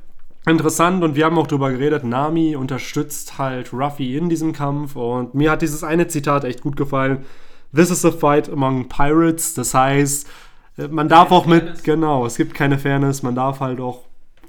interessant 0.52 1.04
und 1.04 1.16
wir 1.16 1.26
haben 1.26 1.38
auch 1.38 1.48
drüber 1.48 1.72
geredet, 1.72 2.04
Nami 2.04 2.56
unterstützt 2.56 3.38
halt 3.38 3.74
Ruffy 3.74 4.16
in 4.18 4.30
diesem 4.30 4.54
Kampf 4.54 4.96
und 4.96 5.34
mir 5.34 5.52
hat 5.52 5.62
dieses 5.62 5.84
eine 5.84 6.08
Zitat 6.08 6.44
echt 6.44 6.62
gut 6.62 6.76
gefallen. 6.78 7.26
This 7.74 7.90
is 7.92 8.06
a 8.06 8.12
fight 8.12 8.50
among 8.50 8.88
pirates, 8.88 9.54
das 9.54 9.74
heißt, 9.74 10.28
äh, 10.78 10.88
man 10.88 11.10
darf 11.10 11.30
Keine 11.30 11.42
auch 11.42 11.46
mit, 11.46 11.64
Fairness. 11.64 11.84
genau, 11.84 12.26
es 12.26 12.38
gibt 12.38 12.54
keine 12.54 12.78
Fairness, 12.80 13.24
man 13.24 13.36
darf 13.36 13.60
halt 13.60 13.80
auch 13.80 14.04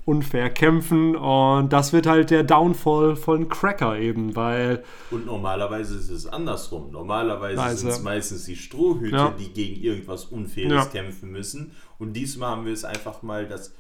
unfair 0.05 0.51
kämpfen 0.51 1.17
und 1.17 1.73
das 1.73 1.93
wird 1.93 2.07
halt 2.07 2.31
der 2.31 2.45
Downfall 2.45 3.17
von 3.17 3.49
Cracker 3.49 3.99
eben, 3.99 4.37
weil 4.37 4.85
Und 5.11 5.27
normalerweise 5.27 5.97
ist 5.97 6.11
es 6.11 6.27
andersrum. 6.29 6.93
Normalerweise 6.93 7.77
sind 7.77 7.89
es 7.89 8.03
meistens 8.03 8.45
die 8.45 8.55
Strohhüte, 8.55 9.17
Ja. 9.17 9.35
die 9.37 9.53
gegen 9.53 9.83
irgendwas 9.83 10.27
Unfaires 10.27 10.71
Ja. 10.73 10.85
kämpfen 10.85 11.33
müssen. 11.33 11.73
Und 11.99 12.13
diesmal 12.13 12.51
haben 12.51 12.67
wir 12.67 12.73
es 12.73 12.85
einfach 12.85 13.23
mal, 13.25 13.47
dass. 13.49 13.73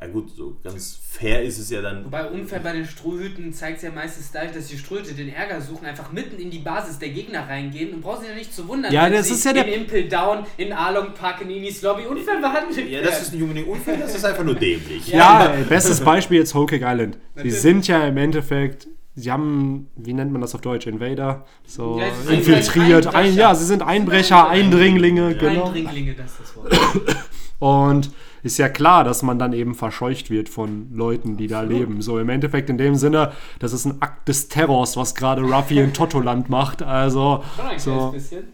Ja 0.00 0.08
gut, 0.08 0.30
so 0.36 0.56
ganz 0.62 0.98
fair 1.08 1.42
ist 1.42 1.58
es 1.58 1.70
ja 1.70 1.80
dann. 1.80 2.04
Wobei 2.04 2.26
unfair 2.28 2.58
bei 2.60 2.72
den 2.72 2.84
Strohhüten 2.84 3.52
zeigt 3.54 3.78
es 3.78 3.84
ja 3.84 3.90
meistens 3.90 4.30
dadurch, 4.32 4.52
dass 4.52 4.66
die 4.66 4.76
Strohhüte 4.76 5.14
den 5.14 5.32
Ärger 5.32 5.60
suchen, 5.62 5.86
einfach 5.86 6.12
mitten 6.12 6.38
in 6.38 6.50
die 6.50 6.58
Basis 6.58 6.98
der 6.98 7.08
Gegner 7.10 7.48
reingehen 7.48 7.94
und 7.94 8.00
brauchen 8.02 8.20
sich 8.20 8.28
ja 8.28 8.34
nicht 8.34 8.52
zu 8.52 8.66
wundern, 8.68 8.92
Ja, 8.92 9.08
das 9.08 9.28
sie 9.28 9.34
ist 9.34 9.44
ja 9.44 9.52
der- 9.54 9.66
in 9.66 9.82
Impel 9.82 10.08
Down, 10.08 10.44
in 10.58 10.72
Arlong 10.72 11.14
Park, 11.14 11.40
in 11.42 11.48
Inis 11.50 11.80
Lobby 11.80 12.06
unfair 12.06 12.38
behandelt 12.40 12.90
Ja, 12.90 13.00
das 13.02 13.22
ist 13.22 13.32
nicht 13.32 13.42
unbedingt 13.42 13.68
unfair, 13.68 13.96
das 13.96 14.14
ist 14.14 14.24
einfach 14.24 14.44
nur 14.44 14.56
dämlich. 14.56 15.06
Ja, 15.12 15.46
ey, 15.54 15.62
bestes 15.64 16.00
Beispiel 16.00 16.38
jetzt 16.40 16.54
Whole 16.54 16.66
Cake 16.66 16.84
Island. 16.86 17.16
Sie 17.36 17.50
sind 17.50 17.86
ja 17.86 18.06
im 18.06 18.16
Endeffekt, 18.18 18.88
sie 19.14 19.30
haben, 19.30 19.88
wie 19.96 20.12
nennt 20.12 20.32
man 20.32 20.40
das 20.42 20.54
auf 20.56 20.60
Deutsch, 20.60 20.86
Invader, 20.88 21.46
so 21.66 21.98
Ja, 22.00 22.06
sie 22.12 22.26
sind 22.26 22.34
infiltriert. 22.40 23.06
Einbrecher. 23.06 23.16
Ein, 23.16 23.36
ja, 23.36 23.54
sie 23.54 23.64
sind 23.64 23.80
Einbrecher, 23.82 24.48
Eindringlinge, 24.50 25.36
genau. 25.36 25.66
Eindringlinge, 25.66 26.14
das 26.14 26.32
ist 26.32 26.40
das 26.40 26.56
Wort. 26.56 27.16
Und 27.60 28.10
ist 28.44 28.58
ja 28.58 28.68
klar, 28.68 29.04
dass 29.04 29.22
man 29.22 29.38
dann 29.38 29.54
eben 29.54 29.74
verscheucht 29.74 30.30
wird 30.30 30.50
von 30.50 30.92
Leuten, 30.92 31.38
die 31.38 31.46
da 31.46 31.62
leben. 31.62 32.02
So 32.02 32.18
im 32.18 32.28
Endeffekt 32.28 32.68
in 32.68 32.76
dem 32.76 32.94
Sinne, 32.94 33.32
das 33.58 33.72
ist 33.72 33.86
ein 33.86 34.02
Akt 34.02 34.28
des 34.28 34.48
Terrors, 34.48 34.98
was 34.98 35.14
gerade 35.14 35.42
Ruffy 35.42 35.80
in 35.80 35.94
Totoland 35.94 36.50
macht. 36.50 36.82
Also, 36.82 37.42
Schon 37.56 37.66
ein 37.66 37.78
so. 37.78 38.10
bisschen. 38.10 38.44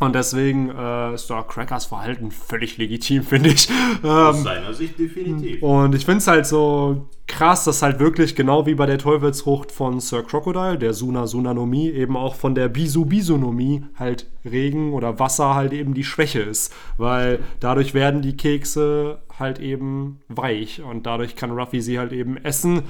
Und 0.00 0.14
deswegen 0.14 0.70
äh, 0.70 1.14
ist 1.14 1.28
da 1.28 1.42
Crackers 1.42 1.86
Verhalten 1.86 2.30
völlig 2.30 2.78
legitim, 2.78 3.22
finde 3.24 3.50
ich. 3.50 3.68
Aus 4.02 4.36
Ähm, 4.36 4.44
seiner 4.44 4.72
Sicht 4.72 4.98
definitiv. 4.98 5.62
Und 5.62 5.94
ich 5.94 6.04
finde 6.04 6.18
es 6.18 6.26
halt 6.28 6.46
so 6.46 7.08
krass, 7.26 7.64
dass 7.64 7.82
halt 7.82 7.98
wirklich 7.98 8.36
genau 8.36 8.64
wie 8.66 8.74
bei 8.74 8.86
der 8.86 8.98
Teufelsfrucht 8.98 9.72
von 9.72 10.00
Sir 10.00 10.22
Crocodile, 10.22 10.78
der 10.78 10.94
Suna 10.94 11.26
Sunanomie, 11.26 11.90
eben 11.90 12.16
auch 12.16 12.36
von 12.36 12.54
der 12.54 12.68
Bisu 12.68 13.06
Bisunomie 13.06 13.84
halt 13.98 14.26
Regen 14.44 14.92
oder 14.92 15.18
Wasser 15.18 15.54
halt 15.54 15.72
eben 15.72 15.94
die 15.94 16.04
Schwäche 16.04 16.40
ist. 16.40 16.72
Weil 16.96 17.40
dadurch 17.60 17.92
werden 17.92 18.22
die 18.22 18.36
Kekse 18.36 19.18
halt 19.38 19.58
eben 19.58 20.20
weich 20.28 20.80
und 20.82 21.06
dadurch 21.06 21.34
kann 21.36 21.50
Ruffy 21.50 21.80
sie 21.80 21.98
halt 21.98 22.12
eben 22.12 22.36
essen 22.36 22.84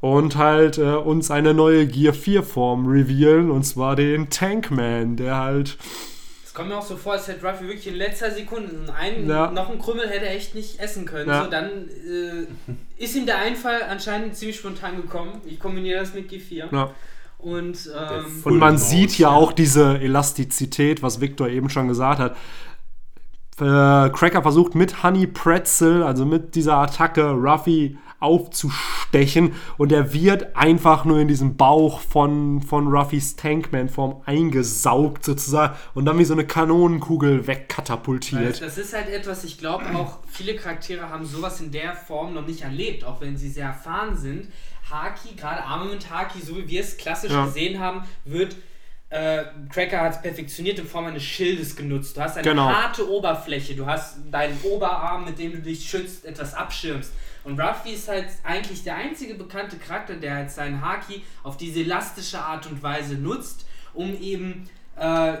und 0.00 0.36
halt 0.36 0.78
äh, 0.78 0.94
uns 0.94 1.30
eine 1.30 1.54
neue 1.54 1.86
Gear 1.86 2.12
4 2.12 2.42
Form 2.42 2.86
revealen 2.86 3.50
und 3.50 3.64
zwar 3.64 3.96
den 3.96 4.28
Tankman, 4.28 5.16
der 5.16 5.36
halt 5.38 5.78
kommt 6.56 6.70
mir 6.70 6.78
auch 6.78 6.86
so 6.86 6.96
vor, 6.96 7.12
als 7.12 7.28
hätte 7.28 7.46
Ruffy 7.46 7.64
wirklich 7.64 7.86
in 7.86 7.94
letzter 7.94 8.30
Sekunde 8.30 8.92
einen, 8.98 9.28
Ja. 9.28 9.50
noch 9.50 9.68
einen 9.68 9.78
Krümmel 9.78 10.08
hätte 10.08 10.24
er 10.24 10.34
echt 10.34 10.54
nicht 10.54 10.80
essen 10.80 11.04
können. 11.04 11.28
Ja. 11.28 11.44
So, 11.44 11.50
dann 11.50 11.66
äh, 11.88 12.46
ist 13.02 13.14
ihm 13.14 13.26
der 13.26 13.38
Einfall 13.38 13.82
anscheinend 13.88 14.34
ziemlich 14.36 14.56
spontan 14.56 14.96
gekommen. 14.96 15.32
Ich 15.44 15.60
kombiniere 15.60 16.00
das 16.00 16.14
mit 16.14 16.30
G4. 16.30 16.72
ja, 16.72 16.90
Und, 17.38 17.90
ähm, 17.94 18.40
Und 18.42 18.56
man 18.56 18.78
sieht 18.78 19.18
ja. 19.18 19.28
auch 19.28 19.52
diese 19.52 19.98
Elastizität, 19.98 21.02
was 21.02 21.20
Victor 21.20 21.46
eben 21.48 21.68
schon 21.68 21.88
gesagt 21.88 22.18
hat. 22.20 22.36
Äh, 23.60 24.10
Cracker 24.10 24.42
versucht 24.42 24.74
mit 24.74 25.02
Honey 25.02 25.26
Pretzel, 25.26 26.02
also 26.02 26.24
mit 26.24 26.54
dieser 26.54 26.78
Attacke, 26.78 27.30
Ruffy 27.32 27.98
aufzustechen 28.20 29.54
und 29.78 29.92
er 29.92 30.12
wird 30.12 30.56
einfach 30.56 31.04
nur 31.04 31.18
in 31.20 31.28
diesen 31.28 31.56
Bauch 31.56 32.00
von, 32.00 32.60
von 32.62 32.88
Ruffys 32.88 33.36
Tankman-Form 33.36 34.22
eingesaugt 34.26 35.24
sozusagen 35.24 35.76
und 35.94 36.04
dann 36.06 36.18
wie 36.18 36.24
so 36.24 36.32
eine 36.34 36.46
Kanonenkugel 36.46 37.46
wegkatapultiert. 37.46 38.60
Das 38.60 38.78
ist 38.78 38.94
halt 38.94 39.08
etwas, 39.08 39.44
ich 39.44 39.58
glaube 39.58 39.84
auch, 39.94 40.18
viele 40.28 40.56
Charaktere 40.56 41.08
haben 41.08 41.24
sowas 41.26 41.60
in 41.60 41.70
der 41.72 41.94
Form 41.94 42.34
noch 42.34 42.46
nicht 42.46 42.62
erlebt, 42.62 43.04
auch 43.04 43.20
wenn 43.20 43.36
sie 43.36 43.48
sehr 43.50 43.66
erfahren 43.66 44.16
sind. 44.16 44.48
Haki, 44.90 45.34
gerade 45.36 45.62
Armament 45.64 46.10
Haki, 46.10 46.40
so 46.40 46.56
wie 46.56 46.68
wir 46.68 46.80
es 46.80 46.96
klassisch 46.96 47.32
Ja. 47.32 47.44
gesehen 47.46 47.80
haben, 47.80 48.02
wird. 48.24 48.56
Äh, 49.08 49.44
Cracker 49.70 50.00
hat 50.00 50.14
es 50.16 50.22
perfektioniert 50.22 50.80
in 50.80 50.86
Form 50.86 51.06
eines 51.06 51.22
Schildes 51.22 51.76
genutzt. 51.76 52.16
Du 52.16 52.20
hast 52.20 52.36
eine 52.36 52.48
Genau. 52.48 52.68
harte 52.68 53.08
Oberfläche, 53.08 53.74
du 53.76 53.86
hast 53.86 54.16
deinen 54.32 54.58
Oberarm, 54.64 55.24
mit 55.24 55.38
dem 55.38 55.52
du 55.52 55.58
dich 55.58 55.88
schützt, 55.88 56.24
etwas 56.24 56.54
abschirmst. 56.54 57.12
Und 57.46 57.60
Ruffy 57.60 57.90
ist 57.92 58.08
halt 58.08 58.26
eigentlich 58.42 58.82
der 58.82 58.96
einzige 58.96 59.34
bekannte 59.34 59.76
Charakter, 59.76 60.16
der 60.16 60.34
halt 60.34 60.50
seinen 60.50 60.80
Haki 60.80 61.22
auf 61.44 61.56
diese 61.56 61.78
elastische 61.80 62.40
Art 62.40 62.66
und 62.66 62.82
Weise 62.82 63.14
nutzt, 63.14 63.66
um 63.94 64.20
eben 64.20 64.68
äh, 64.98 65.36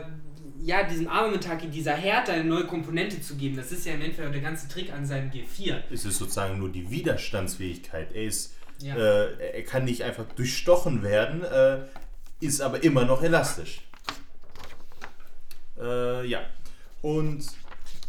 ja, 0.62 0.84
diesem 0.84 1.08
Armament-Haki, 1.08 1.66
dieser 1.66 1.94
Härte 1.94 2.30
eine 2.32 2.44
neue 2.44 2.64
Komponente 2.64 3.20
zu 3.20 3.34
geben. 3.34 3.56
Das 3.56 3.72
ist 3.72 3.84
ja 3.86 3.94
im 3.94 4.02
Endeffekt 4.02 4.28
auch 4.28 4.32
der 4.32 4.40
ganze 4.40 4.68
Trick 4.68 4.92
an 4.92 5.04
seinem 5.04 5.30
G4. 5.32 5.80
Es 5.92 6.04
ist 6.04 6.18
sozusagen 6.18 6.58
nur 6.60 6.68
die 6.70 6.88
Widerstandsfähigkeit. 6.88 8.12
Er 8.14 8.22
ist, 8.22 8.54
Ja. 8.80 8.94
äh, 8.96 9.56
er 9.56 9.62
kann 9.64 9.84
nicht 9.84 10.02
einfach 10.02 10.26
durchstochen 10.36 11.02
werden, 11.02 11.42
äh, 11.42 11.80
ist 12.38 12.60
aber 12.60 12.84
immer 12.84 13.04
noch 13.04 13.20
elastisch. 13.24 13.80
Äh, 15.76 16.24
ja. 16.28 16.40
Und 17.02 17.44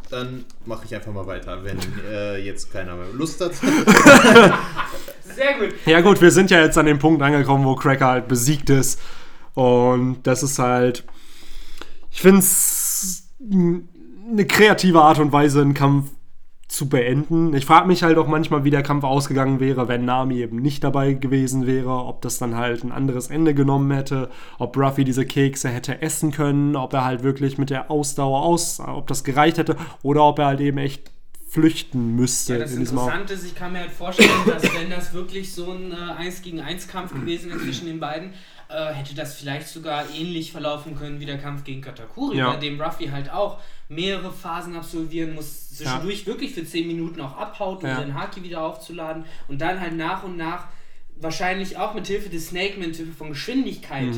dann 0.10 0.46
mache 0.66 0.86
ich 0.86 0.96
einfach 0.96 1.12
mal 1.12 1.28
weiter, 1.28 1.64
wenn 1.64 1.78
äh, 2.10 2.38
jetzt 2.38 2.72
keiner 2.72 2.96
mehr 2.96 3.08
Lust 3.14 3.42
hat. 3.42 3.54
Sehr 5.36 5.54
gut. 5.60 5.76
Ja 5.86 6.02
gut, 6.02 6.22
wir 6.22 6.32
sind 6.32 6.50
ja 6.52 6.62
jetzt 6.62 6.78
an 6.78 6.86
dem 6.86 7.00
Punkt 7.00 7.22
angekommen, 7.22 7.66
wo 7.66 7.76
Cracker 7.76 8.08
halt 8.08 8.28
besiegt 8.28 8.70
ist. 8.70 9.00
Und 9.54 10.24
das 10.24 10.44
ist 10.44 10.60
halt, 10.60 11.04
ich 12.12 12.22
finde 12.22 12.40
es 12.40 13.28
eine 13.40 14.46
kreative 14.46 15.02
Art 15.02 15.20
und 15.20 15.32
Weise, 15.32 15.62
einen 15.62 15.74
Kampf 15.74 16.12
zu 16.68 16.90
beenden. 16.90 17.54
Ich 17.54 17.66
frage 17.66 17.88
mich 17.88 18.04
halt 18.04 18.18
auch 18.18 18.28
manchmal, 18.28 18.64
wie 18.66 18.72
der 18.72 18.84
Kampf 18.84 19.06
ausgegangen 19.06 19.60
wäre, 19.60 19.88
wenn 19.88 20.04
Nami 20.04 20.40
eben 20.42 20.58
nicht 20.58 20.84
dabei 20.84 21.14
gewesen 21.14 21.66
wäre, 21.66 22.06
ob 22.06 22.22
das 22.22 22.40
dann 22.40 22.56
halt 22.56 22.84
ein 22.84 22.92
anderes 22.92 23.30
Ende 23.30 23.54
genommen 23.54 23.92
hätte, 23.92 24.30
ob 24.60 24.76
Ruffy 24.76 25.06
diese 25.06 25.26
Kekse 25.26 25.70
hätte 25.70 26.02
essen 26.02 26.32
können, 26.32 26.76
ob 26.76 26.94
er 26.94 27.06
halt 27.06 27.24
wirklich 27.24 27.58
mit 27.58 27.70
der 27.70 27.90
Ausdauer 27.90 28.42
aus, 28.42 28.82
ob 28.82 29.08
das 29.08 29.24
gereicht 29.24 29.58
hätte 29.58 29.78
oder 30.04 30.24
ob 30.24 30.40
er 30.40 30.48
halt 30.48 30.60
eben 30.60 30.78
echt 30.78 31.10
flüchten 31.48 32.16
müsste 32.16 32.54
Ja, 32.54 32.60
das 32.60 32.74
Interessante 32.74 33.34
ist, 33.34 33.46
ich 33.46 33.56
kann 33.56 33.72
mir 33.72 33.80
halt 33.80 33.92
vorstellen, 33.92 34.30
dass 34.46 34.64
wenn 34.64 34.90
das 34.90 35.14
wirklich 35.14 35.54
so 35.54 35.72
ein 35.72 35.94
äh, 35.94 36.22
1 36.22 36.42
gegen 36.42 36.60
1 36.60 36.90
Kampf 36.90 37.14
gewesen 37.14 37.52
ist 37.52 37.64
zwischen 37.64 37.88
den 37.88 38.02
beiden, 38.02 38.34
äh, 38.70 38.94
hätte 38.94 39.16
das 39.16 39.36
vielleicht 39.36 39.68
sogar 39.68 40.06
ähnlich 40.14 40.52
verlaufen 40.52 40.96
können 40.96 41.20
wie 41.20 41.26
der 41.26 41.38
Kampf 41.38 41.64
gegen 41.64 41.82
Katakuri, 41.82 42.38
Ja. 42.38 42.52
bei 42.52 42.58
dem 42.58 42.80
Ruffy 42.82 43.08
halt 43.08 43.30
auch 43.32 43.60
mehrere 43.90 44.32
Phasen 44.32 44.76
absolvieren 44.76 45.34
muss, 45.36 45.70
zwischendurch 45.70 46.26
wirklich 46.26 46.54
für 46.54 46.66
10 46.66 46.86
Minuten 46.88 47.22
auch 47.22 47.38
abhaut, 47.38 47.82
um 47.84 47.90
Ja. 47.90 47.96
seinen 47.98 48.14
Haki 48.14 48.44
wieder 48.44 48.62
aufzuladen 48.62 49.24
und 49.48 49.62
dann 49.62 49.80
halt 49.80 49.96
nach 49.96 50.24
und 50.24 50.36
nach 50.38 50.66
wahrscheinlich 51.20 51.78
auch 51.78 51.94
mit 51.94 52.06
Hilfe 52.08 52.30
des 52.30 52.48
Snake 52.50 52.78
Man, 52.78 52.88
mit 52.90 52.98
Hilfe 52.98 53.14
von 53.14 53.30
Geschwindigkeit 53.30 54.14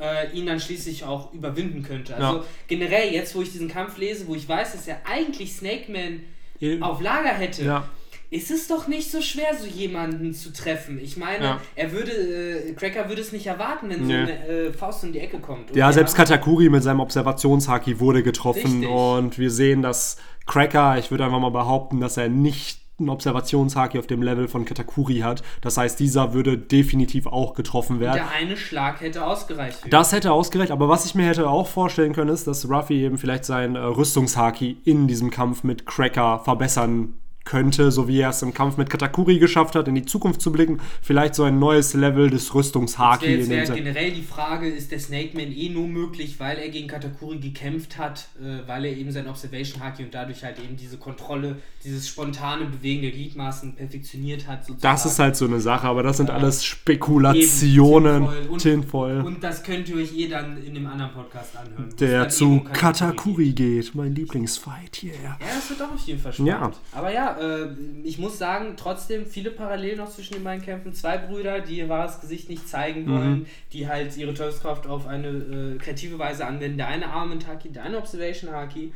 äh, 0.00 0.30
ihn 0.32 0.46
dann 0.46 0.60
schließlich 0.60 1.02
auch 1.04 1.32
überwinden 1.32 1.82
könnte. 1.82 2.14
Also 2.14 2.38
Mhm. 2.38 2.42
Ja. 2.44 2.48
generell, 2.68 3.12
jetzt 3.12 3.34
wo 3.34 3.42
ich 3.42 3.50
diesen 3.50 3.68
Kampf 3.68 3.96
lese, 3.98 4.28
wo 4.28 4.34
ich 4.36 4.48
weiß, 4.48 4.72
dass 4.72 4.86
er 4.86 4.98
eigentlich 5.06 5.52
Snake 5.56 5.90
Man 5.90 6.82
auf 6.82 7.00
Lager 7.00 7.30
hätte, 7.30 7.64
Ja. 7.64 7.88
Ist 8.30 8.50
es 8.50 8.68
doch 8.68 8.88
nicht 8.88 9.10
so 9.10 9.22
schwer, 9.22 9.56
so 9.58 9.66
jemanden 9.66 10.34
zu 10.34 10.52
treffen. 10.52 10.98
Ich 11.02 11.16
meine, 11.16 11.44
Ja. 11.44 11.60
er 11.76 11.92
würde, 11.92 12.12
äh, 12.12 12.72
Cracker 12.74 13.08
würde 13.08 13.22
es 13.22 13.32
nicht 13.32 13.46
erwarten, 13.46 13.88
wenn 13.88 14.00
so 14.00 14.04
Nee. 14.04 14.14
eine 14.16 14.46
äh, 14.46 14.72
Faust 14.72 15.02
um 15.04 15.12
die 15.12 15.20
Ecke 15.20 15.38
kommt. 15.38 15.74
Ja, 15.74 15.90
selbst 15.92 16.14
Katakuri 16.14 16.68
mit 16.68 16.82
seinem 16.82 17.00
Observationshaki 17.00 18.00
wurde 18.00 18.22
getroffen 18.22 18.80
Richtig. 18.80 18.88
und 18.88 19.38
wir 19.38 19.50
sehen, 19.50 19.80
dass 19.82 20.18
Cracker, 20.46 20.98
ich 20.98 21.10
würde 21.10 21.24
einfach 21.24 21.40
mal 21.40 21.50
behaupten, 21.50 22.00
dass 22.00 22.16
er 22.18 22.28
nicht 22.28 22.80
einen 22.98 23.10
Observationshaki 23.10 23.98
auf 23.98 24.08
dem 24.08 24.22
Level 24.22 24.48
von 24.48 24.64
Katakuri 24.64 25.18
hat. 25.20 25.42
Das 25.60 25.76
heißt, 25.76 26.00
dieser 26.00 26.32
würde 26.34 26.58
definitiv 26.58 27.26
auch 27.28 27.54
getroffen 27.54 28.00
werden. 28.00 28.16
Der 28.16 28.30
eine 28.30 28.56
Schlag 28.56 29.00
hätte 29.00 29.24
ausgereicht. 29.24 29.78
Das 29.88 30.10
hätte 30.12 30.32
ausgereicht, 30.32 30.72
aber 30.72 30.88
was 30.88 31.06
ich 31.06 31.14
mir 31.14 31.26
hätte 31.28 31.48
auch 31.48 31.68
vorstellen 31.68 32.12
können, 32.12 32.30
ist, 32.30 32.46
dass 32.48 32.68
Ruffy 32.68 33.04
eben 33.04 33.16
vielleicht 33.16 33.44
sein 33.44 33.76
äh, 33.76 33.78
Rüstungshaki 33.78 34.78
in 34.84 35.06
diesem 35.06 35.30
Kampf 35.30 35.62
mit 35.62 35.86
Cracker 35.86 36.40
verbessern 36.44 37.14
könnte, 37.48 37.90
so 37.90 38.06
wie 38.08 38.20
er 38.20 38.28
es 38.30 38.42
im 38.42 38.52
Kampf 38.52 38.76
mit 38.76 38.90
Katakuri 38.90 39.38
geschafft 39.38 39.74
hat, 39.74 39.88
in 39.88 39.94
die 39.94 40.04
Zukunft 40.04 40.42
zu 40.42 40.52
blicken. 40.52 40.80
Vielleicht 41.00 41.34
so 41.34 41.44
ein 41.44 41.58
neues 41.58 41.94
Level 41.94 42.28
des 42.28 42.54
Rüstungshaki 42.54 43.26
Jetzt 43.26 43.48
wäre 43.48 43.72
generell 43.74 44.12
die 44.12 44.22
Frage, 44.22 44.68
ist 44.68 44.92
der 44.92 45.00
Snake 45.00 45.30
Man 45.34 45.50
eh 45.52 45.70
nur 45.70 45.86
möglich, 45.88 46.38
weil 46.38 46.58
er 46.58 46.68
gegen 46.68 46.88
Katakuri 46.88 47.38
gekämpft 47.38 47.96
hat, 47.98 48.28
äh, 48.40 48.68
weil 48.68 48.84
er 48.84 48.94
eben 48.96 49.10
sein 49.10 49.26
Observation 49.28 49.82
Haki 49.82 50.04
und 50.04 50.12
dadurch 50.14 50.44
halt 50.44 50.58
eben 50.58 50.76
diese 50.76 50.98
Kontrolle, 50.98 51.56
dieses 51.84 52.06
spontane 52.08 52.66
Bewegen 52.66 53.00
der 53.02 53.12
Gliedmaßen 53.12 53.74
perfektioniert 53.76 54.46
hat. 54.46 54.66
Sozusagen. 54.66 54.82
Das 54.82 55.06
ist 55.06 55.18
halt 55.18 55.36
so 55.36 55.46
eine 55.46 55.60
Sache, 55.60 55.86
aber 55.86 56.02
das 56.02 56.18
sind 56.18 56.28
Ja. 56.28 56.34
alles 56.34 56.64
Spekulationen. 56.64 58.28
Tinvoll. 58.28 58.58
Tinvoll. 58.58 59.20
Und 59.24 59.42
das 59.42 59.62
könnt 59.62 59.88
ihr 59.88 59.96
euch 59.96 60.16
eh 60.16 60.28
dann 60.28 60.62
in 60.62 60.74
dem 60.74 60.86
anderen 60.86 61.12
Podcast 61.12 61.56
anhören. 61.56 61.94
Der 61.98 62.28
zu 62.28 62.44
um 62.46 62.64
Katakuri 62.64 63.52
geht. 63.52 63.94
Mein 63.94 64.14
Lieblingsfight, 64.14 65.02
yeah. 65.02 65.14
Ja, 65.24 65.36
das 65.54 65.70
wird 65.70 65.82
auch 65.82 65.94
auf 65.94 66.00
jeden 66.06 66.20
Fall 66.20 66.32
Ja. 66.44 66.56
spannend. 66.56 66.76
Aber 66.92 67.12
ja, 67.12 67.18
ja, 67.18 67.37
äh, 67.40 67.68
ich 68.04 68.18
muss 68.18 68.38
sagen, 68.38 68.74
trotzdem 68.76 69.26
viele 69.26 69.50
Parallelen 69.50 69.98
noch 69.98 70.10
zwischen 70.10 70.34
den 70.34 70.44
beiden 70.44 70.64
Kämpfen. 70.64 70.92
Zwei 70.92 71.18
Brüder, 71.18 71.60
die 71.60 71.78
ihr 71.78 71.88
wahres 71.88 72.20
Gesicht 72.20 72.48
nicht 72.48 72.68
zeigen 72.68 73.04
Mhm. 73.04 73.10
wollen, 73.14 73.46
die 73.72 73.88
halt 73.88 74.16
ihre 74.16 74.34
Teufelskraft 74.34 74.86
auf 74.86 75.06
eine 75.06 75.28
äh, 75.28 75.78
kreative 75.78 76.18
Weise 76.18 76.46
anwenden. 76.46 76.78
Der 76.78 76.88
eine 76.88 77.08
Armament 77.08 77.46
Haki, 77.46 77.70
der 77.70 77.84
eine 77.84 77.98
Observation 77.98 78.50
Haki. 78.52 78.92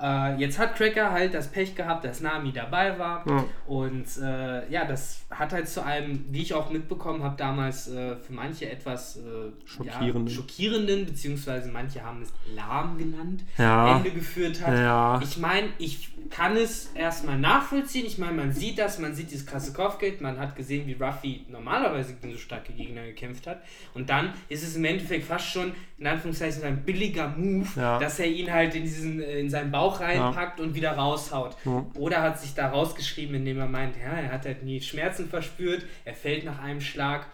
Äh, 0.00 0.36
jetzt 0.36 0.58
hat 0.58 0.76
Cracker 0.76 1.12
halt 1.12 1.34
das 1.34 1.48
Pech 1.48 1.74
gehabt, 1.74 2.04
dass 2.04 2.20
Nami 2.20 2.52
dabei 2.52 2.98
war. 2.98 3.24
Ja. 3.28 3.44
Und 3.66 4.06
äh, 4.20 4.70
ja, 4.70 4.84
das 4.84 5.24
hat 5.30 5.52
halt 5.52 5.68
zu 5.68 5.84
einem, 5.84 6.24
wie 6.30 6.42
ich 6.42 6.54
auch 6.54 6.70
mitbekommen 6.70 7.22
habe, 7.22 7.36
damals 7.36 7.88
äh, 7.88 8.16
für 8.16 8.32
manche 8.32 8.70
etwas 8.70 9.16
äh, 9.16 9.20
Schockierenden. 9.64 10.26
Ja, 10.26 10.34
schockierenden, 10.34 11.06
beziehungsweise 11.06 11.70
manche 11.70 12.02
haben 12.02 12.22
es 12.22 12.32
lahm 12.54 12.98
genannt, 12.98 13.44
Ja. 13.56 13.96
Ende 13.96 14.10
geführt 14.10 14.64
hat. 14.66 15.22
Ich 15.22 15.38
meine, 15.38 15.68
ich 15.78 16.10
kann 16.30 16.56
es 16.56 16.90
erstmal 16.94 17.38
nachvollziehen. 17.38 18.06
Ich 18.06 18.18
meine, 18.18 18.32
man 18.32 18.52
sieht 18.52 18.78
das, 18.78 18.98
man 18.98 19.14
sieht 19.14 19.30
dieses 19.30 19.46
krasse 19.46 19.72
Kopfgeld, 19.72 20.20
man 20.20 20.38
hat 20.38 20.56
gesehen, 20.56 20.86
wie 20.86 20.94
Ruffy 20.94 21.46
normalerweise 21.48 22.14
gegen 22.14 22.32
so 22.32 22.38
starke 22.38 22.72
Gegner 22.72 23.04
gekämpft 23.04 23.46
hat. 23.46 23.62
Und 23.94 24.10
dann 24.10 24.32
ist 24.48 24.62
es 24.62 24.74
im 24.76 24.84
Endeffekt 24.84 25.26
fast 25.26 25.46
schon, 25.46 25.72
in 25.98 26.06
Anführungszeichen, 26.06 26.64
ein 26.64 26.84
billiger 26.84 27.28
Move, 27.28 27.68
dass 27.76 28.18
er 28.18 28.26
ihn 28.26 28.52
halt 28.52 28.74
in, 28.74 28.82
diesen, 28.82 29.22
äh, 29.22 29.38
in 29.38 29.50
seinen 29.50 29.70
Bauch 29.70 29.83
reinpackt 29.88 30.60
und 30.60 30.74
wieder 30.74 30.92
raushaut. 30.92 31.56
Ja. 31.64 31.84
Oder 31.96 32.22
hat 32.22 32.40
sich 32.40 32.54
da 32.54 32.68
rausgeschrieben, 32.68 33.36
indem 33.36 33.58
er 33.58 33.66
meint, 33.66 33.96
ja, 33.96 34.12
er 34.12 34.32
hat 34.32 34.44
halt 34.44 34.62
nie 34.62 34.80
Schmerzen 34.80 35.28
verspürt, 35.28 35.84
er 36.04 36.14
fällt 36.14 36.44
nach 36.44 36.60
einem 36.62 36.80
Schlag. 36.80 37.26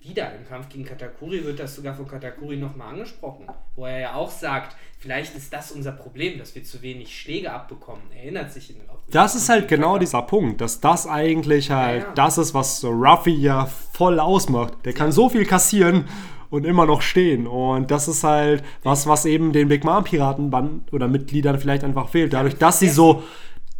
Wieder 0.00 0.32
im 0.32 0.48
Kampf 0.48 0.68
gegen 0.68 0.84
Katakuri 0.84 1.44
wird 1.44 1.58
das 1.58 1.74
sogar 1.74 1.92
von 1.92 2.06
Katakuri 2.06 2.56
nochmal 2.56 2.90
angesprochen, 2.94 3.46
wo 3.74 3.84
er 3.84 3.98
ja 3.98 4.14
auch 4.14 4.30
sagt, 4.30 4.76
vielleicht 5.00 5.36
ist 5.36 5.52
das 5.52 5.72
unser 5.72 5.90
Problem, 5.90 6.38
dass 6.38 6.54
wir 6.54 6.62
zu 6.62 6.82
wenig 6.82 7.20
Schläge 7.20 7.52
abbekommen. 7.52 8.02
Erinnert 8.16 8.52
sich 8.52 8.70
in, 8.70 8.76
auf 8.88 9.00
Das 9.10 9.34
ist 9.34 9.48
halt 9.48 9.66
genau 9.66 9.98
dieser 9.98 10.22
Punkt, 10.22 10.60
dass 10.60 10.80
das 10.80 11.08
eigentlich 11.08 11.70
halt 11.70 12.02
Ja, 12.02 12.08
ja. 12.08 12.14
das 12.14 12.38
ist, 12.38 12.54
was 12.54 12.80
so 12.80 12.90
Ruffy 12.90 13.34
ja 13.34 13.66
voll 13.66 14.20
ausmacht. 14.20 14.74
Der 14.84 14.92
kann 14.92 15.10
so 15.10 15.28
viel 15.28 15.44
kassieren 15.44 16.08
und 16.50 16.64
immer 16.64 16.86
noch 16.86 17.02
stehen. 17.02 17.46
Und 17.46 17.90
das 17.90 18.08
ist 18.08 18.24
halt 18.24 18.62
was, 18.82 19.06
was 19.06 19.24
eben 19.24 19.52
den 19.52 19.68
Big 19.68 19.84
Mom 19.84 20.04
Piratenband 20.04 20.92
oder 20.92 21.08
Mitgliedern 21.08 21.58
vielleicht 21.58 21.84
einfach 21.84 22.08
fehlt. 22.08 22.32
Dadurch, 22.32 22.56
dass 22.56 22.78
sie 22.78 22.88
so 22.88 23.22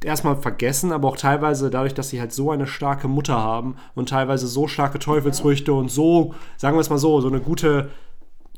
erstmal 0.05 0.37
vergessen, 0.37 0.93
aber 0.93 1.09
auch 1.09 1.17
teilweise 1.17 1.71
dadurch, 1.71 1.95
dass 1.95 2.11
sie 2.11 2.21
halt 2.21 2.33
so 2.33 2.51
eine 2.51 2.67
starke 2.67 3.09
Mutter 3.09 3.37
haben 3.37 3.77
und 3.95 4.09
teilweise 4.11 4.47
so 4.47 4.69
starke 4.69 4.99
Teufelsfrüchte 4.99 5.73
und 5.73 5.91
so, 5.91 6.35
sagen 6.57 6.77
wir 6.77 6.81
es 6.81 6.91
mal 6.91 6.99
so, 6.99 7.21
so 7.21 7.29
eine 7.29 7.41
gute 7.41 7.91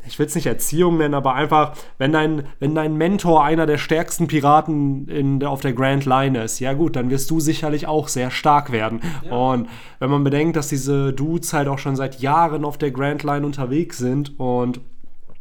ich 0.07 0.19
will 0.19 0.27
es 0.27 0.35
nicht 0.35 0.47
Erziehung 0.47 0.97
nennen, 0.99 1.15
aber 1.15 1.35
einfach, 1.35 1.73
wenn 1.99 2.13
dein, 2.13 2.45
wenn 2.59 2.75
dein 2.75 2.95
Mentor 2.97 3.45
einer 3.45 3.67
der 3.67 3.79
stärksten 3.79 4.27
Piraten 4.27 5.09
in, 5.09 5.45
auf 5.45 5.61
der 5.61 5.73
Grand 5.73 6.05
Line 6.07 6.43
ist, 6.43 6.59
ja 6.61 6.73
gut, 6.73 6.97
dann 6.97 7.11
wirst 7.11 7.31
du 7.31 7.41
sicherlich 7.41 7.87
auch 7.87 8.09
sehr 8.09 8.31
stark 8.31 8.73
werden. 8.73 9.01
Und 9.31 9.69
wenn 9.99 10.11
man 10.11 10.25
bedenkt, 10.25 10.57
dass 10.57 10.69
diese 10.69 11.13
Dudes 11.13 11.53
halt 11.53 11.69
auch 11.69 11.79
schon 11.79 11.97
seit 11.97 12.21
Jahren 12.21 12.65
auf 12.65 12.79
der 12.79 12.91
Grand 12.91 13.23
Line 13.23 13.45
unterwegs 13.47 13.99
sind 13.99 14.39
und 14.39 14.81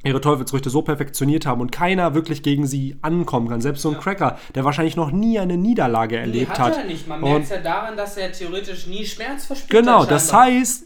ihre 0.01 0.22
Teufelsfrüchte 0.22 0.70
so 0.70 0.82
perfektioniert 0.82 1.45
haben 1.45 1.60
und 1.60 1.74
keiner 1.74 2.14
wirklich 2.14 2.41
gegen 2.41 2.66
sie 2.66 2.95
ankommen 3.01 3.49
kann. 3.49 3.60
Selbst 3.60 3.82
so 3.82 3.89
ein 3.89 3.99
Cracker, 3.99 4.38
der 4.55 4.64
wahrscheinlich 4.64 4.95
noch 4.95 5.12
nie 5.12 5.39
eine 5.39 5.57
Niederlage 5.57 6.16
Nee, 6.16 6.22
erlebt 6.22 6.51
hat 6.51 6.60
hat. 6.60 6.78
er 6.78 6.86
nicht. 6.86 7.05
Man 7.07 7.20
merkt 7.20 7.43
es 7.43 7.49
ja 7.49 7.57
daran, 7.57 7.97
dass 7.97 8.16
er 8.16 8.32
theoretisch 8.32 8.88
nie 8.88 9.05
Schmerz 9.05 9.45
verspürt 9.45 9.82
Genau, 9.84 10.03
hat. 10.03 10.12
das 10.12 10.30
scheinbar. 10.30 10.45
heißt, 10.62 10.84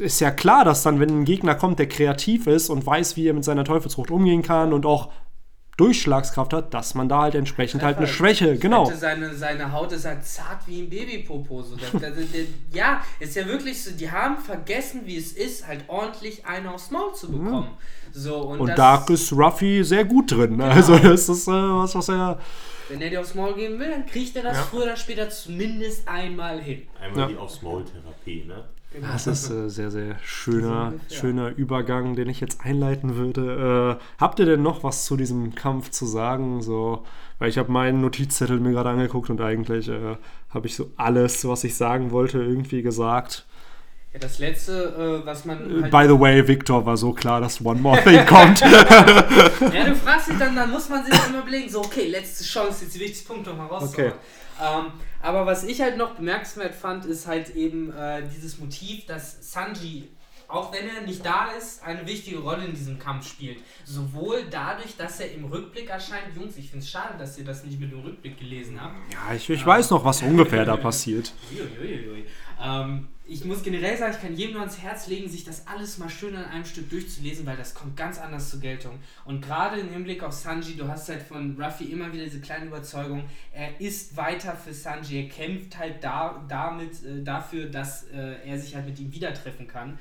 ist 0.00 0.20
ja 0.20 0.30
klar, 0.30 0.64
dass 0.64 0.82
dann, 0.82 1.00
wenn 1.00 1.20
ein 1.20 1.24
Gegner 1.24 1.54
kommt, 1.54 1.78
der 1.78 1.88
kreativ 1.88 2.46
ist 2.46 2.68
und 2.70 2.84
weiß, 2.86 3.16
wie 3.16 3.28
er 3.28 3.34
mit 3.34 3.44
seiner 3.44 3.64
Teufelsfrucht 3.64 4.10
umgehen 4.10 4.42
kann 4.42 4.72
und 4.72 4.86
auch 4.86 5.10
Durchschlagskraft 5.76 6.52
hat, 6.52 6.72
dass 6.72 6.94
man 6.94 7.08
da 7.08 7.22
halt 7.22 7.34
entsprechend 7.34 7.82
halt 7.82 7.96
eine 7.98 8.06
Schwäche, 8.06 8.56
genau. 8.58 8.84
Seine, 8.94 9.34
seine 9.34 9.72
Haut 9.72 9.90
ist 9.90 10.04
halt 10.04 10.24
zart 10.24 10.60
wie 10.68 10.82
ein 10.82 10.88
Babypopo. 10.88 11.62
So. 11.62 11.74
Das, 11.74 11.90
das, 11.90 12.00
das, 12.14 12.24
ja, 12.72 13.02
ist 13.18 13.34
ja 13.34 13.44
wirklich 13.46 13.82
so, 13.82 13.90
die 13.90 14.08
haben 14.08 14.38
vergessen, 14.38 15.00
wie 15.04 15.16
es 15.16 15.32
ist, 15.32 15.66
halt 15.66 15.84
ordentlich 15.88 16.46
einen 16.46 16.68
aufs 16.68 16.92
Maul 16.92 17.12
zu 17.14 17.28
bekommen. 17.32 17.70
So, 18.12 18.36
und 18.36 18.60
Und 18.60 18.78
da 18.78 19.04
ist 19.08 19.32
Ruffy 19.32 19.82
sehr 19.82 20.04
gut 20.04 20.30
drin. 20.30 20.58
ne? 20.58 20.64
Also 20.66 20.96
das 20.96 21.28
ist 21.28 21.48
äh, 21.48 21.50
was, 21.50 21.92
was 21.96 22.08
er. 22.08 22.38
wenn 22.88 23.00
er 23.00 23.10
dir 23.10 23.20
aufs 23.20 23.34
Maul 23.34 23.54
geben 23.54 23.76
will, 23.80 23.90
dann 23.90 24.06
kriegt 24.06 24.36
er 24.36 24.44
das 24.44 24.60
früher 24.60 24.84
oder 24.84 24.96
später 24.96 25.28
zumindest 25.28 26.06
einmal 26.06 26.60
hin. 26.60 26.82
Einmal 27.02 27.18
Ja. 27.22 27.26
die 27.26 27.36
aufs 27.36 27.60
Maul-Therapie, 27.62 28.44
ne? 28.46 28.64
Das 29.00 29.26
ist 29.26 29.50
äh, 29.50 29.68
sehr, 29.68 29.90
sehr 29.90 30.16
schöner, 30.22 30.92
ungefähr. 30.92 31.16
schöner 31.16 31.48
Übergang, 31.56 32.14
den 32.14 32.28
ich 32.28 32.40
jetzt 32.40 32.60
einleiten 32.64 33.16
würde. 33.16 33.98
Äh, 34.00 34.20
habt 34.20 34.38
ihr 34.38 34.46
denn 34.46 34.62
noch 34.62 34.84
was 34.84 35.04
zu 35.04 35.16
diesem 35.16 35.54
Kampf 35.54 35.90
zu 35.90 36.06
sagen? 36.06 36.62
So, 36.62 37.04
weil 37.38 37.48
ich 37.48 37.58
habe 37.58 37.72
meinen 37.72 38.00
Notizzettel 38.00 38.60
mir 38.60 38.72
gerade 38.72 38.90
angeguckt 38.90 39.30
und 39.30 39.40
eigentlich 39.40 39.88
äh, 39.88 40.16
habe 40.50 40.66
ich 40.66 40.76
so 40.76 40.90
alles, 40.96 41.46
was 41.46 41.64
ich 41.64 41.74
sagen 41.74 42.12
wollte, 42.12 42.38
irgendwie 42.38 42.82
gesagt. 42.82 43.46
Ja, 44.12 44.20
das 44.20 44.38
letzte, 44.38 45.22
äh, 45.24 45.26
was 45.26 45.44
man. 45.44 45.58
Halt, 45.82 45.90
By 45.90 46.04
the 46.06 46.20
way, 46.20 46.46
Victor 46.46 46.86
war 46.86 46.96
so 46.96 47.12
klar, 47.12 47.40
dass 47.40 47.64
One 47.64 47.80
More 47.80 48.00
Thing 48.00 48.24
kommt. 48.26 48.60
ja, 48.60 49.84
du 49.84 49.96
fragst 49.96 50.28
dich 50.28 50.38
dann, 50.38 50.54
dann 50.54 50.70
muss 50.70 50.88
man 50.88 51.04
sich 51.04 51.14
immer 51.28 51.40
überlegen, 51.40 51.68
so, 51.68 51.80
okay, 51.80 52.06
letzte 52.06 52.44
Chance, 52.44 52.84
jetzt 52.84 52.94
die 52.94 53.00
wichtigsten 53.00 53.26
Punkte 53.26 53.50
noch 53.50 53.56
mal 53.56 53.66
rauszuholen. 53.66 54.12
Okay. 54.12 54.20
Ähm, 54.62 54.92
aber 55.24 55.46
was 55.46 55.64
ich 55.64 55.80
halt 55.80 55.96
noch 55.96 56.16
bemerkenswert 56.16 56.74
fand, 56.74 57.06
ist 57.06 57.26
halt 57.26 57.56
eben 57.56 57.90
äh, 57.92 58.22
dieses 58.28 58.58
Motiv, 58.58 59.06
dass 59.06 59.52
Sanji, 59.52 60.10
auch 60.54 60.72
wenn 60.72 60.88
er 60.88 61.02
nicht 61.02 61.24
da 61.24 61.50
ist, 61.50 61.82
eine 61.82 62.06
wichtige 62.06 62.38
Rolle 62.38 62.64
in 62.64 62.74
diesem 62.74 62.98
Kampf 62.98 63.28
spielt. 63.28 63.58
Sowohl 63.84 64.44
dadurch, 64.50 64.96
dass 64.96 65.20
er 65.20 65.32
im 65.32 65.44
Rückblick 65.44 65.90
erscheint. 65.90 66.34
Jungs, 66.36 66.56
ich 66.56 66.70
finde 66.70 66.84
es 66.84 66.90
schade, 66.90 67.14
dass 67.18 67.36
ihr 67.38 67.44
das 67.44 67.64
nicht 67.64 67.80
mit 67.80 67.92
dem 67.92 68.00
Rückblick 68.00 68.38
gelesen 68.38 68.80
habt. 68.80 68.94
ja, 69.12 69.34
ich, 69.34 69.48
ich 69.50 69.66
weiß 69.66 69.90
noch, 69.90 70.04
was 70.04 70.22
ungefähr 70.22 70.64
da 70.64 70.76
passiert. 70.76 71.32
Uiuiui. 71.52 72.24
Ähm, 72.62 73.08
ich 73.26 73.44
muss 73.44 73.62
generell 73.62 73.96
sagen, 73.96 74.12
ich 74.14 74.20
kann 74.20 74.36
jedem 74.36 74.52
nur 74.52 74.60
ans 74.60 74.78
Herz 74.78 75.06
legen, 75.06 75.30
sich 75.30 75.44
das 75.44 75.66
alles 75.66 75.96
mal 75.96 76.10
schön 76.10 76.36
an 76.36 76.44
einem 76.44 76.64
Stück 76.66 76.90
durchzulesen, 76.90 77.46
weil 77.46 77.56
das 77.56 77.74
kommt 77.74 77.96
ganz 77.96 78.18
anders 78.18 78.50
zur 78.50 78.60
Geltung. 78.60 78.98
Und 79.24 79.40
gerade 79.40 79.80
im 79.80 79.88
Hinblick 79.88 80.22
auf 80.22 80.32
Sanji, 80.32 80.76
du 80.76 80.86
hast 80.86 81.08
halt 81.08 81.22
von 81.22 81.56
Ruffy 81.60 81.84
immer 81.84 82.12
wieder 82.12 82.24
diese 82.24 82.40
kleine 82.40 82.66
Überzeugung, 82.66 83.24
er 83.52 83.80
ist 83.80 84.16
weiter 84.16 84.54
für 84.54 84.74
Sanji, 84.74 85.22
er 85.22 85.28
kämpft 85.28 85.78
halt 85.78 86.04
da, 86.04 86.44
damit, 86.48 87.02
äh, 87.02 87.22
dafür, 87.22 87.66
dass 87.66 88.04
äh, 88.10 88.46
er 88.46 88.58
sich 88.58 88.74
halt 88.74 88.86
mit 88.86 88.98
ihm 88.98 89.10
wieder 89.10 89.32
treffen 89.32 89.66
kann. 89.66 89.98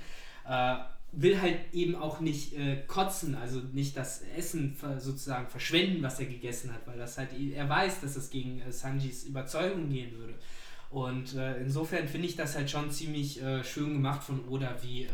Äh, 0.48 0.76
will 1.16 1.40
halt 1.40 1.60
eben 1.74 1.96
auch 1.96 2.20
nicht 2.20 2.58
äh, 2.58 2.78
kotzen, 2.88 3.36
also 3.36 3.62
nicht 3.72 3.96
das 3.96 4.24
Essen 4.36 4.74
ver 4.74 5.00
sozusagen 5.00 5.48
verschwenden, 5.48 6.02
was 6.02 6.20
er 6.20 6.26
gegessen 6.26 6.74
hat, 6.74 6.88
weil 6.88 6.98
das 6.98 7.18
halt, 7.18 7.30
er 7.54 7.70
weiß, 7.70 8.02
dass 8.02 8.16
es 8.16 8.32
gegen 8.32 8.62
äh, 8.62 8.72
Sanjis 8.72 9.24
Überzeugung 9.24 9.90
gehen 9.90 10.18
würde. 10.18 10.34
Und 10.90 11.36
äh, 11.36 11.58
insofern 11.58 12.08
finde 12.08 12.28
ich 12.28 12.36
das 12.36 12.56
halt 12.56 12.70
schon 12.70 12.92
ziemlich 12.92 13.42
äh, 13.42 13.64
schön 13.64 13.94
gemacht 13.94 14.24
von 14.24 14.48
Oda, 14.48 14.76
wie 14.82 15.04
äh, 15.04 15.10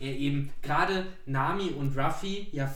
er 0.00 0.16
eben 0.16 0.50
gerade 0.62 1.06
Nami 1.26 1.70
und 1.70 1.96
Ruffy, 1.96 2.48
ja, 2.52 2.72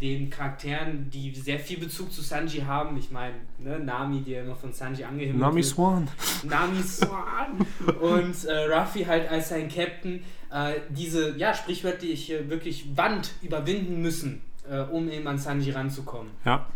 den 0.00 0.28
Charakteren, 0.28 1.08
die 1.10 1.34
sehr 1.34 1.58
viel 1.58 1.78
Bezug 1.78 2.12
zu 2.12 2.20
Sanji 2.20 2.60
haben. 2.60 2.98
Ich 2.98 3.10
meine, 3.10 3.36
ne, 3.58 3.78
Nami, 3.78 4.20
die 4.20 4.32
ja 4.32 4.42
immer 4.42 4.54
von 4.54 4.72
Sanji 4.72 5.04
angehimmelt 5.04 5.40
Nami 5.40 5.56
wird. 5.56 5.66
Swan. 5.66 6.08
Nami 6.42 6.82
Swan 6.82 7.66
und 8.00 8.44
äh, 8.44 8.74
Ruffy 8.74 9.04
halt 9.04 9.30
als 9.30 9.48
sein 9.48 9.68
Captain 9.68 10.22
äh, 10.50 10.80
diese, 10.90 11.36
ja, 11.36 11.54
sprichwörtlich 11.54 12.30
äh, 12.32 12.48
wirklich 12.48 12.96
Wand 12.96 13.32
überwinden 13.42 14.00
müssen, 14.00 14.42
äh, 14.68 14.80
um 14.80 15.08
eben 15.10 15.26
an 15.26 15.38
Sanji 15.38 15.70
ranzukommen. 15.70 16.30
Ja. 16.44 16.66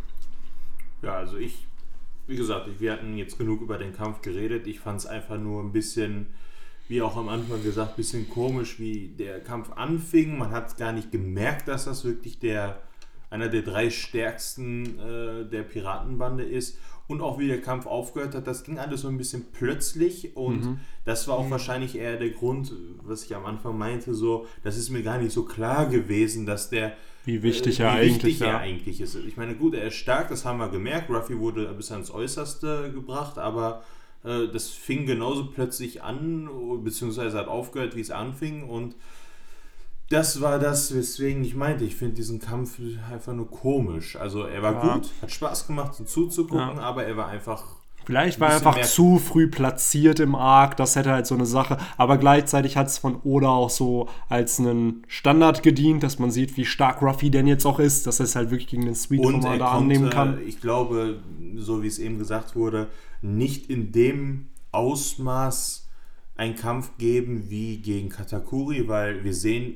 Ja, 1.03 1.14
also 1.14 1.39
ich, 1.39 1.66
wie 2.27 2.37
gesagt, 2.37 2.68
wir 2.79 2.93
hatten 2.93 3.16
jetzt 3.16 3.39
genug 3.39 3.62
über 3.62 3.79
den 3.79 3.95
Kampf 3.95 4.21
geredet. 4.21 4.66
Ich 4.66 4.81
fand 4.81 5.01
es 5.01 5.07
einfach 5.07 5.39
nur 5.39 5.62
ein 5.62 5.73
bisschen, 5.73 6.27
wie 6.89 7.01
auch 7.01 7.16
am 7.16 7.29
Anfang 7.29 7.62
gesagt, 7.62 7.93
ein 7.93 7.97
bisschen 7.97 8.29
komisch, 8.29 8.79
wie 8.79 9.09
der 9.09 9.41
Kampf 9.41 9.73
anfing. 9.73 10.37
Man 10.37 10.51
hat 10.51 10.77
gar 10.77 10.93
nicht 10.93 11.11
gemerkt, 11.11 11.68
dass 11.68 11.87
das 11.87 12.05
wirklich 12.05 12.39
der 12.39 12.81
einer 13.31 13.49
der 13.49 13.62
drei 13.62 13.91
stärksten 13.91 14.99
äh, 14.99 15.49
der 15.49 15.62
Piratenbande 15.62 16.45
ist. 16.45 16.77
Und 17.11 17.23
auch 17.23 17.41
wie 17.41 17.49
der 17.49 17.61
Kampf 17.61 17.87
aufgehört 17.87 18.37
hat, 18.37 18.47
das 18.47 18.63
ging 18.63 18.79
alles 18.79 19.01
so 19.01 19.09
ein 19.09 19.19
bisschen 19.19 19.47
plötzlich 19.53 20.37
und 20.37 20.79
das 21.05 21.27
war 21.27 21.39
auch 21.39 21.51
wahrscheinlich 21.51 21.97
eher 21.97 22.17
der 22.17 22.31
Grund, 22.31 22.73
was 23.03 23.25
ich 23.25 23.35
am 23.35 23.47
Anfang 23.47 23.77
meinte, 23.77 24.15
so, 24.15 24.47
das 24.63 24.77
ist 24.77 24.91
mir 24.91 25.03
gar 25.03 25.19
nicht 25.19 25.33
so 25.33 25.45
klar 25.45 25.87
gewesen, 25.87 26.47
dass 26.47 26.71
der 26.71 26.93
Wie 27.25 27.43
wichtig 27.43 27.81
äh, 27.81 27.83
er 27.83 27.95
wie 27.95 27.99
eigentlich 27.99 28.25
wichtig 28.25 28.41
er 28.43 28.47
ja. 28.47 28.59
eigentlich 28.59 29.01
ist. 29.01 29.17
Ich 29.17 29.37
meine, 29.37 29.57
gut, 29.57 29.75
er 29.75 29.89
ist 29.89 29.97
stark, 29.97 30.29
das 30.29 30.45
haben 30.45 30.59
wir 30.59 30.69
gemerkt. 30.69 31.11
Ruffy 31.11 31.37
wurde 31.39 31.67
bis 31.73 31.91
ans 31.91 32.13
Äußerste 32.13 32.93
gebracht, 32.95 33.39
aber 33.39 33.83
äh, 34.25 34.47
das 34.53 34.69
fing 34.69 35.07
genauso 35.07 35.47
plötzlich 35.47 36.03
an, 36.03 36.49
beziehungsweise 36.85 37.39
hat 37.39 37.49
aufgehört, 37.49 37.97
wie 37.97 38.03
es 38.03 38.13
anfing. 38.13 38.63
Und 38.63 38.95
das 40.11 40.41
war 40.41 40.59
das, 40.59 40.95
weswegen 40.95 41.43
ich 41.45 41.55
meinte, 41.55 41.85
ich 41.85 41.97
finde 41.97 42.17
diesen 42.17 42.41
Kampf 42.41 42.79
einfach 43.11 43.33
nur 43.33 43.49
komisch. 43.51 44.17
Also 44.17 44.43
er 44.43 44.61
war 44.63 44.75
Ja. 44.85 44.95
gut, 44.95 45.09
hat 45.23 45.31
Spaß 45.31 45.67
gemacht, 45.69 45.99
ihm 45.99 46.07
zuzugucken, 46.07 46.77
Ja. 46.77 46.83
aber 46.83 47.05
er 47.05 47.17
war 47.17 47.29
einfach 47.29 47.63
Vielleicht 48.07 48.41
war 48.41 48.49
Ein 48.49 48.53
er 48.63 48.67
einfach 48.67 48.81
zu 48.81 49.19
früh 49.19 49.47
platziert 49.47 50.19
im 50.21 50.35
Arc, 50.35 50.77
das 50.79 50.97
hätte 50.97 51.13
halt 51.13 51.27
so 51.29 51.35
eine 51.37 51.45
Sache. 51.47 51.77
Aber 51.97 52.17
gleichzeitig 52.19 52.77
hat 52.77 52.89
es 52.89 52.99
von 52.99 53.21
Oda 53.23 53.49
auch 53.51 53.71
so 53.71 54.09
als 54.29 54.59
einen 54.59 55.05
Standard 55.07 55.63
gedient, 55.63 56.03
dass 56.03 56.19
man 56.19 56.31
sieht, 56.33 56.57
wie 56.57 56.65
stark 56.65 57.03
Ruffy 57.03 57.31
denn 57.31 57.47
jetzt 57.47 57.67
auch 57.67 57.79
ist, 57.79 58.07
dass 58.09 58.19
er 58.19 58.25
es 58.25 58.35
halt 58.35 58.51
wirklich 58.51 58.69
gegen 58.69 58.87
den 58.87 58.95
Sweet 58.97 59.21
Und 59.21 59.35
er 59.35 59.41
Commander 59.43 59.71
annehmen 59.71 60.11
konnte, 60.11 60.39
kann. 60.39 60.49
ich 60.49 60.61
glaube, 60.61 61.21
so 61.57 61.83
wie 61.83 61.87
es 61.87 61.99
eben 62.01 62.19
gesagt 62.19 62.57
wurde, 62.57 62.89
nicht 63.23 63.69
in 63.71 63.93
dem 63.93 64.49
Ausmaß 64.73 65.89
einen 66.37 66.57
Kampf 66.57 66.91
geben 66.99 67.45
wie 67.49 67.79
gegen 67.79 68.09
Katakuri, 68.09 68.89
weil 68.89 69.23
wir 69.25 69.35
sehen, 69.35 69.75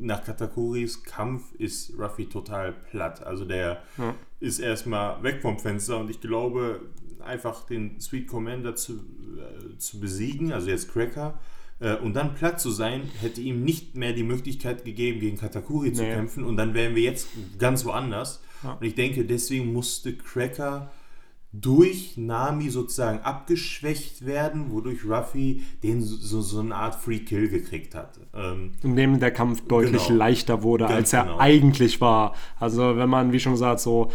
nach 0.00 0.24
Katakuris 0.24 1.02
Kampf 1.04 1.42
ist 1.58 1.92
Ruffy 1.98 2.26
total 2.26 2.72
platt. 2.90 3.24
Also 3.26 3.44
der 3.44 3.82
Ja. 3.98 4.14
ist 4.40 4.58
erstmal 4.58 5.22
weg 5.22 5.40
vom 5.42 5.58
Fenster 5.58 5.98
und 5.98 6.10
ich 6.10 6.20
glaube, 6.20 6.80
einfach 7.24 7.66
den 7.66 8.00
Sweet 8.00 8.26
Commander 8.26 8.74
zu, 8.76 8.94
äh, 8.94 9.76
zu 9.78 10.00
besiegen, 10.00 10.52
also 10.52 10.70
jetzt 10.70 10.90
Cracker, 10.92 11.38
äh, 11.80 11.96
und 11.96 12.14
dann 12.14 12.34
platt 12.34 12.60
zu 12.60 12.70
sein, 12.70 13.02
hätte 13.20 13.40
ihm 13.42 13.62
nicht 13.62 13.94
mehr 13.96 14.12
die 14.14 14.22
Möglichkeit 14.22 14.84
gegeben, 14.84 15.20
gegen 15.20 15.36
Katakuri 15.36 15.92
zu 15.92 16.02
Nee. 16.02 16.14
kämpfen 16.14 16.44
und 16.44 16.56
dann 16.56 16.72
wären 16.74 16.94
wir 16.94 17.02
jetzt 17.02 17.28
ganz 17.58 17.84
woanders. 17.84 18.42
Ja. 18.62 18.72
Und 18.74 18.86
ich 18.86 18.94
denke, 18.94 19.24
deswegen 19.24 19.72
musste 19.72 20.14
Cracker 20.16 20.90
durch 21.52 22.16
Nami 22.16 22.70
sozusagen 22.70 23.20
abgeschwächt 23.20 24.24
werden, 24.24 24.70
wodurch 24.70 25.04
Ruffy 25.04 25.62
den 25.82 26.00
so, 26.02 26.40
so 26.40 26.60
eine 26.60 26.74
Art 26.74 26.94
Free 26.94 27.18
Kill 27.20 27.48
gekriegt 27.48 27.94
hat. 27.94 28.20
Ähm, 28.34 28.72
in 28.82 28.94
dem 28.94 29.18
der 29.18 29.32
Kampf 29.32 29.66
deutlich 29.66 30.06
Genau. 30.06 30.18
leichter 30.18 30.62
wurde, 30.62 30.84
Ganz 30.84 30.96
als 30.96 31.12
er 31.12 31.22
genau. 31.24 31.38
eigentlich 31.38 32.00
war. 32.00 32.34
Also 32.58 32.96
wenn 32.96 33.08
man, 33.08 33.32
wie 33.32 33.40
schon 33.40 33.52
gesagt, 33.52 33.80
so 33.80 34.12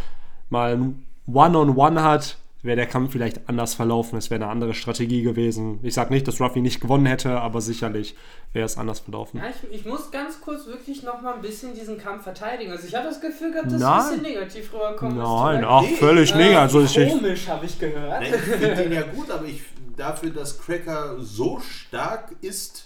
mal 0.49 0.75
ein 0.77 1.03
One-on-One 1.27 2.01
hat, 2.03 2.37
wäre 2.65 2.75
der 2.75 2.87
Kampf 2.87 3.11
vielleicht 3.11 3.47
anders 3.47 3.75
verlaufen. 3.75 4.17
Es 4.17 4.29
wäre 4.29 4.43
eine 4.43 4.51
andere 4.51 4.73
Strategie 4.73 5.21
gewesen. 5.21 5.79
Ich 5.83 5.93
sage 5.93 6.13
nicht, 6.13 6.27
dass 6.27 6.41
Ruffy 6.41 6.61
nicht 6.61 6.81
gewonnen 6.81 7.05
hätte, 7.05 7.39
aber 7.39 7.61
sicherlich 7.61 8.15
wäre 8.53 8.65
es 8.65 8.77
anders 8.77 8.99
verlaufen. 8.99 9.39
Ja, 9.39 9.49
ich, 9.49 9.79
ich 9.79 9.85
muss 9.85 10.11
ganz 10.11 10.41
kurz 10.41 10.65
wirklich 10.65 11.03
noch 11.03 11.21
mal 11.21 11.35
ein 11.35 11.41
bisschen 11.41 11.73
diesen 11.73 11.97
Kampf 11.97 12.23
verteidigen. 12.23 12.71
Also 12.71 12.87
ich 12.87 12.95
habe 12.95 13.07
das 13.07 13.21
Gefühl 13.21 13.51
gehabt, 13.51 13.71
dass 13.71 13.79
Nein. 13.79 13.99
es 13.99 14.05
ein 14.05 14.19
bisschen 14.19 14.33
negativ 14.33 14.73
rüberkommt. 14.73 15.17
Nein, 15.17 15.65
ach, 15.65 15.85
völlig 15.99 16.33
äh, 16.33 16.37
negativ. 16.37 16.59
Also 16.59 16.81
ich, 16.81 16.97
ich, 16.97 17.13
komisch 17.13 17.47
habe 17.47 17.65
ich 17.65 17.79
gehört. 17.79 18.23
Ich 18.23 18.35
finde 18.35 18.75
den 18.75 18.91
ja 18.91 19.01
gut, 19.15 19.29
aber 19.29 19.45
ich 19.45 19.61
dafür, 19.95 20.31
dass 20.31 20.59
Cracker 20.59 21.15
so 21.19 21.59
stark 21.59 22.35
ist, 22.41 22.84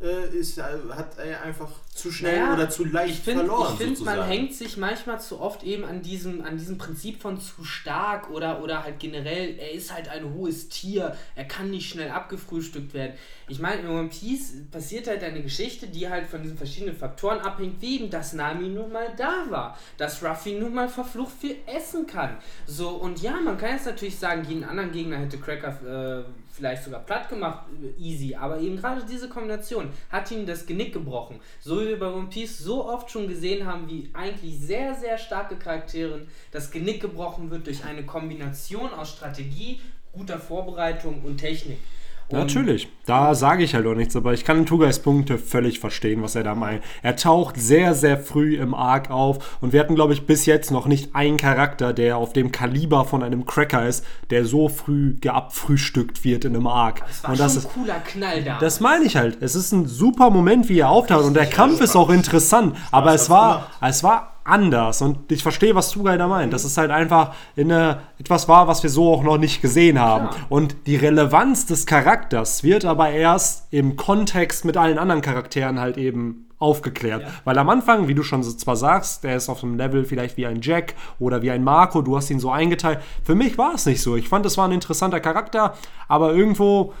äh, 0.00 0.28
ist 0.34 0.58
äh, 0.58 0.62
hat 0.90 1.18
er 1.18 1.42
einfach 1.42 1.68
zu 1.94 2.10
schnell 2.10 2.38
Naja, 2.40 2.54
oder 2.54 2.70
zu 2.70 2.84
leicht 2.84 3.18
Ich 3.18 3.20
finde, 3.20 3.44
verloren. 3.44 3.74
ich 3.78 3.84
find, 3.84 4.04
man 4.04 4.22
hängt 4.24 4.54
sich 4.54 4.76
manchmal 4.76 5.20
zu 5.20 5.40
oft 5.40 5.62
eben 5.62 5.84
an 5.84 6.02
diesem, 6.02 6.42
an 6.44 6.56
diesem 6.56 6.78
Prinzip 6.78 7.20
von 7.20 7.38
zu 7.40 7.64
stark 7.64 8.30
oder, 8.30 8.62
oder 8.62 8.84
halt 8.84 8.98
generell, 8.98 9.58
er 9.58 9.72
ist 9.72 9.92
halt 9.92 10.08
ein 10.08 10.32
hohes 10.32 10.68
Tier, 10.70 11.16
er 11.34 11.44
kann 11.44 11.70
nicht 11.70 11.90
schnell 11.90 12.10
abgefrühstückt 12.10 12.94
werden. 12.94 13.14
Ich 13.48 13.58
meine, 13.58 13.82
in 13.82 13.88
One 13.88 14.08
Piece 14.08 14.54
passiert 14.70 15.08
halt 15.08 15.22
eine 15.22 15.42
Geschichte, 15.42 15.88
die 15.88 16.08
halt 16.08 16.26
von 16.26 16.42
diesen 16.42 16.56
verschiedenen 16.56 16.96
Faktoren 16.96 17.40
abhängt, 17.40 17.82
wie 17.82 17.96
eben, 17.96 18.08
dass 18.08 18.32
Nami 18.32 18.68
nun 18.68 18.92
mal 18.92 19.08
da 19.16 19.44
war, 19.50 19.76
dass 19.98 20.22
Ruffy 20.22 20.54
nun 20.54 20.72
mal 20.72 20.88
verflucht 20.88 21.32
viel 21.38 21.56
essen 21.66 22.06
kann. 22.06 22.38
So, 22.66 22.90
und 22.90 23.20
ja, 23.20 23.32
man 23.32 23.58
kann 23.58 23.72
jetzt 23.72 23.86
natürlich 23.86 24.18
sagen, 24.18 24.44
jeden 24.48 24.64
anderen 24.64 24.92
Gegner 24.92 25.18
hätte 25.18 25.38
Cracker 25.38 26.24
äh, 26.24 26.24
vielleicht 26.60 26.84
sogar 26.84 27.00
platt 27.00 27.28
gemacht, 27.30 27.64
äh, 27.82 28.00
easy, 28.00 28.34
aber 28.34 28.60
eben 28.60 28.76
gerade 28.76 29.02
diese 29.08 29.30
Kombination 29.30 29.88
hat 30.10 30.30
ihm 30.30 30.44
das 30.44 30.66
Genick 30.66 30.92
gebrochen. 30.92 31.40
So 31.58 31.80
wie 31.80 31.88
wir 31.88 31.98
bei 31.98 32.12
One 32.12 32.28
Piece 32.28 32.58
so 32.58 32.84
oft 32.84 33.10
schon 33.10 33.26
gesehen 33.28 33.66
haben, 33.66 33.88
wie 33.88 34.10
eigentlich 34.12 34.60
sehr, 34.60 34.94
sehr 34.94 35.16
starke 35.16 35.56
Charaktere 35.56 36.26
das 36.52 36.70
Genick 36.70 37.00
gebrochen 37.00 37.50
wird 37.50 37.66
durch 37.66 37.82
eine 37.84 38.04
Kombination 38.04 38.92
aus 38.92 39.10
Strategie, 39.10 39.80
guter 40.12 40.38
Vorbereitung 40.38 41.22
und 41.24 41.38
Technik. 41.38 41.78
Und 42.30 42.38
Natürlich, 42.38 42.88
da 43.06 43.34
sage 43.34 43.64
ich 43.64 43.74
halt 43.74 43.86
auch 43.86 43.94
nichts, 43.94 44.14
aber 44.14 44.32
ich 44.32 44.44
kann 44.44 44.64
Tugais 44.64 45.00
Punkte 45.00 45.36
völlig 45.36 45.80
verstehen, 45.80 46.22
was 46.22 46.36
er 46.36 46.44
da 46.44 46.54
meint. 46.54 46.82
Er 47.02 47.16
taucht 47.16 47.56
sehr, 47.60 47.94
sehr 47.94 48.18
früh 48.18 48.56
im 48.56 48.72
Arc 48.72 49.10
auf 49.10 49.58
und 49.60 49.72
wir 49.72 49.80
hatten, 49.80 49.96
glaube 49.96 50.12
ich, 50.12 50.26
bis 50.26 50.46
jetzt 50.46 50.70
noch 50.70 50.86
nicht 50.86 51.16
einen 51.16 51.38
Charakter, 51.38 51.92
der 51.92 52.18
auf 52.18 52.32
dem 52.32 52.52
Kaliber 52.52 53.04
von 53.04 53.24
einem 53.24 53.46
Cracker 53.46 53.84
ist, 53.84 54.04
der 54.30 54.44
so 54.44 54.68
früh 54.68 55.16
geabfrühstückt 55.20 56.24
wird 56.24 56.44
in 56.44 56.54
einem 56.54 56.68
Arc. 56.68 57.02
Es 57.10 57.24
war 57.24 57.30
und 57.30 57.36
schon 57.36 57.44
das 57.46 57.54
ein 57.54 57.58
ist, 57.58 57.68
cooler 57.74 58.00
Knall 58.00 58.44
da. 58.44 58.58
das 58.60 58.78
meine 58.78 59.04
ich 59.04 59.16
halt. 59.16 59.38
Es 59.40 59.56
ist 59.56 59.72
ein 59.72 59.86
super 59.86 60.30
Moment, 60.30 60.68
wie 60.68 60.78
er 60.78 60.90
auftaucht 60.90 61.24
und 61.24 61.34
der 61.34 61.46
Kampf 61.46 61.80
ist 61.80 61.96
auch 61.96 62.10
interessant, 62.10 62.76
aber 62.92 63.12
es 63.12 63.28
war, 63.28 63.70
es 63.80 64.04
war 64.04 64.29
anders 64.44 65.02
und 65.02 65.30
ich 65.30 65.42
verstehe, 65.42 65.74
was 65.74 65.90
Tugai 65.90 66.16
da 66.16 66.28
meint. 66.28 66.52
Dass 66.52 66.64
es 66.64 66.76
halt 66.76 66.90
einfach 66.90 67.34
in 67.56 67.70
eine, 67.70 68.00
etwas 68.18 68.48
war, 68.48 68.68
was 68.68 68.82
wir 68.82 68.90
so 68.90 69.12
auch 69.12 69.22
noch 69.22 69.38
nicht 69.38 69.62
gesehen 69.62 69.98
haben. 69.98 70.30
Klar. 70.30 70.46
Und 70.48 70.76
die 70.86 70.96
Relevanz 70.96 71.66
des 71.66 71.86
Charakters 71.86 72.62
wird 72.62 72.84
aber 72.84 73.10
erst 73.10 73.72
im 73.72 73.96
Kontext 73.96 74.64
mit 74.64 74.76
allen 74.76 74.98
anderen 74.98 75.22
Charakteren 75.22 75.78
halt 75.78 75.96
eben 75.96 76.46
aufgeklärt. 76.58 77.22
Ja. 77.22 77.28
Weil 77.44 77.58
am 77.58 77.68
Anfang, 77.70 78.06
wie 78.06 78.14
du 78.14 78.22
schon 78.22 78.42
so 78.42 78.52
zwar 78.52 78.76
sagst, 78.76 79.24
der 79.24 79.36
ist 79.36 79.48
auf 79.48 79.64
einem 79.64 79.76
Level 79.76 80.04
vielleicht 80.04 80.36
wie 80.36 80.46
ein 80.46 80.60
Jack 80.60 80.94
oder 81.18 81.42
wie 81.42 81.50
ein 81.50 81.64
Marco, 81.64 82.02
du 82.02 82.16
hast 82.16 82.30
ihn 82.30 82.38
so 82.38 82.50
eingeteilt. 82.50 83.00
Für 83.24 83.34
mich 83.34 83.58
war 83.58 83.74
es 83.74 83.86
nicht 83.86 84.02
so. 84.02 84.14
Ich 84.14 84.28
fand, 84.28 84.44
es 84.46 84.58
war 84.58 84.68
ein 84.68 84.72
interessanter 84.72 85.20
Charakter, 85.20 85.74
aber 86.06 86.34
irgendwo 86.34 86.92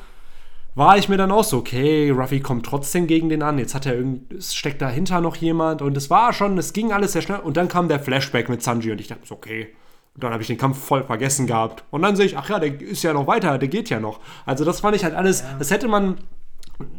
war 0.74 0.96
ich 0.96 1.08
mir 1.08 1.16
dann 1.16 1.30
auch 1.32 1.44
so, 1.44 1.58
okay, 1.58 2.10
Ruffy 2.10 2.40
kommt 2.40 2.64
trotzdem 2.64 3.06
gegen 3.06 3.28
den 3.28 3.42
an, 3.42 3.58
jetzt 3.58 3.74
hat 3.74 3.86
er 3.86 3.94
irgend, 3.96 4.32
es 4.32 4.54
steckt 4.54 4.80
dahinter 4.80 5.20
noch 5.20 5.36
jemand 5.36 5.82
und 5.82 5.96
es 5.96 6.10
war 6.10 6.32
schon, 6.32 6.56
es 6.58 6.72
ging 6.72 6.92
alles 6.92 7.12
sehr 7.12 7.22
schnell 7.22 7.40
und 7.40 7.56
dann 7.56 7.68
kam 7.68 7.88
der 7.88 8.00
Flashback 8.00 8.48
mit 8.48 8.62
Sanji 8.62 8.92
und 8.92 9.00
ich 9.00 9.08
dachte 9.08 9.26
so, 9.26 9.34
okay. 9.34 9.68
Und 10.14 10.24
dann 10.24 10.32
habe 10.32 10.42
ich 10.42 10.48
den 10.48 10.58
Kampf 10.58 10.78
voll 10.84 11.04
vergessen 11.04 11.46
gehabt. 11.46 11.84
Und 11.90 12.02
dann 12.02 12.16
sehe 12.16 12.26
ich, 12.26 12.36
ach 12.36 12.48
ja, 12.50 12.58
der 12.58 12.80
ist 12.80 13.02
ja 13.04 13.12
noch 13.12 13.26
weiter, 13.28 13.58
der 13.58 13.68
geht 13.68 13.90
ja 13.90 14.00
noch. 14.00 14.18
Also 14.44 14.64
das 14.64 14.80
fand 14.80 14.96
ich 14.96 15.04
halt 15.04 15.14
alles, 15.14 15.44
das 15.58 15.70
hätte 15.70 15.86
man, 15.86 16.16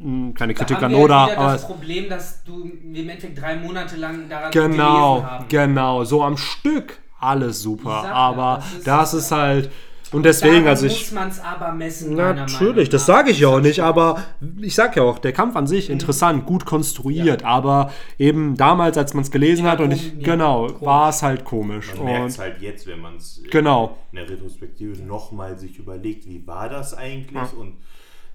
mh, 0.02 0.32
keine 0.34 0.54
da 0.54 0.60
Kritik 0.60 0.78
haben 0.78 0.86
an 0.86 0.92
wir 0.92 1.00
Oda, 1.00 1.24
aber 1.36 1.52
das 1.54 1.68
Problem, 1.68 2.08
dass 2.10 2.44
du 2.44 2.64
im 2.64 2.96
Endeffekt 2.96 3.40
drei 3.42 3.58
Monate 3.58 3.98
lang 3.98 4.30
daran 4.30 4.52
Genau, 4.52 5.24
haben. 5.24 5.46
genau. 5.50 6.04
So 6.06 6.24
am 6.24 6.38
Stück 6.38 7.00
alles 7.20 7.62
super. 7.62 8.00
Sag 8.02 8.10
ja, 8.12 8.14
aber 8.16 8.56
das 8.62 8.74
ist- 8.78 8.88
das 8.88 9.14
ist 9.14 9.32
halt. 9.32 9.72
Und 10.12 10.24
deswegen, 10.24 10.54
Daran 10.66 10.68
also 10.68 10.86
muss 10.88 10.94
ich. 11.02 11.12
man 11.14 11.30
es 11.30 11.40
aber 11.40 11.72
messen. 11.72 12.16
Natürlich, 12.16 12.90
das 12.90 13.06
sage 13.06 13.32
ich 13.32 13.40
ja 13.40 13.48
auch 13.48 13.62
nicht, 13.62 13.80
aber 13.80 14.22
ich 14.60 14.76
sag 14.76 14.96
ja 14.98 15.04
auch, 15.04 15.20
der 15.20 15.32
Kampf 15.32 15.56
an 15.56 15.68
sich 15.68 15.90
interessant, 15.90 16.46
gut 16.46 16.66
konstruiert, 16.66 17.46
aber 17.46 17.92
eben 18.20 18.58
damals, 18.58 18.98
als 18.98 19.14
man 19.14 19.24
es 19.24 19.32
gelesen 19.32 19.66
hat 19.68 19.80
und 19.80 19.92
ich, 19.92 20.08
Ja, 20.14 20.20
genau, 20.34 20.70
war 20.82 21.10
es 21.10 21.24
halt 21.24 21.46
komisch. 21.46 21.94
Man 21.96 22.06
merkt 22.06 22.30
es 22.30 22.38
Und 22.38 22.44
halt 22.44 22.62
jetzt, 22.62 22.88
wenn 22.88 23.00
man 23.00 23.16
es 23.16 23.42
Genau. 23.52 23.96
in 24.12 24.18
der 24.18 24.30
Retrospektive 24.30 25.02
nochmal 25.02 25.58
sich 25.58 25.78
überlegt, 25.80 26.28
wie 26.28 26.46
war 26.46 26.68
das 26.68 26.94
eigentlich? 26.94 27.34
Ja. 27.36 27.50
Und 27.58 27.76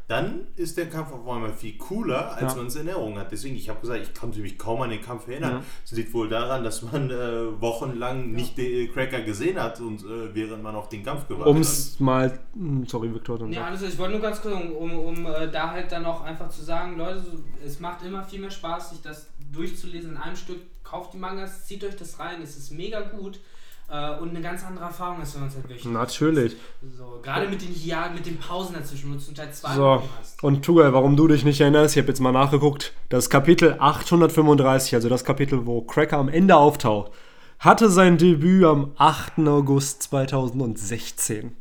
dann 0.09 0.47
ist 0.55 0.77
der 0.77 0.89
Kampf 0.89 1.11
auf 1.13 1.27
einmal 1.29 1.53
viel 1.53 1.77
cooler, 1.79 2.33
als 2.37 2.53
Ja. 2.53 2.59
man 2.59 2.67
es 2.69 2.77
in 2.77 2.87
Erinnerung 2.87 3.19
hat. 3.19 3.33
Deswegen, 3.33 3.57
ich 3.57 3.69
habe 3.69 3.81
gesagt, 3.81 4.01
ich 4.03 4.15
konnte 4.15 4.39
mich 4.39 4.57
kaum 4.57 4.81
an 4.83 4.91
den 4.91 5.01
Kampf 5.03 5.27
erinnern. 5.27 5.65
Das 5.83 5.93
liegt 5.99 6.15
wohl 6.15 6.29
daran, 6.29 6.63
dass 6.63 6.83
man 6.83 7.11
äh, 7.11 7.61
wochenlang 7.61 8.31
nicht 8.31 8.57
den 8.57 8.93
Cracker 8.93 9.23
gesehen 9.23 9.61
hat 9.61 9.81
und 9.81 10.03
äh, 10.05 10.33
während 10.33 10.63
man 10.63 10.77
auf 10.77 10.89
den 10.89 11.05
Kampf 11.05 11.27
gewartet 11.27 11.49
um 11.49 11.57
hat. 11.57 11.63
es 11.63 11.99
mal. 11.99 12.39
hm, 12.55 12.87
Sorry, 12.87 13.13
Victor. 13.13 13.39
Dann 13.39 13.53
Ja, 13.53 13.65
also 13.67 13.87
ich 13.87 13.99
wollte 13.99 14.13
nur 14.13 14.23
ganz 14.23 14.41
kurz, 14.41 14.55
um, 14.55 14.73
um, 14.77 14.99
um 14.99 15.27
äh, 15.27 15.51
da 15.51 15.73
halt 15.73 15.91
dann 15.91 16.07
auch 16.07 16.21
einfach 16.23 16.51
zu 16.51 16.63
sagen, 16.63 16.97
Leute, 16.97 17.25
es 17.65 17.81
macht 17.81 18.05
immer 18.05 18.23
viel 18.23 18.39
mehr 18.41 18.51
Spaß, 18.53 18.91
sich 18.91 19.03
das 19.03 19.29
durchzulesen 19.53 20.13
in 20.13 20.17
einem 20.19 20.37
Stück. 20.37 20.61
Kauft 20.85 21.15
die 21.15 21.19
Mangas, 21.19 21.67
zieht 21.67 21.83
euch 21.83 21.97
das 21.97 22.21
rein, 22.21 22.41
es 22.43 22.57
ist 22.57 22.71
mega 22.71 23.01
gut 23.01 23.41
äh, 23.89 24.19
und 24.19 24.31
eine 24.31 24.41
ganz 24.41 24.65
andere 24.65 24.85
Erfahrung, 24.87 25.21
als 25.21 25.35
wenn 25.35 25.41
man 25.43 25.49
es 25.49 25.55
halt 25.57 25.65
wöchentlich 25.69 25.93
Natürlich. 25.93 26.57
So, 26.97 27.21
gerade 27.23 27.49
mit 27.49 27.63
den 27.63 27.75
Jahren, 27.85 28.15
mit 28.15 28.27
den 28.27 28.39
Pausen 28.39 28.75
dazwischen, 28.75 29.11
wo 29.11 29.15
du 29.15 29.21
zum 29.21 29.35
Teil 29.35 29.53
zwei 29.53 29.75
So, 29.75 30.03
hast. 30.19 30.43
und 30.43 30.65
Tugal, 30.65 30.93
warum 30.93 31.17
du 31.17 31.29
dich 31.29 31.45
nicht 31.45 31.61
erinnerst, 31.61 31.97
ich 31.97 32.03
habe 32.03 32.09
jetzt 32.09 32.21
mal 32.21 32.33
nachgeguckt, 32.33 32.93
das 33.09 33.31
Kapitel 33.31 33.77
835, 33.79 34.95
also 34.95 35.09
das 35.09 35.25
Kapitel, 35.25 35.67
wo 35.67 35.83
Cracker 35.83 36.19
am 36.19 36.29
Ende 36.29 36.57
auftaucht, 36.57 37.13
hatte 37.59 37.89
sein 37.89 38.19
Debüt 38.19 38.65
am 38.65 38.93
8. 38.97 39.39
August 39.47 40.03
2016. 40.05 41.57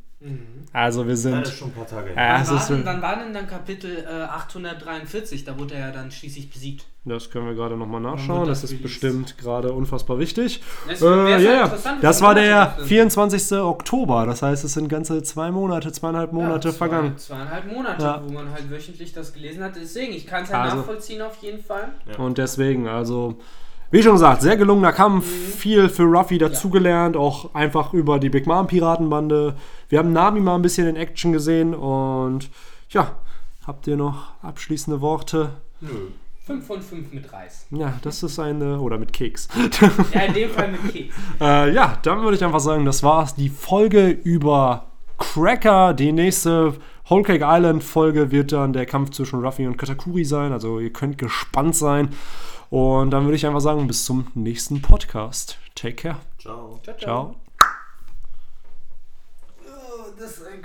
Also 0.74 1.04
wir 1.06 1.12
Ja, 1.12 1.16
sind... 1.18 1.42
das 1.42 1.50
ist 1.54 1.58
schon 1.60 1.70
ein 1.70 1.74
paar 1.74 1.88
Tage 1.88 2.10
her. 2.10 2.16
Ja, 2.16 2.44
Wann 2.46 2.86
war, 2.86 2.86
wann 2.86 3.02
war 3.02 3.16
denn 3.18 3.34
dann 3.34 3.48
Kapitel 3.48 4.06
äh, 4.06 4.24
843? 4.24 5.44
Da 5.46 5.58
wurde 5.58 5.76
er 5.76 5.88
ja 5.88 5.92
dann 5.94 6.12
schließlich 6.12 6.50
besiegt. 6.50 6.86
das 7.06 7.30
können 7.30 7.46
wir 7.48 7.54
gerade 7.54 7.78
nochmal 7.78 8.02
nachschauen. 8.02 8.48
Das 8.48 8.62
das 8.62 8.72
ist 8.72 8.80
released? 8.80 8.84
bestimmt 9.02 9.38
gerade 9.38 9.72
unfassbar 9.72 10.20
wichtig. 10.20 10.62
Deswegen 10.90 11.28
Äh, 11.28 11.42
ja, 11.44 11.72
Das 12.02 12.22
war 12.22 12.36
der 12.36 12.66
das 12.66 12.78
sind. 12.80 12.88
24. 12.88 13.58
Oktober. 13.60 14.26
Das 14.26 14.42
heißt, 14.42 14.64
es 14.66 14.74
sind 14.74 14.90
ganze 14.90 15.22
zwei 15.24 15.52
Monate, 15.52 15.92
zweieinhalb 15.92 16.34
Monate 16.34 16.68
ja, 16.70 16.74
zwei, 16.74 16.78
vergangen. 16.90 17.18
Zweieinhalb 17.18 17.72
Monate, 17.72 18.04
Ja. 18.04 18.22
wo 18.26 18.34
man 18.34 18.52
halt 18.52 18.70
wöchentlich 18.70 19.14
das 19.14 19.34
gelesen 19.34 19.64
hat. 19.64 19.76
Deswegen, 19.76 20.14
ich 20.14 20.26
kann 20.28 20.44
es 20.44 20.52
halt 20.52 20.64
Also- 20.66 20.78
nachvollziehen 20.78 21.22
auf 21.22 21.38
jeden 21.42 21.64
Fall. 21.64 21.90
Ja. 22.12 22.18
Und 22.18 22.38
deswegen, 22.38 22.88
also, 22.88 23.38
wie 23.96 24.04
schon 24.04 24.12
gesagt, 24.12 24.42
sehr 24.42 24.58
gelungener 24.58 24.92
Kampf, 24.92 25.26
viel 25.26 25.88
für 25.88 26.04
Ruffy 26.04 26.38
dazugelernt, 26.38 27.16
auch 27.16 27.56
einfach 27.56 27.94
über 27.94 28.20
die 28.20 28.28
Big 28.28 28.46
Mom 28.46 28.68
Piratenbande. 28.68 29.56
Wir 29.88 30.00
haben 30.00 30.12
Nami 30.12 30.42
mal 30.42 30.56
ein 30.56 30.62
bisschen 30.62 30.86
in 30.86 30.98
Action 30.98 31.32
gesehen 31.32 31.74
und 31.74 32.50
ja, 32.90 33.16
habt 33.66 33.88
ihr 33.88 33.96
noch 33.96 34.34
abschließende 34.42 35.00
Worte? 35.00 35.52
Nö. 35.80 36.10
5 36.46 36.68
von 36.68 36.82
5 36.82 37.14
mit 37.14 37.32
Reis. 37.32 37.68
Ja, 37.72 37.94
das 38.02 38.22
ist 38.22 38.38
eine, 38.38 38.82
oder 38.82 38.98
mit 38.98 39.14
Keks. 39.14 39.48
Ja, 40.14 40.24
in 40.24 40.34
dem 40.34 40.50
Fall 40.50 40.74
mit 40.74 40.92
Keks. 40.92 41.16
äh, 41.40 41.74
ja, 41.74 41.98
dann 42.02 42.22
würde 42.22 42.36
ich 42.36 42.44
einfach 42.44 42.60
sagen, 42.60 42.84
das 42.84 43.02
war's. 43.02 43.34
Die 43.36 43.48
Folge 43.48 44.10
über 44.10 44.88
Cracker. 45.18 45.94
Die 45.94 46.12
nächste 46.12 46.74
Whole 47.10 47.24
Cake 47.24 47.46
Island 47.48 47.82
Folge 47.82 48.30
wird 48.30 48.52
dann 48.52 48.74
der 48.74 48.86
Kampf 48.86 49.12
zwischen 49.12 49.40
Ruffy 49.40 49.66
und 49.66 49.78
Katakuri 49.78 50.26
sein. 50.26 50.52
Also 50.52 50.80
ihr 50.80 50.92
könnt 50.92 51.18
gespannt 51.18 51.76
sein. 51.76 52.10
Und 52.76 53.12
dann 53.12 53.24
würde 53.24 53.38
ich 53.38 53.46
einfach 53.48 53.62
sagen, 53.62 53.88
bis 53.88 54.04
zum 54.04 54.28
nächsten 54.34 54.82
Podcast. 54.82 55.60
Take 55.76 55.96
care. 55.96 56.18
Ciao. 56.38 56.78
Ciao, 56.84 56.98
Ciao. 56.98 57.36
Oh, 59.66 60.22
ist 60.22 60.46
ein 60.46 60.62